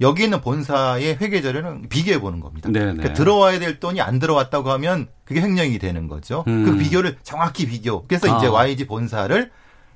여기 0.02 0.24
있는 0.26 0.42
본사의 0.42 1.18
회계 1.20 1.42
자료는 1.42 1.90
비교해 1.90 2.20
보는 2.20 2.40
겁니다. 2.40 2.70
네네. 2.72 2.94
그러니까 2.94 3.14
들어와야 3.14 3.60
될 3.60 3.80
돈이 3.80 4.00
안 4.02 4.20
들어왔다고 4.20 4.70
하면 4.72 5.08
그게 5.26 5.42
횡령이 5.42 5.80
되는 5.80 6.08
거죠. 6.08 6.44
음. 6.48 6.66
그 6.66 6.78
비교를 6.78 7.18
정확히 7.24 7.66
비교. 7.68 8.06
그래서 8.08 8.28
이제 8.38 8.48
아. 8.48 8.52
YG 8.52 8.86
본사를 8.88 9.52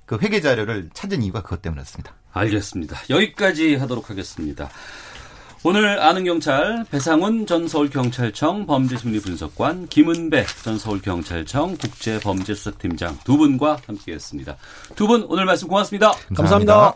그 0.05 0.17
회계 0.21 0.41
자료를 0.41 0.89
찾은 0.93 1.21
이유가 1.21 1.41
그것 1.41 1.61
때문이었습니다. 1.61 2.13
알겠습니다. 2.33 2.97
여기까지 3.09 3.75
하도록 3.75 4.09
하겠습니다. 4.09 4.69
오늘 5.63 6.01
아는 6.01 6.23
경찰 6.23 6.83
배상훈 6.89 7.45
전 7.45 7.67
서울경찰청 7.67 8.65
범죄심리분석관 8.65 9.87
김은배 9.89 10.45
전 10.63 10.79
서울경찰청 10.79 11.77
국제범죄수사팀장 11.77 13.19
두 13.23 13.37
분과 13.37 13.77
함께했습니다. 13.85 14.57
두 14.95 15.05
분 15.07 15.23
오늘 15.29 15.45
말씀 15.45 15.67
고맙습니다. 15.67 16.13
감사합니다. 16.35 16.95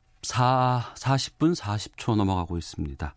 44, 0.31 0.93
40분 0.95 1.55
40초 1.59 2.15
넘어가고 2.15 2.57
있습니다. 2.57 3.13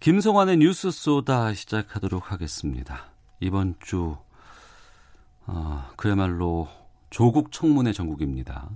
김성환의 0.00 0.58
뉴스 0.58 0.90
쏘다 0.90 1.54
시작하도록 1.54 2.30
하겠습니다. 2.30 3.06
이번 3.40 3.74
주, 3.80 4.18
어, 5.46 5.88
그야말로 5.96 6.68
조국 7.08 7.52
청문회 7.52 7.94
전국입니다. 7.94 8.68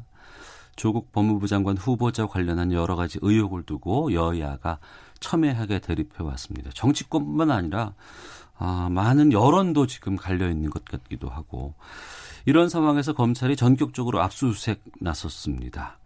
조국 0.74 1.12
법무부 1.12 1.48
장관 1.48 1.76
후보자 1.76 2.26
관련한 2.26 2.72
여러 2.72 2.96
가지 2.96 3.18
의혹을 3.20 3.64
두고 3.64 4.14
여야가 4.14 4.78
첨예하게 5.20 5.80
대립해 5.80 6.24
왔습니다. 6.24 6.70
정치권뿐만 6.72 7.50
아니라 7.50 7.92
아, 8.56 8.88
많은 8.90 9.32
여론도 9.32 9.86
지금 9.86 10.16
갈려 10.16 10.48
있는 10.48 10.70
것 10.70 10.86
같기도 10.86 11.28
하고 11.28 11.74
이런 12.46 12.70
상황에서 12.70 13.12
검찰이 13.12 13.54
전격적으로 13.56 14.22
압수수색 14.22 14.82
나섰습니다. 14.98 15.98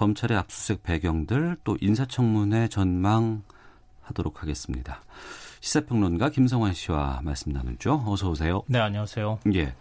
검찰의 0.00 0.38
압수수색 0.38 0.82
배경들 0.82 1.58
또 1.62 1.76
인사청문회 1.78 2.68
전망 2.68 3.42
하도록 4.00 4.40
하겠습니다. 4.40 5.02
시사평론가 5.60 6.30
김성환 6.30 6.72
씨와 6.72 7.20
말씀 7.22 7.52
나누죠. 7.52 8.04
어서 8.06 8.30
오세요. 8.30 8.62
네, 8.66 8.78
안녕하세요. 8.78 9.40
예. 9.52 9.74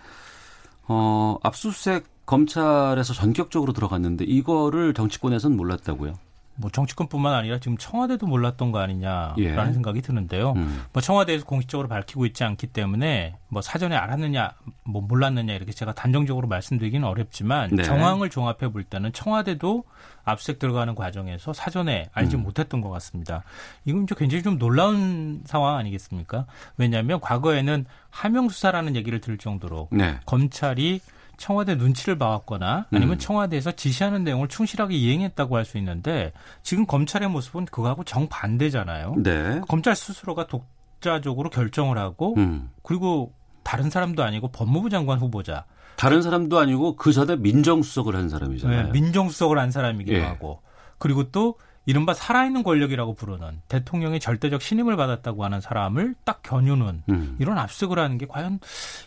어, 0.89 1.37
압수수색 1.41 2.25
검찰에서 2.25 3.13
전격적으로 3.13 3.71
들어갔는데 3.71 4.25
이거를 4.25 4.93
정치권에서는 4.93 5.55
몰랐다고요? 5.55 6.15
뭐 6.59 6.69
정치권뿐만 6.69 7.33
아니라 7.33 7.57
지금 7.59 7.77
청와대도 7.77 8.27
몰랐던 8.27 8.73
거 8.73 8.79
아니냐라는 8.79 9.37
예. 9.37 9.73
생각이 9.73 10.01
드는데요. 10.01 10.51
음. 10.57 10.83
뭐 10.91 11.01
청와대에서 11.01 11.45
공식적으로 11.45 11.87
밝히고 11.87 12.25
있지 12.25 12.43
않기 12.43 12.67
때문에 12.67 13.37
뭐 13.47 13.61
사전에 13.61 13.95
알았느냐, 13.95 14.51
뭐 14.83 15.01
몰랐느냐 15.01 15.53
이렇게 15.53 15.71
제가 15.71 15.93
단정적으로 15.93 16.49
말씀드리기는 16.49 17.07
어렵지만 17.07 17.69
네. 17.71 17.83
정황을 17.83 18.29
종합해 18.29 18.73
볼 18.73 18.83
때는 18.83 19.13
청와대도 19.13 19.85
압수색 20.25 20.59
들어가는 20.59 20.95
과정에서 20.95 21.53
사전에 21.53 22.09
알지 22.11 22.35
음. 22.35 22.43
못했던 22.43 22.81
것 22.81 22.89
같습니다. 22.89 23.43
이건 23.85 24.03
이제 24.03 24.13
굉장히 24.17 24.43
좀 24.43 24.59
놀라운 24.59 25.41
상황 25.45 25.77
아니겠습니까? 25.77 26.45
왜냐하면 26.77 27.21
과거에는 27.21 27.85
하명 28.09 28.49
수사라는 28.49 28.97
얘기를 28.97 29.21
들을 29.21 29.37
정도로 29.37 29.87
네. 29.91 30.19
검찰이 30.25 30.99
청와대 31.39 31.75
눈치를 31.75 32.17
봐왔거나 32.17 32.87
아니면 32.91 33.15
음. 33.15 33.17
청와대에서 33.17 33.71
지시하는 33.71 34.23
내용을 34.23 34.49
충실하게 34.49 34.95
이행했다고 34.95 35.55
할 35.55 35.65
수 35.65 35.77
있는데 35.77 36.31
지금 36.63 36.85
검찰의 36.85 37.29
모습은 37.29 37.65
그거하고 37.65 38.03
정반대잖아요. 38.03 39.15
네. 39.17 39.61
검찰 39.67 39.95
스스로가 39.95 40.47
독자적으로 40.47 41.49
결정을 41.49 41.97
하고 41.97 42.35
음. 42.37 42.69
그리고 42.81 43.33
다른 43.63 43.89
사람도 43.89 44.23
아니고 44.23 44.49
법무부 44.49 44.89
장관 44.89 45.19
후보자, 45.19 45.65
다른 45.95 46.21
사람도 46.21 46.57
아니고 46.57 46.95
그 46.95 47.11
전에 47.11 47.35
민정수석을 47.35 48.15
한 48.15 48.29
사람이잖아요. 48.29 48.83
네, 48.85 48.91
민정수석을 48.91 49.59
한 49.59 49.69
사람이기도 49.69 50.17
예. 50.17 50.23
하고 50.23 50.61
그리고 50.97 51.29
또 51.31 51.55
이른바 51.85 52.13
살아있는 52.13 52.63
권력이라고 52.63 53.13
부르는 53.13 53.61
대통령의 53.67 54.19
절대적 54.19 54.61
신임을 54.61 54.95
받았다고 54.95 55.43
하는 55.43 55.61
사람을 55.61 56.15
딱 56.23 56.41
겨누는 56.43 57.03
음. 57.09 57.35
이런 57.39 57.57
압수색을 57.57 57.99
하는 57.99 58.17
게 58.17 58.25
과연 58.27 58.59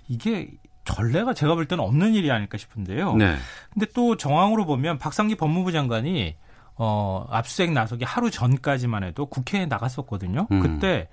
이게 0.09 0.51
전례가 0.85 1.35
제가 1.35 1.55
볼 1.55 1.67
때는 1.67 1.85
없는 1.85 2.15
일이 2.15 2.31
아닐까 2.31 2.59
싶은데요. 2.59 3.15
네. 3.15 3.37
근데 3.73 3.87
또 3.95 4.17
정황으로 4.17 4.67
보면 4.67 4.99
박상기 4.99 5.37
법무부 5.37 5.73
장관이 5.73 6.37
어, 6.77 7.27
압수수색 7.31 7.73
나서기 7.73 8.05
하루 8.05 8.31
전까지만 8.31 9.05
해도 9.05 9.27
국회에 9.27 9.67
나갔었거든요. 9.67 10.49
음. 10.51 10.61
그때 10.61 11.09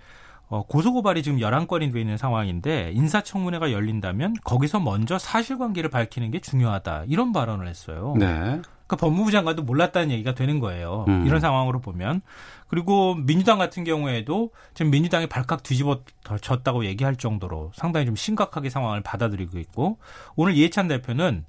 어, 0.48 0.64
고소고발이 0.64 1.22
지금 1.22 1.38
11건이 1.38 1.94
돼 1.94 2.02
있는 2.02 2.18
상황인데 2.18 2.92
인사청문회가 2.94 3.72
열린다면 3.72 4.38
거기서 4.44 4.80
먼저 4.80 5.20
사실관계를 5.20 5.92
밝히는 5.92 6.32
게 6.32 6.40
중요하다. 6.40 7.06
이런 7.08 7.32
발언을 7.32 7.68
했어요. 7.68 8.16
네. 8.18 8.60
그러니까 8.90 9.06
법무부 9.06 9.32
장관도 9.32 9.62
몰랐다는 9.62 10.10
얘기가 10.10 10.34
되는 10.34 10.60
거예요. 10.60 11.06
음. 11.08 11.26
이런 11.28 11.40
상황으로 11.40 11.80
보면. 11.80 12.22
그리고 12.68 13.16
민주당 13.16 13.60
같은 13.60 13.84
경우에도 13.84 14.50
지금 14.74 14.92
민주당이 14.92 15.28
발칵 15.28 15.62
뒤집어졌다고 15.64 16.86
얘기할 16.86 17.16
정도로 17.16 17.72
상당히 17.76 18.08
좀 18.08 18.16
심각하게 18.16 18.70
상황을 18.70 19.02
받아들이고 19.02 19.60
있고 19.60 20.00
오늘 20.36 20.56
이해찬 20.56 20.88
대표는 20.88 21.46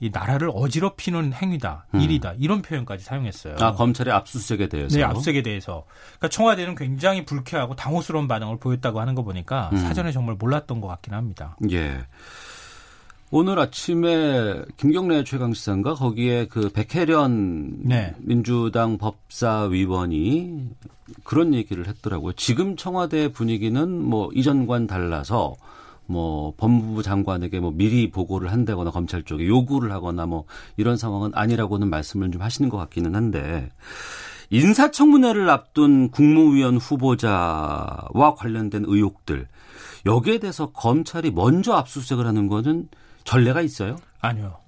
이 0.00 0.10
나라를 0.12 0.50
어지럽히는 0.52 1.32
행위다, 1.32 1.86
음. 1.94 2.00
일이다 2.00 2.34
이런 2.38 2.60
표현까지 2.60 3.04
사용했어요. 3.04 3.56
아, 3.60 3.72
검찰의 3.72 4.12
압수수색에 4.12 4.68
대해서. 4.68 4.98
네, 4.98 5.04
압수색에 5.04 5.42
대해서. 5.42 5.84
그러니까 6.18 6.28
청와대는 6.28 6.74
굉장히 6.74 7.24
불쾌하고 7.24 7.76
당혹스러운 7.76 8.28
반응을 8.28 8.58
보였다고 8.58 9.00
하는 9.00 9.14
거 9.14 9.22
보니까 9.22 9.70
음. 9.72 9.78
사전에 9.78 10.12
정말 10.12 10.34
몰랐던 10.34 10.80
것 10.80 10.88
같긴 10.88 11.14
합니다. 11.14 11.56
예. 11.70 12.04
오늘 13.30 13.58
아침에 13.58 14.62
김경래 14.76 15.24
최강시사인가 15.24 15.94
거기에 15.94 16.46
그 16.46 16.68
백혜련 16.68 17.78
네. 17.82 18.14
민주당 18.18 18.98
법사위원이 18.98 20.68
그런 21.24 21.54
얘기를 21.54 21.88
했더라고요. 21.88 22.32
지금 22.34 22.76
청와대 22.76 23.32
분위기는 23.32 24.02
뭐 24.02 24.30
이전과는 24.32 24.86
달라서 24.86 25.54
뭐 26.06 26.52
법무부 26.56 27.02
장관에게 27.02 27.60
뭐 27.60 27.72
미리 27.72 28.10
보고를 28.10 28.52
한다거나 28.52 28.90
검찰 28.90 29.22
쪽에 29.22 29.46
요구를 29.46 29.90
하거나 29.90 30.26
뭐 30.26 30.44
이런 30.76 30.96
상황은 30.96 31.30
아니라고는 31.34 31.88
말씀을 31.88 32.30
좀 32.30 32.42
하시는 32.42 32.68
것 32.68 32.76
같기는 32.76 33.14
한데 33.14 33.70
인사청문회를 34.50 35.48
앞둔 35.48 36.10
국무위원 36.10 36.76
후보자와 36.76 38.34
관련된 38.36 38.84
의혹들 38.86 39.48
여기에 40.06 40.38
대해서 40.38 40.70
검찰이 40.70 41.30
먼저 41.30 41.72
압수수색을 41.72 42.26
하는 42.26 42.46
거는 42.48 42.88
전례가 43.24 43.60
있어요? 43.60 43.96
아니요. 44.20 44.58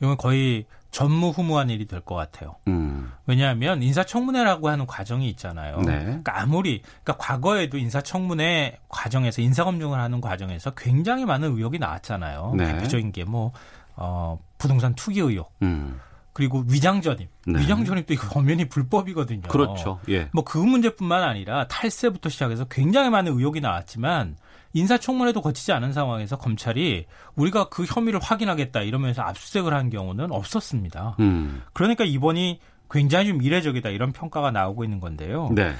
이건 0.00 0.16
거의 0.16 0.66
전무후무한 0.90 1.70
일이 1.70 1.86
될 1.86 2.00
것 2.02 2.14
같아요. 2.14 2.56
음. 2.68 3.10
왜냐하면 3.26 3.82
인사청문회라고 3.82 4.68
하는 4.68 4.86
과정이 4.86 5.28
있잖아요. 5.30 5.78
네. 5.80 6.00
그러니까 6.04 6.40
아무리 6.40 6.82
그러니까 7.02 7.16
과거에도 7.16 7.78
인사청문회 7.78 8.78
과정에서 8.88 9.40
인사검증을 9.40 9.98
하는 9.98 10.20
과정에서 10.20 10.72
굉장히 10.72 11.24
많은 11.24 11.56
의혹이 11.56 11.78
나왔잖아요. 11.78 12.54
네. 12.58 12.66
대표적인 12.66 13.12
게뭐 13.12 13.52
어, 13.96 14.38
부동산 14.58 14.94
투기 14.94 15.20
의혹 15.20 15.52
음. 15.62 15.98
그리고 16.34 16.64
위장전입. 16.68 17.28
네. 17.46 17.60
위장전입도 17.60 18.12
이거 18.14 18.38
엄연히 18.38 18.68
불법이거든요. 18.68 19.42
그렇죠. 19.48 20.00
예. 20.08 20.28
뭐 20.32 20.44
그 20.44 20.58
문제뿐만 20.58 21.22
아니라 21.22 21.66
탈세부터 21.68 22.28
시작해서 22.28 22.64
굉장히 22.66 23.08
많은 23.10 23.32
의혹이 23.32 23.60
나왔지만 23.60 24.36
인사청문회도 24.74 25.42
거치지 25.42 25.72
않은 25.72 25.92
상황에서 25.92 26.36
검찰이 26.36 27.06
우리가 27.34 27.68
그 27.68 27.84
혐의를 27.84 28.20
확인하겠다 28.20 28.82
이러면서 28.82 29.22
압수수색을 29.22 29.74
한 29.74 29.90
경우는 29.90 30.32
없었습니다. 30.32 31.16
음. 31.20 31.62
그러니까 31.72 32.04
이번이 32.04 32.60
굉장히 32.90 33.28
좀 33.28 33.42
이례적이다 33.42 33.90
이런 33.90 34.12
평가가 34.12 34.50
나오고 34.50 34.84
있는 34.84 35.00
건데요. 35.00 35.50
네. 35.54 35.74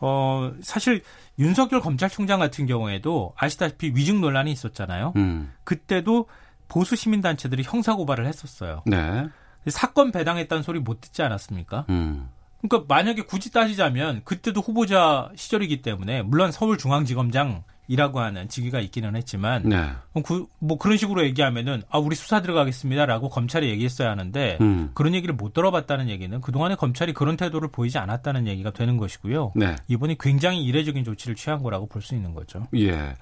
어, 0.00 0.52
사실 0.62 1.02
윤석열 1.38 1.80
검찰총장 1.80 2.38
같은 2.40 2.66
경우에도 2.66 3.32
아시다시피 3.36 3.92
위증 3.94 4.20
논란이 4.20 4.50
있었잖아요. 4.52 5.12
음. 5.16 5.52
그때도 5.64 6.26
보수 6.68 6.96
시민 6.96 7.20
단체들이 7.20 7.62
형사 7.64 7.94
고발을 7.94 8.26
했었어요. 8.26 8.82
네. 8.86 9.26
사건 9.66 10.12
배당했다는 10.12 10.62
소리 10.62 10.78
못 10.78 11.00
듣지 11.00 11.22
않았습니까? 11.22 11.86
음. 11.88 12.28
그러니까 12.60 12.92
만약에 12.92 13.22
굳이 13.22 13.52
따지자면 13.52 14.22
그때도 14.24 14.60
후보자 14.60 15.30
시절이기 15.36 15.82
때문에 15.82 16.22
물론 16.22 16.50
서울중앙지검장 16.52 17.62
이라고 17.88 18.20
하는 18.20 18.48
직위가 18.48 18.80
있기는 18.80 19.16
했지만 19.16 19.62
네. 19.64 19.90
그, 20.24 20.46
뭐 20.58 20.78
그런 20.78 20.96
식으로 20.96 21.24
얘기하면은 21.24 21.82
아 21.90 21.98
우리 21.98 22.14
수사 22.14 22.42
들어가겠습니다라고 22.42 23.30
검찰이 23.30 23.68
얘기했어야 23.70 24.10
하는데 24.10 24.58
음. 24.60 24.90
그런 24.94 25.14
얘기를 25.14 25.34
못 25.34 25.54
들어봤다는 25.54 26.08
얘기는 26.08 26.40
그동안에 26.40 26.74
검찰이 26.76 27.14
그런 27.14 27.36
태도를 27.36 27.70
보이지 27.70 27.98
않았다는 27.98 28.46
얘기가 28.46 28.70
되는 28.70 28.96
것이고요. 28.98 29.52
네. 29.56 29.74
이번이 29.88 30.16
굉장히 30.18 30.62
이례적인 30.64 31.04
조치를 31.04 31.34
취한 31.34 31.62
거라고 31.62 31.86
볼 31.86 31.98
수 32.02 32.14
있는 32.14 32.32
거죠. 32.34 32.66
예. 32.76 33.16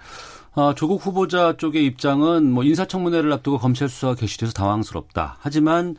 아, 0.54 0.74
조국 0.76 1.04
후보자 1.04 1.56
쪽의 1.56 1.84
입장은 1.84 2.50
뭐 2.50 2.64
인사청문회를 2.64 3.32
앞두고 3.32 3.58
검찰 3.58 3.88
수사가 3.88 4.14
개시돼서 4.14 4.52
당황스럽다. 4.52 5.36
하지만 5.40 5.96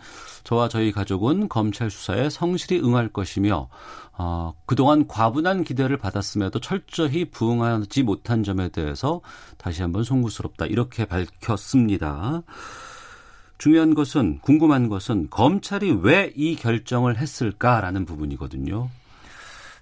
저와 0.47 0.69
저희 0.69 0.93
가족은 0.93 1.49
검찰 1.49 1.91
수사에 1.91 2.29
성실히 2.29 2.79
응할 2.79 3.09
것이며 3.09 3.67
어, 4.17 4.53
그동안 4.65 5.05
과분한 5.05 5.65
기대를 5.65 5.97
받았음에도 5.97 6.61
철저히 6.61 7.25
부응하지 7.25 8.03
못한 8.03 8.45
점에 8.45 8.69
대해서 8.69 9.19
다시 9.57 9.81
한번 9.81 10.05
송구스럽다. 10.05 10.67
이렇게 10.67 11.03
밝혔습니다. 11.03 12.43
중요한 13.57 13.93
것은 13.93 14.39
궁금한 14.39 14.87
것은 14.87 15.27
검찰이 15.29 15.91
왜 16.01 16.31
이 16.37 16.55
결정을 16.55 17.17
했을까라는 17.17 18.05
부분이거든요. 18.05 18.89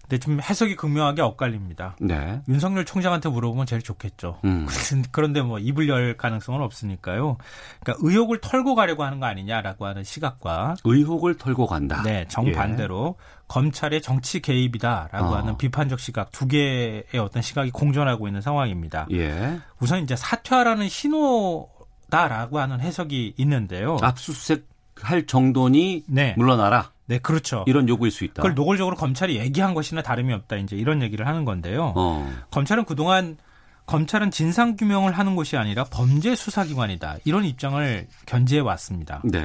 근데 0.08 0.20
좀 0.20 0.40
해석이 0.40 0.76
극명하게 0.76 1.22
엇갈립니다. 1.22 1.96
네. 2.00 2.42
윤석열 2.48 2.86
총장한테 2.86 3.30
물어보면 3.30 3.66
제일 3.66 3.82
좋겠죠. 3.82 4.40
음. 4.46 4.68
그런데 5.12 5.42
뭐 5.42 5.58
입을 5.58 5.90
열 5.90 6.16
가능성은 6.16 6.62
없으니까요. 6.62 7.38
그러니까 7.84 8.08
의혹을 8.08 8.40
털고 8.42 8.76
가려고 8.76 9.04
하는 9.04 9.20
거 9.20 9.26
아니냐라고 9.26 9.86
하는 9.86 10.04
시각과 10.04 10.76
의혹을 10.84 11.38
털고 11.38 11.66
간다. 11.66 12.04
네, 12.04 12.26
정반대로 12.28 13.16
검찰의 13.48 14.02
정치 14.02 14.42
개입이다라고 14.42 15.28
어. 15.28 15.38
하는 15.38 15.58
비판적 15.58 16.00
시각 16.00 16.32
두 16.32 16.48
개의 16.48 17.04
어떤 17.20 17.42
시각이 17.42 17.72
공존하고 17.72 18.28
있는 18.28 18.42
상황입니다. 18.42 19.08
예. 19.12 19.60
우선 19.80 20.04
이제 20.04 20.16
사퇴하라는 20.16 20.88
신호다라고 20.88 22.60
하는 22.60 22.80
해석이 22.80 23.34
있는데요. 23.38 23.98
압수수색 24.02 24.68
할 25.02 25.26
정도니 25.26 26.04
네. 26.08 26.34
물러나라. 26.38 26.92
네, 27.08 27.20
그렇죠. 27.20 27.64
이런 27.68 27.88
요구일 27.88 28.12
수 28.12 28.24
있다. 28.24 28.36
그걸 28.36 28.56
노골적으로 28.56 28.96
검찰이 28.96 29.38
얘기한 29.38 29.74
것이나 29.74 30.02
다름이 30.02 30.34
없다. 30.34 30.56
이제 30.58 30.76
이런 30.76 31.02
얘기를 31.02 31.28
하는 31.28 31.46
건데요. 31.46 31.94
어. 31.96 32.34
검찰은 32.52 32.86
그동안 32.86 33.38
검찰은 33.86 34.32
진상 34.32 34.76
규명을 34.76 35.12
하는 35.14 35.36
곳이 35.36 35.58
아니라 35.58 35.84
범죄 35.86 36.36
수사기관이다. 36.36 37.18
이런 37.26 37.46
입장을 37.46 38.08
견지해 38.26 38.62
왔습니다. 38.62 39.22
네. 39.24 39.40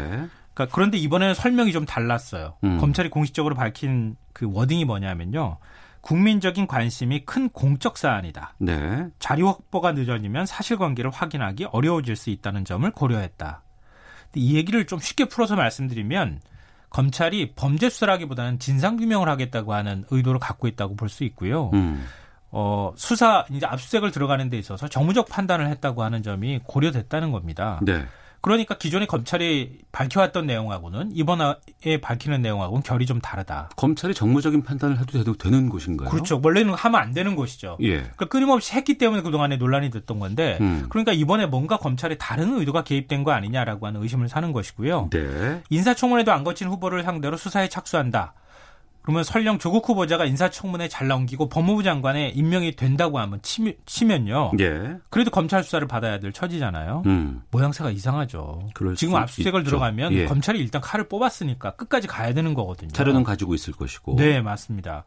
그러니까 0.55 0.75
그런데 0.75 0.97
이번에는 0.97 1.35
설명이 1.35 1.73
좀 1.73 1.85
달랐어요. 1.85 2.57
음. 2.65 2.79
검찰이 2.79 3.11
공식적으로 3.11 3.55
밝힌 3.55 4.17
그 4.33 4.49
워딩이 4.51 4.87
뭐냐면요. 4.87 5.59
국민적인 6.01 6.67
관심이 6.67 7.27
큰 7.27 7.51
공적 7.51 7.99
사안이다. 7.99 8.55
네. 8.59 9.07
자료 9.19 9.49
확보가 9.49 9.93
늦어지면 9.93 10.47
사실관계를 10.47 11.11
확인하기 11.11 11.67
어려워질 11.67 12.17
수 12.17 12.31
있다는 12.31 12.65
점을 12.65 12.91
고려했다. 12.91 13.63
이 14.37 14.57
얘기를 14.57 14.87
좀 14.87 14.99
쉽게 14.99 15.27
풀어서 15.27 15.57
말씀드리면 15.57 16.41
검찰이 16.91 17.53
범죄 17.55 17.89
수사라기보다는 17.89 18.59
진상 18.59 18.97
규명을 18.97 19.29
하겠다고 19.29 19.73
하는 19.75 20.05
의도를 20.11 20.41
갖고 20.41 20.69
있다고 20.69 20.97
볼 20.97 21.09
수 21.09 21.25
있고요. 21.25 21.71
음. 21.75 22.05
어, 22.53 22.93
수사 22.97 23.45
이제 23.51 23.65
압수수색을 23.65 24.11
들어가는 24.11 24.51
데 24.51 24.59
있어서 24.59 24.89
정무적 24.89 25.29
판단을 25.29 25.69
했다고 25.69 26.03
하는 26.03 26.23
점이 26.23 26.61
고려됐다는 26.65 27.31
겁니다. 27.33 27.79
네. 27.83 28.05
그러니까 28.41 28.79
기존에 28.79 29.07
검찰이 29.07 29.81
밝혀왔던 29.93 30.47
내용하고는 30.47 31.11
이번에 31.15 31.55
밝히는 32.01 32.41
내용하고는 32.43 32.83
결이 32.83 33.07
좀 33.07 33.21
다르다. 33.21 33.71
검찰이 33.77 34.15
정무적인 34.15 34.63
판단을 34.63 34.99
해도 34.99 35.35
되는 35.37 35.69
곳인가요? 35.69 36.09
그렇죠. 36.09 36.41
원래는 36.43 36.75
하면 36.75 37.01
안 37.01 37.13
되는 37.13 37.37
것이죠. 37.37 37.77
예. 37.83 37.99
그러니까 37.99 38.27
끊임없이 38.27 38.75
했기 38.75 38.97
때문에 38.99 39.23
그동안에 39.23 39.57
논란이 39.57 39.91
됐던 39.91 40.19
건데 40.19 40.59
음. 40.61 40.87
그러니까 40.89 41.13
이번에 41.13 41.47
뭔가 41.47 41.77
검찰에 41.77 42.17
다른 42.17 42.57
의도가 42.59 42.85
개입된 42.85 43.25
거 43.25 43.33
아니냐라고 43.33 43.87
하는 43.87 44.03
의심을 44.03 44.29
사는 44.29 44.53
것이고요. 44.53 45.11
네. 45.11 45.63
인사청문회도 45.69 46.33
안 46.33 46.45
거친 46.45 46.69
후보를 46.69 47.03
상대로 47.03 47.37
수사에 47.37 47.69
착수한다. 47.69 48.35
그러면 49.11 49.25
설령 49.25 49.59
조국 49.59 49.89
후보자가 49.89 50.25
인사청문회 50.25 50.87
잘 50.87 51.09
넘기고 51.09 51.49
법무부 51.49 51.83
장관에 51.83 52.29
임명이 52.29 52.77
된다고 52.77 53.19
하면 53.19 53.41
치 53.43 54.05
면, 54.05 54.29
요 54.29 54.53
예. 54.61 54.99
그래도 55.11 55.33
검찰 55.33 55.65
수사를 55.65 55.85
받아야 55.89 56.21
될 56.21 56.33
처지잖아요. 56.33 57.03
음. 57.07 57.43
모양새가 57.51 57.91
이상하죠. 57.91 58.69
지금 58.97 59.15
수 59.15 59.17
압수수색을 59.17 59.63
있죠. 59.63 59.71
들어가면 59.71 60.13
예. 60.13 60.27
검찰이 60.27 60.61
일단 60.61 60.81
칼을 60.81 61.09
뽑았으니까 61.09 61.75
끝까지 61.75 62.07
가야 62.07 62.33
되는 62.33 62.55
거거든요. 62.55 62.93
자료는 62.93 63.25
가지고 63.25 63.55
있을 63.55 63.73
것이고. 63.75 64.15
네, 64.15 64.41
맞습니다. 64.41 65.03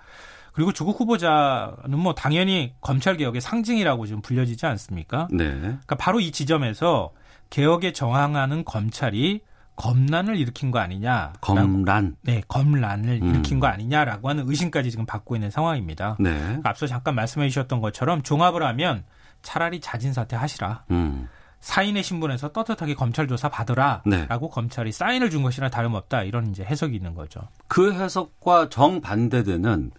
그리고 0.51 0.73
조국 0.73 0.99
후보자는 0.99 1.97
뭐 1.97 2.13
당연히 2.13 2.73
검찰 2.81 3.15
개혁의 3.15 3.39
상징이라고 3.39 4.05
지금 4.05 4.21
불려지지 4.21 4.65
않습니까? 4.65 5.29
네. 5.31 5.49
그러니까 5.49 5.95
바로 5.95 6.19
이 6.19 6.31
지점에서 6.31 7.13
개혁에 7.49 7.93
저항하는 7.93 8.65
검찰이 8.65 9.39
검란을 9.75 10.37
일으킨 10.37 10.71
거 10.71 10.79
아니냐? 10.79 11.33
검란. 11.41 12.15
네, 12.21 12.41
검란을 12.47 13.19
음. 13.21 13.27
일으킨 13.27 13.59
거 13.59 13.67
아니냐라고 13.67 14.29
하는 14.29 14.47
의심까지 14.47 14.91
지금 14.91 15.05
받고 15.05 15.35
있는 15.35 15.49
상황입니다. 15.49 16.17
네. 16.19 16.59
앞서 16.63 16.87
잠깐 16.87 17.15
말씀해 17.15 17.49
주셨던 17.49 17.81
것처럼 17.81 18.21
종합을 18.21 18.63
하면 18.63 19.03
차라리 19.41 19.79
자진 19.81 20.13
사퇴하시라. 20.13 20.85
음. 20.91 21.27
사인의 21.59 22.03
신분에서 22.03 22.51
떳떳하게 22.51 22.93
검찰 22.93 23.27
조사 23.27 23.47
받으라라고 23.47 24.05
네. 24.09 24.27
검찰이 24.27 24.91
사인을 24.91 25.29
준 25.29 25.43
것이나 25.43 25.69
다름없다 25.69 26.23
이런 26.23 26.47
이제 26.47 26.63
해석이 26.63 26.93
있는 26.93 27.15
거죠. 27.15 27.39
그 27.67 27.93
해석과 27.93 28.67
정반대되는 28.67 29.91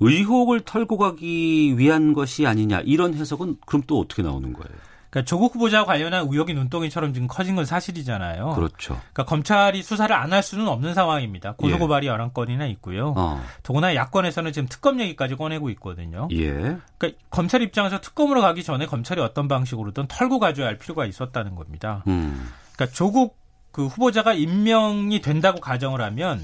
의혹을 0.00 0.60
털고 0.60 0.96
가기 0.96 1.76
위한 1.76 2.12
것이 2.12 2.46
아니냐 2.46 2.80
이런 2.84 3.14
해석은 3.14 3.56
그럼 3.66 3.82
또 3.88 3.98
어떻게 3.98 4.22
나오는 4.22 4.52
거예요? 4.52 4.78
그러니까 5.10 5.26
조국 5.26 5.54
후보자 5.54 5.84
관련한 5.84 6.26
의혹이 6.30 6.52
눈덩이처럼 6.54 7.14
지금 7.14 7.28
커진 7.28 7.56
건 7.56 7.64
사실이잖아요. 7.64 8.50
그렇죠. 8.54 8.94
그러니까 9.12 9.24
검찰이 9.24 9.82
수사를 9.82 10.14
안 10.14 10.32
할 10.32 10.42
수는 10.42 10.68
없는 10.68 10.92
상황입니다. 10.94 11.54
고소고발이 11.54 12.06
열한 12.06 12.34
건이나 12.34 12.66
있고요. 12.66 13.14
어. 13.16 13.42
더구나 13.62 13.94
야권에서는 13.94 14.52
지금 14.52 14.68
특검 14.68 15.00
얘기까지 15.00 15.36
꺼내고 15.36 15.70
있거든요. 15.70 16.28
예. 16.32 16.76
그러니까 16.98 17.20
검찰 17.30 17.62
입장에서 17.62 18.00
특검으로 18.00 18.42
가기 18.42 18.62
전에 18.62 18.84
검찰이 18.86 19.20
어떤 19.22 19.48
방식으로든 19.48 20.06
털고 20.08 20.38
가줘야 20.38 20.66
할 20.66 20.76
필요가 20.78 21.06
있었다는 21.06 21.54
겁니다. 21.54 22.02
음. 22.08 22.48
그러니까 22.74 22.94
조국 22.94 23.38
그 23.72 23.86
후보자가 23.86 24.34
임명이 24.34 25.20
된다고 25.22 25.60
가정을 25.60 26.02
하면 26.02 26.42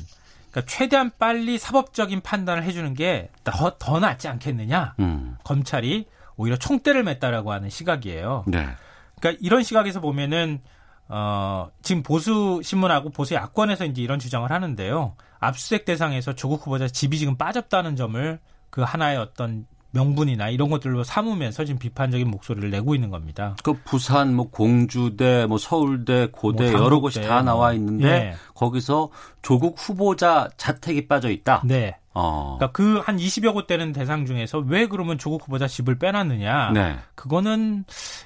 그러니까 0.50 0.70
최대한 0.72 1.10
빨리 1.18 1.58
사법적인 1.58 2.20
판단을 2.22 2.62
해주는 2.62 2.94
게 2.94 3.28
더 3.44 3.76
더 3.78 3.98
낫지 4.00 4.28
않겠느냐? 4.28 4.94
음. 5.00 5.36
검찰이 5.44 6.06
오히려 6.36 6.56
총대를 6.56 7.04
맸다라고 7.04 7.48
하는 7.48 7.70
시각이에요. 7.70 8.44
네. 8.46 8.66
그러니까 9.18 9.40
이런 9.42 9.62
시각에서 9.62 10.00
보면은 10.00 10.60
어 11.08 11.68
지금 11.82 12.02
보수 12.02 12.60
신문하고 12.62 13.10
보수 13.10 13.34
야권에서 13.34 13.84
이제 13.86 14.02
이런 14.02 14.18
주장을 14.18 14.50
하는데요. 14.50 15.16
압수수색 15.38 15.84
대상에서 15.84 16.34
조국 16.34 16.66
후보자 16.66 16.88
집이 16.88 17.18
지금 17.18 17.36
빠졌다는 17.36 17.96
점을 17.96 18.38
그 18.70 18.82
하나의 18.82 19.18
어떤 19.18 19.66
명분이나 19.94 20.48
이런 20.48 20.68
것들로 20.70 21.04
삼으면서 21.04 21.64
지금 21.64 21.78
비판적인 21.78 22.28
목소리를 22.28 22.68
내고 22.70 22.94
있는 22.94 23.10
겁니다. 23.10 23.54
그 23.62 23.74
부산 23.84 24.34
뭐 24.34 24.50
공주대 24.50 25.46
뭐 25.46 25.56
서울대 25.56 26.28
고대 26.32 26.72
뭐 26.72 26.82
여러 26.82 27.00
곳이 27.00 27.22
다 27.22 27.42
나와 27.42 27.68
뭐. 27.68 27.74
있는데 27.74 28.08
예. 28.08 28.34
거기서 28.54 29.10
조국 29.42 29.76
후보자 29.78 30.50
자택이 30.56 31.06
빠져 31.06 31.30
있다. 31.30 31.62
네. 31.64 31.96
어. 32.14 32.56
그러니까 32.58 32.72
그 32.72 32.94
한 33.04 33.16
20여 33.18 33.52
곳 33.52 33.66
되는 33.66 33.92
대상 33.92 34.24
중에서 34.24 34.58
왜 34.58 34.86
그러면 34.86 35.18
조국 35.18 35.42
후보자 35.42 35.66
집을 35.66 35.98
빼놨느냐? 35.98 36.70
네. 36.72 36.96
그거는 37.14 37.84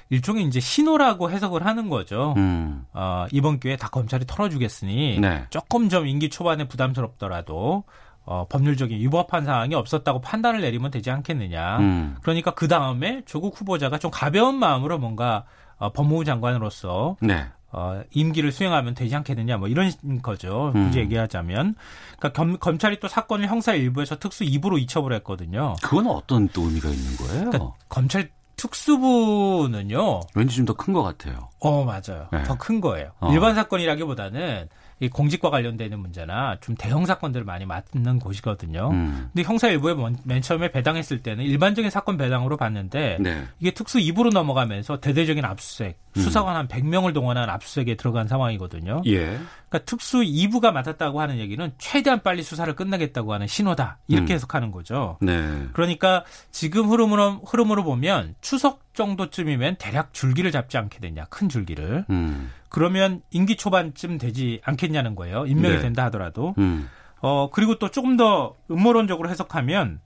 일종의 0.09 0.45
이제 0.45 0.59
신호라고 0.59 1.29
해석을 1.29 1.65
하는 1.65 1.89
거죠. 1.89 2.33
음. 2.37 2.85
어, 2.93 3.25
이번 3.31 3.59
기회에 3.59 3.75
다 3.75 3.89
검찰이 3.89 4.25
털어주겠으니 4.25 5.19
네. 5.19 5.45
조금 5.49 5.89
좀 5.89 6.07
임기 6.07 6.29
초반에 6.29 6.67
부담스럽더라도 6.67 7.83
어, 8.25 8.45
법률적인 8.47 8.97
위법한 8.99 9.43
사항이 9.45 9.75
없었다고 9.75 10.21
판단을 10.21 10.61
내리면 10.61 10.91
되지 10.91 11.11
않겠느냐. 11.11 11.79
음. 11.79 12.15
그러니까 12.21 12.51
그 12.51 12.67
다음에 12.67 13.23
조국 13.25 13.59
후보자가 13.59 13.97
좀 13.97 14.11
가벼운 14.11 14.55
마음으로 14.55 14.97
뭔가 14.99 15.45
어, 15.77 15.91
법무부 15.91 16.25
장관으로서 16.25 17.17
네. 17.21 17.47
어, 17.71 18.01
임기를 18.11 18.51
수행하면 18.51 18.95
되지 18.95 19.15
않겠느냐, 19.15 19.57
뭐 19.57 19.67
이런 19.67 19.91
거죠. 20.21 20.71
음. 20.75 20.87
굳이 20.87 20.99
얘기하자면. 20.99 21.75
그러니까 22.17 22.29
검, 22.33 22.57
검찰이 22.57 22.99
또 22.99 23.07
사건을 23.07 23.47
형사 23.47 23.73
일부에서 23.75 24.17
특수 24.17 24.43
2부로 24.43 24.79
이첩을 24.79 25.13
했거든요. 25.13 25.75
그건 25.83 26.07
어떤 26.07 26.47
또 26.49 26.63
의미가 26.63 26.89
있는 26.89 27.15
거예요? 27.17 27.49
그러니까 27.51 27.71
검찰 27.89 28.29
특수부는요. 28.55 30.19
왠지 30.35 30.55
좀 30.57 30.65
더 30.65 30.73
큰 30.73 30.93
것 30.93 31.03
같아요. 31.03 31.49
어, 31.59 31.83
맞아요. 31.85 32.27
네. 32.31 32.43
더큰 32.43 32.81
거예요. 32.81 33.11
어. 33.19 33.31
일반 33.31 33.55
사건이라기보다는 33.55 34.67
이 35.01 35.07
공직과 35.07 35.49
관련되는 35.49 35.97
문제나 35.97 36.57
좀 36.59 36.75
대형 36.75 37.05
사건들을 37.05 37.45
많이 37.45 37.65
맡는 37.65 38.19
곳이거든요. 38.19 38.89
음. 38.91 39.29
근데 39.33 39.47
형사 39.47 39.69
일부에 39.69 39.93
먼- 39.93 40.17
맨 40.25 40.41
처음에 40.41 40.71
배당했을 40.73 41.23
때는 41.23 41.45
일반적인 41.45 41.89
사건 41.89 42.17
배당으로 42.17 42.57
봤는데 42.57 43.17
네. 43.21 43.45
이게 43.61 43.71
특수 43.71 43.97
2부로 43.99 44.33
넘어가면서 44.33 44.99
대대적인 44.99 45.45
압수수색, 45.45 45.97
음. 45.97 46.08
수사관 46.19 46.55
한 46.55 46.67
100명을 46.67 47.13
동원한 47.13 47.49
압수수색에 47.49 47.95
들어간 47.95 48.27
상황이거든요. 48.27 49.01
예. 49.05 49.39
그러니까 49.69 49.79
특수 49.85 50.19
2부가 50.19 50.71
맡았다고 50.71 51.21
하는 51.21 51.37
얘기는 51.37 51.71
최대한 51.77 52.21
빨리 52.21 52.43
수사를 52.43 52.73
끝내겠다고 52.75 53.33
하는 53.33 53.47
신호다. 53.47 53.99
이렇게 54.07 54.33
음. 54.33 54.35
해석하는 54.35 54.71
거죠. 54.71 55.17
네. 55.21 55.67
그러니까 55.73 56.23
지금 56.51 56.89
흐름으로, 56.89 57.41
흐름으로 57.45 57.83
보면 57.83 58.35
추석 58.41 58.93
정도쯤이면 58.93 59.75
대략 59.77 60.13
줄기를 60.13 60.51
잡지 60.51 60.77
않게 60.77 60.99
되냐. 60.99 61.25
큰 61.29 61.49
줄기를. 61.49 62.05
음. 62.09 62.51
그러면 62.69 63.21
임기 63.31 63.55
초반쯤 63.55 64.17
되지 64.17 64.61
않겠냐는 64.63 65.15
거예요. 65.15 65.45
임명이 65.45 65.75
네. 65.75 65.81
된다 65.81 66.05
하더라도. 66.05 66.55
음. 66.57 66.89
어, 67.21 67.49
그리고 67.51 67.77
또 67.77 67.89
조금 67.89 68.17
더 68.17 68.55
음모론적으로 68.71 69.29
해석하면 69.29 69.99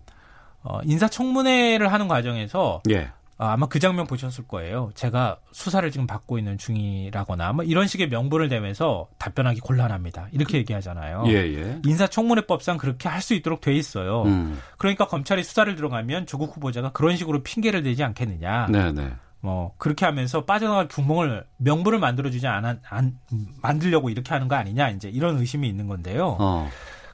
어, 0.64 0.80
인사청문회를 0.84 1.91
하는 1.91 2.07
과정에서 2.07 2.82
예. 2.89 3.11
아, 3.38 3.54
아마 3.54 3.66
그 3.66 3.80
장면 3.80 4.06
보셨을 4.06 4.48
거예요. 4.48 4.92
제가 4.94 5.38
수사를 5.52 5.90
지금 5.90 6.06
받고 6.06 6.38
있는 6.38 6.58
중이라거나 6.58 7.54
뭐 7.54 7.66
이런 7.66 7.88
식의 7.88 8.10
명분을 8.10 8.48
대면서 8.48 9.08
답변하기 9.18 9.60
곤란합니다. 9.62 10.28
이렇게 10.32 10.60
얘기하잖아요. 10.60 11.24
예, 11.28 11.34
예. 11.34 11.82
인사청문회법상 11.84 12.78
그렇게 12.78 13.10
할 13.10 13.24
수 13.24 13.34
있도록 13.34 13.62
돼 13.62 13.74
있어요. 13.74 14.24
음. 14.24 14.60
그러니까 14.78 15.08
검찰이 15.08 15.44
수사를 15.44 15.74
들어가면 15.76 16.26
조국 16.26 16.56
후보자가 16.58 16.92
그런 16.92 17.16
식으로 17.16 17.42
핑계를 17.42 17.82
대지 17.82 18.04
않겠느냐. 18.04 18.68
네, 18.70 18.92
네. 18.92 19.14
뭐 19.40 19.74
그렇게 19.78 20.06
하면서 20.06 20.44
빠져나갈 20.46 20.88
구멍을 20.90 21.46
명분을 21.58 22.00
만들어주지 22.00 22.46
않, 22.48 22.80
안 22.90 23.18
만들려고 23.62 24.10
이렇게 24.10 24.34
하는 24.34 24.48
거 24.50 24.56
아니냐 24.56 24.90
이제 24.90 25.10
이런 25.10 25.38
의심이 25.38 25.68
있는 25.68 25.88
건데요. 25.88 26.38
어. 26.40 26.70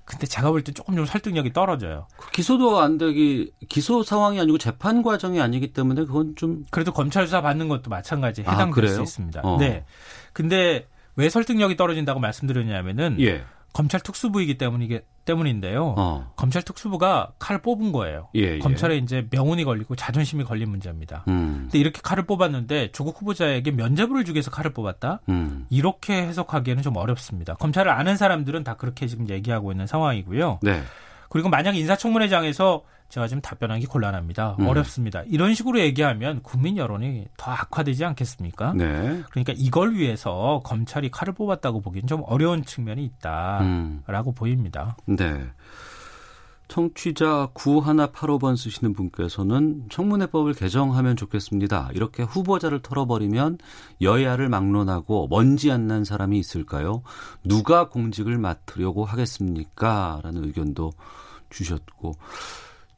근데 0.10 0.26
제가 0.26 0.49
볼 0.49 0.64
때 0.64 0.72
조금 0.72 0.95
좀 0.95 1.05
설득력이 1.05 1.53
떨어져요. 1.53 2.07
그 2.18 2.32
기소도 2.32 2.80
안 2.80 2.97
되기 2.97 3.51
기소 3.70 4.01
상황이 4.01 4.39
아니고 4.39 4.57
재판 4.57 5.03
과정이 5.03 5.39
아니기 5.39 5.72
때문에 5.72 6.05
그건 6.05 6.36
좀 6.36 6.66
그래도 6.72 6.91
검찰 6.91 7.28
수사 7.28 7.41
받는 7.41 7.70
것도 7.70 7.89
마찬가지 7.91 8.43
아, 8.47 8.51
해당될 8.53 8.74
그래요? 8.74 8.95
수 8.95 9.01
있습니다. 9.03 9.41
어. 9.43 9.57
네. 9.60 9.86
근데 10.34 10.88
왜 11.16 11.30
설득력이 11.30 11.78
떨어진다고 11.78 12.20
말씀드렸냐면은 12.20 13.18
예. 13.22 13.43
검찰 13.72 13.99
특수부이기 13.99 14.57
때문이게 14.57 15.03
때문인데요. 15.30 15.93
어. 15.97 16.32
검찰 16.36 16.63
특수부가 16.63 17.34
칼을 17.38 17.61
뽑은 17.61 17.91
거예요. 17.91 18.30
예, 18.36 18.55
예. 18.55 18.59
검찰에 18.59 18.97
이제 18.97 19.27
명운이 19.30 19.63
걸리고 19.63 19.95
자존심이 19.95 20.43
걸린 20.43 20.69
문제입니다. 20.69 21.23
음. 21.27 21.59
근데 21.63 21.77
이렇게 21.77 22.01
칼을 22.01 22.25
뽑았는데 22.25 22.91
조국 22.91 23.21
후보자에게 23.21 23.71
면죄부를 23.71 24.25
주기 24.25 24.38
위해서 24.38 24.49
칼을 24.49 24.73
뽑았다? 24.73 25.21
음. 25.30 25.67
이렇게 25.69 26.13
해석하기에는 26.13 26.82
좀 26.82 26.97
어렵습니다. 26.97 27.53
검찰을 27.55 27.91
아는 27.91 28.17
사람들은 28.17 28.63
다 28.63 28.73
그렇게 28.75 29.05
지금 29.05 29.30
얘기하고 29.30 29.71
있는 29.71 29.86
상황이고요. 29.86 30.59
네. 30.63 30.82
그리고 31.30 31.49
만약 31.49 31.75
인사청문회장에서 31.75 32.84
제가 33.09 33.27
지금 33.27 33.41
답변하기 33.41 33.86
곤란합니다. 33.88 34.57
음. 34.59 34.67
어렵습니다. 34.67 35.23
이런 35.27 35.55
식으로 35.55 35.80
얘기하면 35.80 36.41
국민 36.43 36.77
여론이 36.77 37.27
더 37.38 37.51
악화되지 37.51 38.05
않겠습니까? 38.05 38.73
네. 38.73 39.21
그러니까 39.32 39.53
이걸 39.57 39.95
위해서 39.95 40.61
검찰이 40.63 41.09
칼을 41.09 41.34
뽑았다고 41.34 41.82
보기엔 41.82 42.05
좀 42.07 42.21
어려운 42.25 42.63
측면이 42.63 43.03
있다라고 43.03 44.32
음. 44.32 44.36
보입니다. 44.36 44.95
네. 45.05 45.43
청취자 46.70 47.49
9185번 47.55 48.55
쓰시는 48.55 48.93
분께서는 48.93 49.86
청문회법을 49.89 50.53
개정하면 50.53 51.15
좋겠습니다. 51.17 51.89
이렇게 51.93 52.24
후보자를 52.24 52.82
털어버리면 52.82 53.57
여야를 54.01 54.47
막론하고 54.49 55.28
먼지 55.30 55.72
안 55.72 55.89
난 55.89 56.03
사람이 56.03 56.38
있을까요? 56.38 57.01
누가 57.43 57.89
공직을 57.89 58.38
맡으려고 58.38 59.03
하겠습니까? 59.05 60.20
라는 60.24 60.45
의견도 60.45 60.91
주셨고 61.49 62.13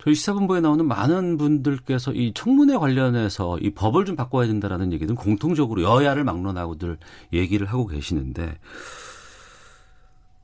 저희 0.03 0.15
시사본부에 0.15 0.59
나오는 0.59 0.86
많은 0.86 1.38
분들께서 1.38 2.11
이 2.11 2.34
청문회 2.34 2.76
관련해서 2.76 3.59
이 3.59 3.69
법을 3.74 4.03
좀 4.03 4.17
바꿔야 4.17 4.47
된다라는 4.47 4.91
얘기는 4.91 5.15
공통적으로 5.15 5.84
여야를 5.84 6.26
막론하고들 6.26 6.97
얘기를 7.32 7.67
하고 7.67 7.88
계시는데 7.88 8.57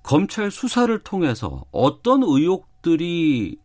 검찰 0.04 0.52
수사를 0.52 0.98
통해서 1.00 1.66
어떤 1.72 2.24
의혹 2.24 2.67
들이 2.82 3.58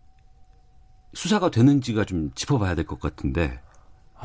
수사가 1.14 1.50
되는지가 1.50 2.04
좀 2.04 2.30
짚어봐야 2.34 2.74
될 2.74 2.86
것 2.86 3.00
같은데. 3.00 3.60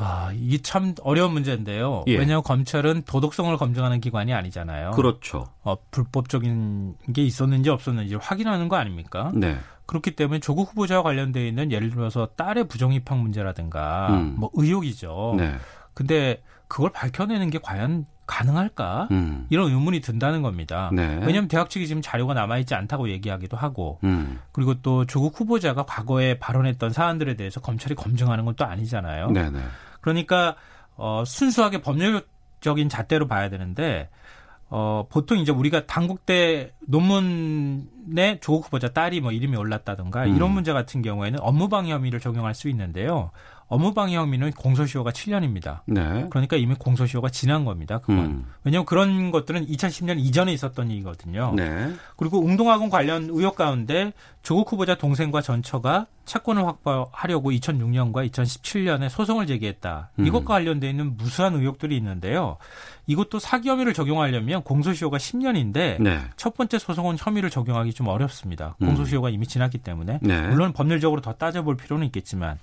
아, 0.00 0.30
이게 0.32 0.58
참 0.58 0.94
어려운 1.02 1.32
문제인데요. 1.32 2.04
예. 2.06 2.16
왜냐하면 2.16 2.44
검찰은 2.44 3.02
도덕성을 3.02 3.56
검증하는 3.56 4.00
기관이 4.00 4.32
아니잖아요. 4.32 4.92
그렇죠. 4.92 5.48
어, 5.64 5.76
불법적인 5.90 6.94
게 7.12 7.24
있었는지 7.24 7.68
없었는지를 7.68 8.20
확인하는 8.20 8.68
거 8.68 8.76
아닙니까? 8.76 9.32
네. 9.34 9.58
그렇기 9.86 10.12
때문에 10.12 10.38
조국 10.38 10.70
후보자와 10.70 11.02
관련되어 11.02 11.44
있는 11.44 11.72
예를 11.72 11.90
들어서 11.90 12.26
딸의 12.36 12.68
부정입학 12.68 13.18
문제라든가 13.18 14.08
음. 14.10 14.34
뭐 14.38 14.50
의혹이죠. 14.54 15.34
네. 15.36 15.56
근데 15.94 16.42
그걸 16.68 16.90
밝혀내는 16.92 17.50
게 17.50 17.58
과연 17.58 18.06
가능할까? 18.28 19.08
음. 19.10 19.46
이런 19.50 19.70
의문이 19.72 20.00
든다는 20.00 20.42
겁니다. 20.42 20.90
네. 20.92 21.02
왜냐하면 21.22 21.48
대학 21.48 21.70
측이 21.70 21.88
지금 21.88 22.02
자료가 22.02 22.34
남아있지 22.34 22.74
않다고 22.74 23.08
얘기하기도 23.08 23.56
하고 23.56 23.98
음. 24.04 24.38
그리고 24.52 24.74
또 24.82 25.06
조국 25.06 25.40
후보자가 25.40 25.84
과거에 25.84 26.38
발언했던 26.38 26.92
사안들에 26.92 27.34
대해서 27.34 27.60
검찰이 27.60 27.94
검증하는 27.94 28.44
건 28.44 28.58
또 28.58 28.64
아니잖아요. 28.66 29.30
네네. 29.30 29.60
그러니까 30.00 30.56
어, 30.96 31.22
순수하게 31.24 31.80
법률적인 31.80 32.88
잣대로 32.88 33.26
봐야 33.28 33.48
되는데 33.48 34.08
어, 34.68 35.06
보통 35.08 35.38
이제 35.38 35.50
우리가 35.50 35.86
당국대 35.86 36.72
논문에 36.86 38.40
조국 38.40 38.66
후보자 38.66 38.88
딸이 38.88 39.20
뭐 39.20 39.32
이름이 39.32 39.56
올랐다든가 39.56 40.24
음. 40.24 40.36
이런 40.36 40.50
문제 40.50 40.72
같은 40.72 41.00
경우에는 41.02 41.40
업무방해 41.40 41.90
혐의를 41.92 42.20
적용할 42.20 42.54
수 42.54 42.68
있는데요. 42.68 43.30
업무방해 43.68 44.16
혐의는 44.16 44.52
공소시효가 44.52 45.10
7년입니다. 45.10 45.80
네. 45.86 46.26
그러니까 46.30 46.56
이미 46.56 46.74
공소시효가 46.74 47.28
지난 47.28 47.64
겁니다. 47.64 47.98
그건. 47.98 48.18
음. 48.18 48.46
왜냐하면 48.64 48.86
그런 48.86 49.30
것들은 49.30 49.66
2010년 49.66 50.18
이전에 50.18 50.52
있었던 50.54 50.90
일이거든요. 50.90 51.52
네. 51.54 51.92
그리고 52.16 52.40
웅동학원 52.40 52.88
관련 52.88 53.24
의혹 53.24 53.56
가운데 53.56 54.12
조국 54.42 54.72
후보자 54.72 54.94
동생과 54.94 55.42
전처가 55.42 56.06
채권을 56.24 56.64
확보하려고 56.66 57.50
2006년과 57.50 58.30
2017년에 58.30 59.08
소송을 59.10 59.46
제기했다. 59.46 60.10
음. 60.18 60.26
이것과 60.26 60.54
관련돼 60.54 60.88
있는 60.88 61.16
무수한 61.16 61.54
의혹들이 61.54 61.96
있는데요. 61.96 62.56
이것도 63.06 63.38
사기 63.38 63.68
혐의를 63.68 63.92
적용하려면 63.94 64.62
공소시효가 64.62 65.18
10년인데 65.18 66.00
네. 66.00 66.20
첫 66.36 66.54
번째 66.54 66.78
소송은 66.78 67.16
혐의를 67.18 67.50
적용하기 67.50 67.92
좀 67.92 68.08
어렵습니다. 68.08 68.76
음. 68.80 68.86
공소시효가 68.86 69.30
이미 69.30 69.46
지났기 69.46 69.78
때문에 69.78 70.20
네. 70.22 70.48
물론 70.48 70.72
법률적으로 70.72 71.20
더 71.20 71.32
따져볼 71.32 71.76
필요는 71.76 72.06
있겠지만 72.06 72.58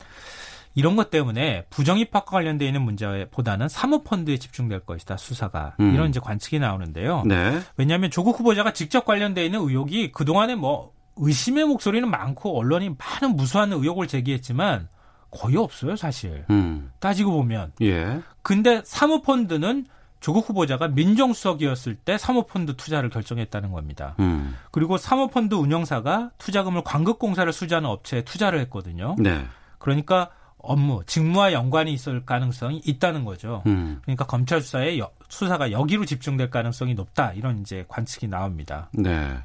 이런 0.76 0.98
것 0.98 1.10
때문에 1.10 1.66
부정입학과 1.70 2.32
관련돼 2.32 2.66
있는 2.68 2.82
문제보다는 2.82 3.70
사모펀드에 3.70 4.38
집중될 4.38 4.82
것이다 4.82 5.18
수사가 5.18 5.76
음. 5.80 5.94
이런 5.94 6.10
이제 6.10 6.20
관측이 6.20 6.60
나오는데요. 6.60 7.24
네. 7.26 7.60
왜냐하면 7.78 8.12
조국 8.12 8.40
후보자가 8.40 8.74
직접 8.74 9.06
관련돼 9.06 9.46
있는 9.46 9.62
의혹이 9.62 10.12
그 10.12 10.26
동안에 10.26 10.56
뭐 10.56 10.94
의심의 11.16 11.66
목소리는 11.66 12.10
많고 12.10 12.60
언론이 12.60 12.96
많은 12.98 13.38
무수한 13.38 13.72
의혹을 13.72 14.08
제기했지만 14.08 14.90
거의 15.32 15.56
없어요 15.56 15.96
사실 15.96 16.46
음. 16.50 16.92
따지고 17.00 17.32
보면. 17.32 17.72
예. 17.82 18.22
근데 18.42 18.82
사모펀드는 18.84 19.86
조국 20.20 20.50
후보자가 20.50 20.88
민정수석이었을 20.90 21.96
때 21.96 22.18
사모펀드 22.18 22.76
투자를 22.76 23.10
결정했다는 23.10 23.72
겁니다. 23.72 24.16
음. 24.20 24.56
그리고 24.72 24.98
사모펀드 24.98 25.56
운영사가 25.56 26.32
투자금을 26.38 26.84
광급공사를 26.84 27.52
수주하는 27.54 27.90
업체에 27.90 28.24
투자를 28.24 28.60
했거든요. 28.62 29.16
네. 29.20 29.46
그러니까 29.78 30.32
업무, 30.68 31.02
직무와 31.06 31.54
연관이 31.54 31.94
있을 31.94 32.26
가능성이 32.26 32.82
있다는 32.86 33.24
거죠. 33.26 33.64
음. 33.66 34.00
그러니까 34.04 34.26
검찰 34.26 34.62
수사에 34.62 35.00
여- 35.00 35.12
수사가 35.30 35.72
여기로 35.72 36.06
집중될 36.06 36.50
가능성이 36.50 36.94
높다. 36.94 37.34
이런 37.34 37.60
이제 37.60 37.86
관측이 37.88 38.28
나옵니다. 38.28 38.90
네. 38.94 39.36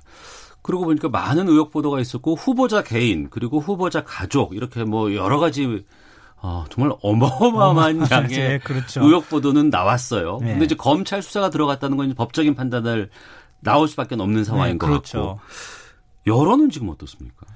그러고 0.63 0.85
보니까 0.85 1.09
많은 1.09 1.49
의혹 1.49 1.71
보도가 1.71 2.01
있었고 2.01 2.35
후보자 2.35 2.83
개인 2.83 3.31
그리고 3.31 3.61
후보자 3.61 4.05
가족 4.05 4.55
이렇게 4.55 4.85
뭐 4.85 5.15
여러 5.15 5.39
가지 5.39 5.85
어, 6.43 6.65
정말 6.71 6.95
어마어마한 7.03 8.07
양의 8.11 8.29
네, 8.29 8.59
그렇죠. 8.59 9.03
의혹 9.03 9.29
보도는 9.29 9.71
나왔어요. 9.71 10.39
네. 10.41 10.53
근데 10.53 10.65
이제 10.67 10.75
검찰 10.75 11.23
수사가 11.23 11.51
들어갔다는 11.51 11.97
건 11.97 12.15
법적인 12.15 12.55
판단을 12.55 13.11
나올 13.61 13.89
수밖에 13.89 14.15
없는 14.15 14.45
상황인 14.45 14.75
네, 14.75 14.79
것 14.79 14.87
그렇죠. 14.87 15.19
같고 15.19 15.41
여론은 16.27 16.71
지금 16.71 16.89
어떻습니까? 16.91 17.47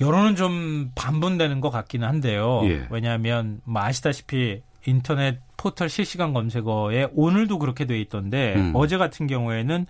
여론은 0.00 0.36
좀 0.36 0.90
반분되는 0.94 1.60
것 1.60 1.70
같기는 1.70 2.06
한데요. 2.06 2.60
예. 2.64 2.86
왜냐하면 2.90 3.60
뭐 3.64 3.82
아시다시피 3.82 4.62
인터넷 4.86 5.40
포털 5.56 5.88
실시간 5.88 6.32
검색어에 6.32 7.08
오늘도 7.14 7.58
그렇게 7.58 7.84
돼 7.84 8.00
있던데 8.00 8.54
음. 8.56 8.72
어제 8.74 8.96
같은 8.96 9.26
경우에는 9.26 9.86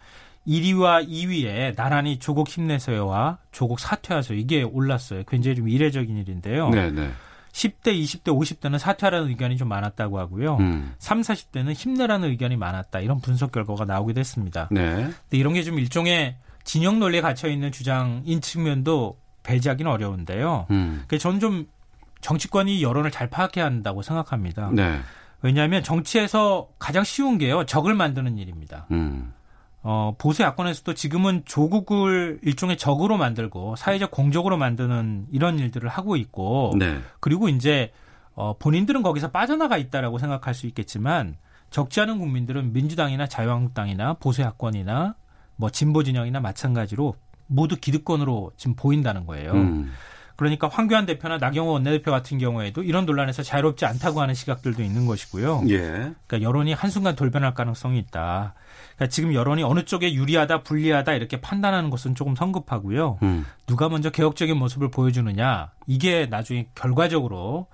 1위와 0.46 1.06
2위에 1.06 1.76
나란히 1.76 2.18
조국 2.18 2.48
힘내세요와 2.48 3.38
조국 3.52 3.80
사퇴하세요 3.80 4.38
이게 4.38 4.62
올랐어요. 4.62 5.24
굉장히 5.28 5.56
좀 5.56 5.68
이례적인 5.68 6.16
일인데요. 6.16 6.70
네, 6.70 6.90
네. 6.90 7.10
10대, 7.52 7.86
20대, 8.02 8.24
50대는 8.26 8.78
사퇴하라는 8.78 9.28
의견이 9.28 9.56
좀 9.56 9.68
많았다고 9.68 10.18
하고요. 10.18 10.56
음. 10.60 10.94
3, 10.98 11.20
40대는 11.20 11.74
힘내라는 11.74 12.30
의견이 12.30 12.56
많았다. 12.56 13.00
이런 13.00 13.20
분석 13.20 13.52
결과가 13.52 13.84
나오기도 13.84 14.20
했습니다. 14.20 14.68
네. 14.70 14.94
근데 14.94 15.16
이런 15.32 15.52
게 15.54 15.62
좀 15.62 15.78
일종의 15.78 16.36
진영 16.64 16.98
논리에 16.98 17.20
갇혀 17.20 17.48
있는 17.48 17.72
주장인 17.72 18.40
측면도 18.40 19.18
배제하기는 19.42 19.90
어려운데요. 19.90 20.66
음. 20.70 21.04
그래서 21.06 21.22
저는 21.22 21.40
좀 21.40 21.66
정치권이 22.20 22.82
여론을 22.82 23.10
잘 23.10 23.30
파악해야 23.30 23.64
한다고 23.64 24.02
생각합니다. 24.02 24.70
네. 24.72 25.00
왜냐하면 25.42 25.82
정치에서 25.82 26.68
가장 26.78 27.04
쉬운 27.04 27.38
게요. 27.38 27.64
적을 27.64 27.94
만드는 27.94 28.38
일입니다. 28.38 28.86
음. 28.90 29.32
어, 29.82 30.14
보수 30.18 30.42
야권에서도 30.42 30.94
지금은 30.94 31.42
조국을 31.44 32.40
일종의 32.42 32.76
적으로 32.76 33.16
만들고 33.16 33.76
사회적 33.76 34.10
공적으로 34.10 34.56
만드는 34.56 35.28
이런 35.30 35.58
일들을 35.58 35.88
하고 35.88 36.16
있고 36.16 36.74
네. 36.76 36.98
그리고 37.20 37.48
이제 37.48 37.92
어, 38.34 38.56
본인들은 38.58 39.02
거기서 39.02 39.30
빠져나가 39.30 39.78
있다라고 39.78 40.18
생각할 40.18 40.54
수 40.54 40.66
있겠지만 40.66 41.36
적지 41.70 42.00
않은 42.00 42.18
국민들은 42.18 42.72
민주당이나 42.72 43.26
자유한국당이나 43.26 44.14
보수 44.14 44.42
야권이나 44.42 45.14
뭐 45.56 45.70
진보 45.70 46.02
진영이나 46.02 46.40
마찬가지로 46.40 47.14
모두 47.48 47.76
기득권으로 47.76 48.52
지금 48.56 48.76
보인다는 48.76 49.26
거예요. 49.26 49.52
음. 49.52 49.92
그러니까 50.38 50.68
황교안 50.68 51.04
대표나 51.04 51.38
나경원 51.38 51.74
원내대표 51.74 52.12
같은 52.12 52.38
경우에도 52.38 52.84
이런 52.84 53.06
논란에서 53.06 53.42
자유롭지 53.42 53.86
않다고 53.86 54.20
하는 54.20 54.34
시각들도 54.34 54.84
있는 54.84 55.04
것이고요. 55.04 55.64
예. 55.68 55.80
그러니까 55.80 56.42
여론이 56.42 56.74
한순간 56.74 57.16
돌변할 57.16 57.54
가능성이 57.54 57.98
있다. 57.98 58.54
그러니까 58.94 59.12
지금 59.12 59.34
여론이 59.34 59.64
어느 59.64 59.84
쪽에 59.84 60.14
유리하다, 60.14 60.62
불리하다 60.62 61.14
이렇게 61.14 61.40
판단하는 61.40 61.90
것은 61.90 62.14
조금 62.14 62.36
성급하고요. 62.36 63.18
음. 63.24 63.46
누가 63.66 63.88
먼저 63.88 64.10
개혁적인 64.10 64.56
모습을 64.56 64.92
보여주느냐 64.92 65.72
이게 65.88 66.26
나중에 66.26 66.68
결과적으로 66.76 67.66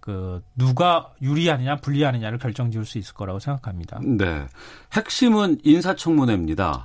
그 0.00 0.42
누가 0.56 1.12
유리하느냐 1.22 1.76
불리하느냐를 1.76 2.38
결정지을 2.38 2.84
수 2.84 2.98
있을 2.98 3.14
거라고 3.14 3.38
생각합니다. 3.38 4.00
네. 4.02 4.44
핵심은 4.92 5.58
인사청문회입니다. 5.62 6.84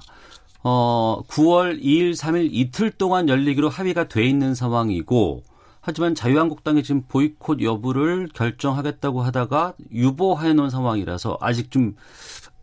어, 0.63 1.21
9월 1.27 1.81
2일, 1.81 2.15
3일 2.15 2.49
이틀 2.51 2.91
동안 2.91 3.27
열리기로 3.27 3.69
합의가 3.69 4.07
돼 4.07 4.25
있는 4.25 4.55
상황이고, 4.55 5.43
하지만 5.81 6.15
자유한국당이 6.15 6.83
지금 6.83 7.03
보이콧 7.09 7.61
여부를 7.61 8.29
결정하겠다고 8.33 9.21
하다가 9.21 9.73
유보해 9.91 10.53
놓은 10.53 10.69
상황이라서 10.69 11.37
아직 11.41 11.69
좀 11.71 11.95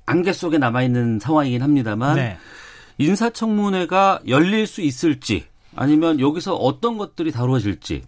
안개 0.07 0.32
속에 0.32 0.57
남아 0.57 0.82
있는 0.82 1.18
상황이긴 1.18 1.62
합니다만, 1.62 2.16
네. 2.16 2.38
인사청문회가 2.96 4.20
열릴 4.28 4.66
수 4.66 4.80
있을지, 4.80 5.44
아니면 5.76 6.20
여기서 6.20 6.55
어떤 6.57 6.96
것들이 6.96 7.30
다루어질지, 7.32 8.03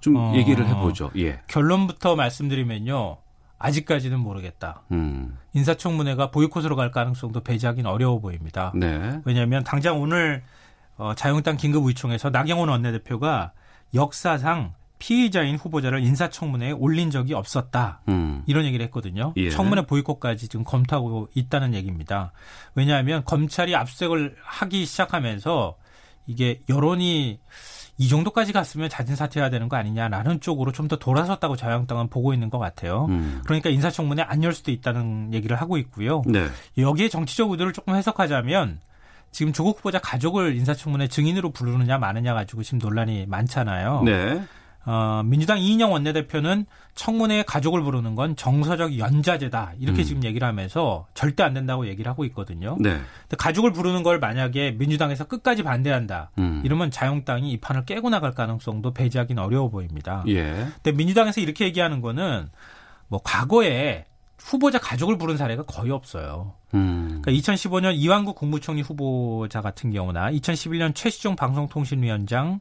좀 0.00 0.16
어. 0.16 0.32
얘기를 0.34 0.66
해보죠. 0.66 1.10
예. 1.18 1.40
결론부터 1.46 2.16
말씀드리면요. 2.16 3.18
아직까지는 3.60 4.18
모르겠다. 4.18 4.82
음. 4.90 5.38
인사청문회가 5.52 6.30
보이콧으로 6.30 6.74
갈 6.76 6.90
가능성도 6.90 7.40
배제하기는 7.40 7.88
어려워 7.88 8.18
보입니다. 8.18 8.72
네. 8.74 9.20
왜냐하면 9.24 9.62
당장 9.62 10.00
오늘 10.00 10.42
어, 10.96 11.14
자유한국당 11.14 11.56
긴급의총에서 11.56 12.30
나경원 12.30 12.68
원내대표가 12.70 13.52
역사상 13.94 14.74
피의자인 14.98 15.56
후보자를 15.56 16.02
인사청문회에 16.04 16.72
올린 16.72 17.10
적이 17.10 17.34
없었다. 17.34 18.00
음. 18.08 18.42
이런 18.46 18.64
얘기를 18.64 18.84
했거든요. 18.86 19.32
예. 19.36 19.50
청문회 19.50 19.86
보이콧까지 19.86 20.48
지금 20.48 20.64
검토하고 20.64 21.28
있다는 21.34 21.74
얘기입니다. 21.74 22.32
왜냐하면 22.74 23.24
검찰이 23.24 23.74
압수색을 23.76 24.36
하기 24.42 24.84
시작하면서 24.86 25.76
이게 26.26 26.62
여론이 26.68 27.40
이 28.00 28.08
정도까지 28.08 28.52
갔으면 28.52 28.88
자진 28.88 29.14
사퇴해야 29.14 29.50
되는 29.50 29.68
거 29.68 29.76
아니냐라는 29.76 30.40
쪽으로 30.40 30.72
좀 30.72 30.88
더 30.88 30.96
돌아섰다고 30.96 31.54
자유한국당은 31.54 32.08
보고 32.08 32.32
있는 32.32 32.48
것 32.48 32.58
같아요. 32.58 33.04
음. 33.10 33.42
그러니까 33.44 33.68
인사청문회 33.70 34.22
안 34.22 34.42
열 34.42 34.54
수도 34.54 34.70
있다는 34.72 35.34
얘기를 35.34 35.54
하고 35.60 35.76
있고요. 35.76 36.22
네. 36.26 36.46
여기에 36.78 37.10
정치적 37.10 37.50
의도를 37.50 37.74
조금 37.74 37.94
해석하자면 37.94 38.80
지금 39.30 39.52
조국 39.52 39.78
후보자 39.78 39.98
가족을 40.00 40.56
인사청문회 40.56 41.08
증인으로 41.08 41.50
부르느냐 41.50 41.98
마느냐 41.98 42.32
가지고 42.32 42.62
지금 42.62 42.78
논란이 42.78 43.26
많잖아요. 43.28 44.02
네. 44.04 44.42
어, 44.86 45.22
민주당 45.24 45.58
이인영 45.58 45.92
원내대표는 45.92 46.64
청문회에 46.94 47.42
가족을 47.42 47.82
부르는 47.82 48.14
건 48.14 48.34
정서적 48.34 48.98
연좌제다 48.98 49.74
이렇게 49.78 50.02
음. 50.02 50.04
지금 50.04 50.24
얘기를 50.24 50.46
하면서 50.46 51.06
절대 51.14 51.42
안 51.42 51.54
된다고 51.54 51.86
얘기를 51.86 52.10
하고 52.10 52.24
있거든요. 52.26 52.76
네. 52.80 52.90
근데 52.90 53.36
가족을 53.38 53.72
부르는 53.72 54.02
걸 54.02 54.18
만약에 54.18 54.72
민주당에서 54.72 55.24
끝까지 55.24 55.62
반대한다 55.62 56.30
음. 56.38 56.62
이러면 56.64 56.90
자유한국당이 56.90 57.52
이 57.52 57.58
판을 57.58 57.84
깨고 57.84 58.08
나갈 58.10 58.32
가능성도 58.32 58.92
배제하기는 58.92 59.42
어려워 59.42 59.68
보입니다. 59.68 60.24
예. 60.28 60.66
근데 60.82 60.92
민주당에서 60.92 61.40
이렇게 61.40 61.66
얘기하는 61.66 62.00
거는 62.00 62.48
뭐 63.08 63.20
과거에 63.22 64.06
후보자 64.38 64.78
가족을 64.78 65.18
부른 65.18 65.36
사례가 65.36 65.64
거의 65.64 65.90
없어요. 65.90 66.54
음. 66.72 67.20
그러니까 67.22 67.32
2015년 67.32 67.94
이완구 67.94 68.34
국무총리 68.34 68.80
후보자 68.80 69.60
같은 69.60 69.90
경우나 69.92 70.30
2011년 70.30 70.94
최시중 70.94 71.36
방송통신위원장 71.36 72.60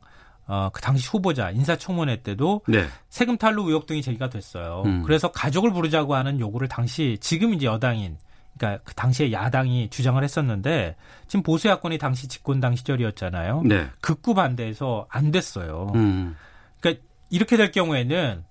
어, 0.50 0.72
그 0.74 0.82
당시 0.82 1.08
후보자 1.08 1.52
인사청문회 1.52 2.24
때도 2.24 2.62
네. 2.68 2.88
세금 3.08 3.38
탈루 3.38 3.68
의혹 3.68 3.86
등이 3.86 4.02
제기가 4.02 4.30
됐어요. 4.30 4.82
음. 4.84 5.04
그래서 5.04 5.32
가족을 5.32 5.72
부르자고 5.72 6.16
하는 6.16 6.40
요구를 6.40 6.68
당시 6.68 7.20
지금 7.22 7.54
이제 7.54 7.68
여당인 7.68 8.18
그러니까 8.58 8.82
그 8.84 8.96
당시에 8.96 9.32
야당이 9.32 9.92
주장을 9.92 10.22
했었는데 10.22 10.96
지금 11.28 11.44
보수 11.44 11.68
야권이 11.68 12.00
당시 12.00 12.28
집권당 12.28 12.76
시절이었잖아요. 12.76 13.62
네. 13.66 13.88
극구 14.02 14.34
반대해서 14.34 15.06
안 15.08 15.30
됐어요. 15.30 15.92
음. 15.94 16.36
그러니까 16.80 17.06
이렇게 17.30 17.56
될 17.56 17.72
경우에는 17.72 18.44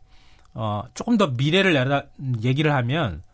어, 0.54 0.84
조금 0.94 1.16
더 1.16 1.26
미래를 1.26 1.72
내다 1.72 2.04
얘기를 2.44 2.72
하면 2.74 3.24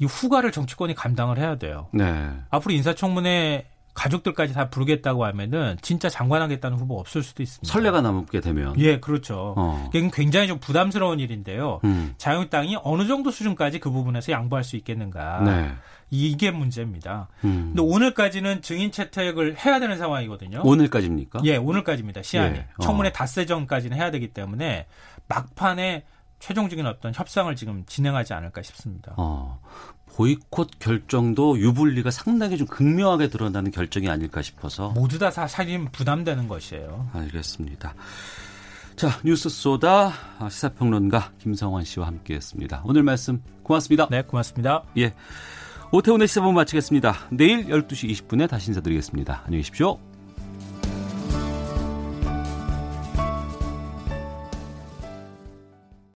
이 0.00 0.04
후가를 0.06 0.50
정치권이 0.50 0.96
감당을 0.96 1.38
해야 1.38 1.56
돼요. 1.56 1.88
네. 1.92 2.32
앞으로 2.50 2.74
인사청문회 2.74 3.64
가족들까지 3.98 4.54
다 4.54 4.70
부르겠다고 4.70 5.24
하면은 5.24 5.76
진짜 5.82 6.08
장관하겠다는 6.08 6.78
후보 6.78 7.00
없을 7.00 7.24
수도 7.24 7.42
있습니다. 7.42 7.70
선례가 7.70 8.00
남게 8.00 8.40
되면. 8.40 8.78
예, 8.78 9.00
그렇죠. 9.00 9.54
어. 9.56 9.90
굉장히 9.92 10.46
좀 10.46 10.60
부담스러운 10.60 11.18
일인데요. 11.18 11.80
음. 11.82 12.14
자유당이 12.16 12.78
어느 12.84 13.08
정도 13.08 13.32
수준까지 13.32 13.80
그 13.80 13.90
부분에서 13.90 14.30
양보할 14.30 14.62
수 14.62 14.76
있겠는가. 14.76 15.42
네. 15.44 15.72
이게 16.10 16.52
문제입니다. 16.52 17.28
음. 17.42 17.72
근데 17.74 17.82
오늘까지는 17.82 18.62
증인 18.62 18.92
채택을 18.92 19.56
해야 19.58 19.80
되는 19.80 19.98
상황이거든요. 19.98 20.62
오늘까지입니까? 20.64 21.40
예, 21.44 21.56
오늘까지입니다. 21.56 22.22
시한이. 22.22 22.56
예, 22.56 22.66
어. 22.78 22.82
청문회 22.82 23.12
닷새 23.12 23.46
전까지는 23.46 23.96
해야 23.96 24.12
되기 24.12 24.28
때문에 24.28 24.86
막판에 25.26 26.04
최종적인 26.38 26.86
어떤 26.86 27.12
협상을 27.12 27.54
지금 27.56 27.84
진행하지 27.86 28.32
않을까 28.32 28.62
싶습니다. 28.62 29.14
어. 29.16 29.60
보이콧 30.18 30.80
결정도 30.80 31.56
유불리가 31.60 32.10
상당히 32.10 32.58
좀 32.58 32.66
극명하게 32.66 33.28
드러나는 33.28 33.70
결정이 33.70 34.08
아닐까 34.08 34.42
싶어서. 34.42 34.88
모두 34.90 35.16
다 35.16 35.30
사실은 35.30 35.92
부담되는 35.92 36.48
것이에요. 36.48 37.08
알겠습니다. 37.12 37.94
자, 38.96 39.20
뉴스 39.24 39.48
쏘다 39.48 40.12
시사평론가 40.50 41.30
김성환 41.38 41.84
씨와 41.84 42.08
함께했습니다. 42.08 42.82
오늘 42.84 43.04
말씀 43.04 43.40
고맙습니다. 43.62 44.08
네, 44.10 44.22
고맙습니다. 44.22 44.82
예. 44.96 45.14
오태훈의 45.92 46.26
시사본 46.26 46.52
마치겠습니다. 46.52 47.28
내일 47.30 47.68
12시 47.68 48.10
20분에 48.10 48.48
다시 48.48 48.70
인사드리겠습니다. 48.70 49.42
안녕히 49.44 49.62
계십시오. 49.62 50.07